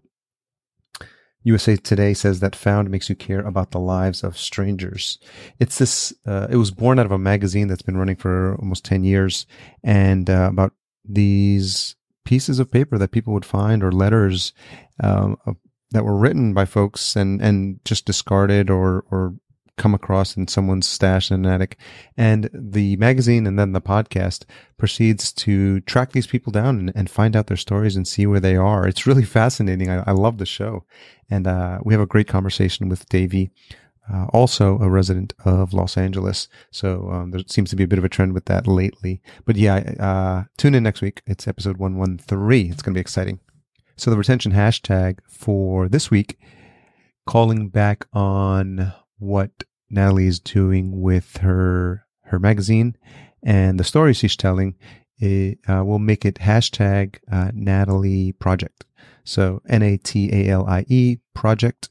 USA 1.43 1.75
Today 1.75 2.15
says 2.15 2.39
that 2.39 2.55
Found 2.55 2.91
makes 2.91 3.09
you 3.09 3.17
care 3.17 3.41
about 3.41 3.73
the 3.73 3.81
lives 3.81 4.23
of 4.23 4.39
strangers. 4.39 5.19
It's 5.59 5.79
this, 5.79 6.13
uh, 6.27 6.47
it 6.49 6.57
was 6.57 6.71
born 6.71 7.01
out 7.01 7.07
of 7.07 7.13
a 7.13 7.19
magazine 7.19 7.67
that's 7.67 7.83
been 7.83 7.97
running 7.97 8.17
for 8.17 8.55
almost 8.61 8.85
10 8.85 9.03
years 9.03 9.47
and 9.83 10.31
uh, 10.31 10.49
about 10.53 10.75
these 11.05 11.97
pieces 12.25 12.59
of 12.59 12.71
paper 12.71 12.99
that 12.99 13.13
people 13.13 13.33
would 13.33 13.45
find 13.45 13.83
or 13.83 13.93
letters 13.93 14.53
um, 15.03 15.37
that 15.91 16.05
were 16.05 16.17
written 16.17 16.55
by 16.55 16.65
folks 16.65 17.17
and, 17.17 17.41
and 17.41 17.81
just 17.85 18.05
discarded 18.05 18.71
or, 18.71 19.05
or 19.11 19.35
come 19.81 19.95
across 19.95 20.37
in 20.37 20.47
someone's 20.47 20.87
stash 20.87 21.31
in 21.31 21.45
an 21.47 21.51
attic. 21.51 21.79
And 22.17 22.51
the 22.53 22.97
magazine 22.97 23.47
and 23.47 23.59
then 23.59 23.73
the 23.73 23.81
podcast 23.81 24.45
proceeds 24.77 25.33
to 25.33 25.81
track 25.81 26.13
these 26.13 26.27
people 26.27 26.53
down 26.53 26.79
and, 26.79 26.93
and 26.95 27.11
find 27.11 27.35
out 27.35 27.47
their 27.47 27.57
stories 27.57 27.97
and 27.97 28.07
see 28.07 28.27
where 28.27 28.41
they 28.41 28.57
are. 28.57 28.87
It's 28.87 29.07
really 29.07 29.25
fascinating. 29.41 29.91
I, 29.91 30.05
I 30.07 30.13
love 30.13 30.37
the 30.37 30.47
show. 30.47 30.85
And 31.31 31.47
uh, 31.47 31.79
we 31.83 31.95
have 31.95 32.03
a 32.03 32.07
great 32.07 32.29
conversation 32.29 32.89
with 32.91 33.09
Davy. 33.09 33.51
Uh, 34.13 34.27
also 34.33 34.79
a 34.79 34.89
resident 34.89 35.33
of 35.45 35.73
Los 35.73 35.97
Angeles. 35.97 36.49
So 36.71 37.09
um, 37.11 37.31
there 37.31 37.43
seems 37.47 37.71
to 37.71 37.77
be 37.77 37.85
a 37.85 37.89
bit 37.89 37.99
of 37.99 38.05
a 38.05 38.09
trend 38.09 38.33
with 38.33 38.47
that 38.47 38.67
lately. 38.67 39.23
But 39.45 39.57
yeah, 39.57 39.77
uh, 40.01 40.45
tune 40.57 40.75
in 40.75 40.83
next 40.83 41.01
week. 41.01 41.23
It's 41.27 41.47
episode 41.47 41.77
113. 41.77 42.73
It's 42.73 42.83
going 42.83 42.95
to 42.95 42.99
be 42.99 43.01
exciting. 43.01 43.41
So 43.97 44.11
the 44.11 44.17
retention 44.17 44.53
hashtag 44.53 45.19
for 45.29 45.89
this 45.89 46.11
week, 46.11 46.39
calling 47.27 47.69
back 47.69 48.07
on 48.13 48.93
what 49.19 49.65
Natalie 49.91 50.27
is 50.27 50.41
doing 50.41 51.01
with 51.01 51.37
her 51.39 52.07
her 52.25 52.39
magazine 52.39 52.97
and 53.43 53.79
the 53.79 53.85
stories 53.85 54.17
she's 54.17 54.37
telling, 54.37 54.77
it, 55.19 55.59
uh, 55.69 55.83
we'll 55.85 55.99
make 55.99 56.25
it 56.25 56.37
hashtag 56.37 57.19
uh, 57.31 57.51
Natalie 57.53 58.33
Project. 58.33 58.87
So 59.25 59.61
N 59.69 59.83
A 59.83 59.97
T 59.99 60.31
A 60.33 60.49
L 60.49 60.67
I 60.67 60.85
E 60.89 61.19
Project. 61.35 61.91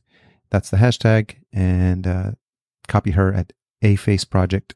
That's 0.51 0.69
the 0.69 0.77
hashtag, 0.77 1.35
and 1.53 2.07
uh, 2.07 2.31
copy 2.87 3.11
her 3.11 3.33
at 3.33 3.53
a 3.81 3.95
face 3.95 4.25
project 4.25 4.75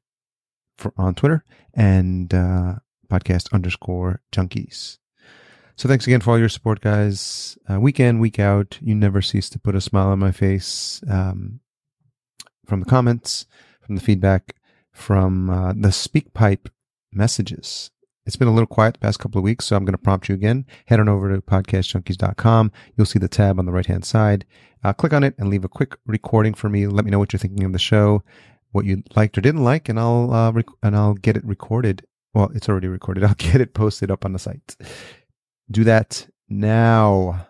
for 0.78 0.94
on 0.98 1.16
Twitter 1.16 1.44
and 1.74 2.34
uh, 2.34 2.76
podcast 3.10 3.52
underscore 3.52 4.22
junkies. 4.32 4.98
So 5.76 5.90
thanks 5.90 6.06
again 6.06 6.22
for 6.22 6.32
all 6.32 6.40
your 6.40 6.50
support, 6.50 6.82
guys. 6.82 7.58
Uh, 7.70 7.80
week 7.80 8.00
in, 8.00 8.20
week 8.20 8.40
out, 8.40 8.78
you 8.82 8.94
never 8.94 9.22
cease 9.22 9.50
to 9.50 9.60
put 9.60 9.76
a 9.76 9.82
smile 9.82 10.10
on 10.10 10.20
my 10.20 10.32
face. 10.32 11.02
Um, 11.10 11.62
from 12.66 12.80
the 12.80 12.86
comments, 12.86 13.46
from 13.82 13.96
the 13.96 14.02
feedback, 14.02 14.56
from 14.92 15.50
uh, 15.50 15.74
the 15.74 15.90
SpeakPipe 15.90 16.70
messages. 17.12 17.90
It's 18.26 18.38
been 18.38 18.48
a 18.48 18.54
little 18.54 18.68
quiet 18.68 18.94
the 18.94 19.00
past 19.00 19.20
couple 19.20 19.40
of 19.40 19.44
weeks, 19.44 19.66
so 19.66 19.76
I'm 19.76 19.84
going 19.84 19.94
to 19.94 19.98
prompt 19.98 20.30
you 20.30 20.36
again. 20.36 20.66
Head 20.86 21.00
on 21.00 21.10
over 21.10 21.34
to 21.34 21.42
podcastjunkies.com. 21.42 22.72
You'll 22.96 23.06
see 23.06 23.20
the 23.20 23.28
tab 23.28 23.60
on 23.60 23.66
the 23.66 23.72
right 23.72 23.86
hand 23.86 24.06
side. 24.06 24.46
Uh, 24.84 24.94
click 24.94 25.12
on 25.14 25.24
it 25.24 25.36
and 25.38 25.50
leave 25.50 25.66
a 25.66 25.70
quick 25.70 25.96
recording 26.06 26.54
for 26.54 26.70
me. 26.70 26.88
Let 26.88 27.04
me 27.04 27.12
know 27.12 27.20
what 27.20 27.34
you're 27.34 27.40
thinking 27.40 27.66
of 27.66 27.74
the 27.74 27.80
show, 27.80 28.24
what 28.72 28.86
you 28.86 29.04
liked 29.16 29.38
or 29.38 29.42
didn't 29.42 29.64
like, 29.64 29.90
and 29.90 30.00
I'll 30.00 30.34
uh, 30.34 30.52
rec- 30.52 30.66
and 30.82 30.96
I'll 30.96 31.16
get 31.16 31.36
it 31.36 31.46
recorded. 31.46 32.06
Well, 32.34 32.50
it's 32.56 32.70
already 32.70 32.88
recorded. 32.88 33.24
I'll 33.26 33.34
get 33.36 33.60
it 33.62 33.74
posted 33.74 34.10
up 34.10 34.24
on 34.24 34.32
the 34.32 34.40
site. 34.40 34.78
Do 35.70 35.84
that 35.84 36.28
now. 36.48 37.48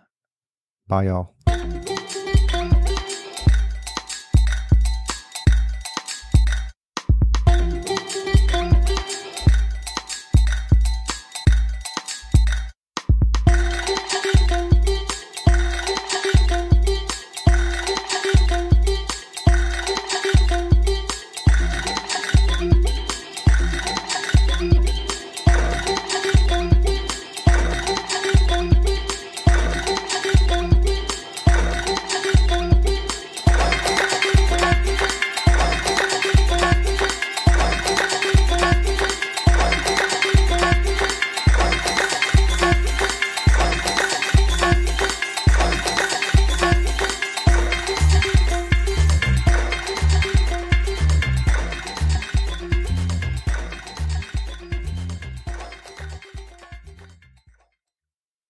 Bye, 0.87 1.05
y'all. 1.05 1.35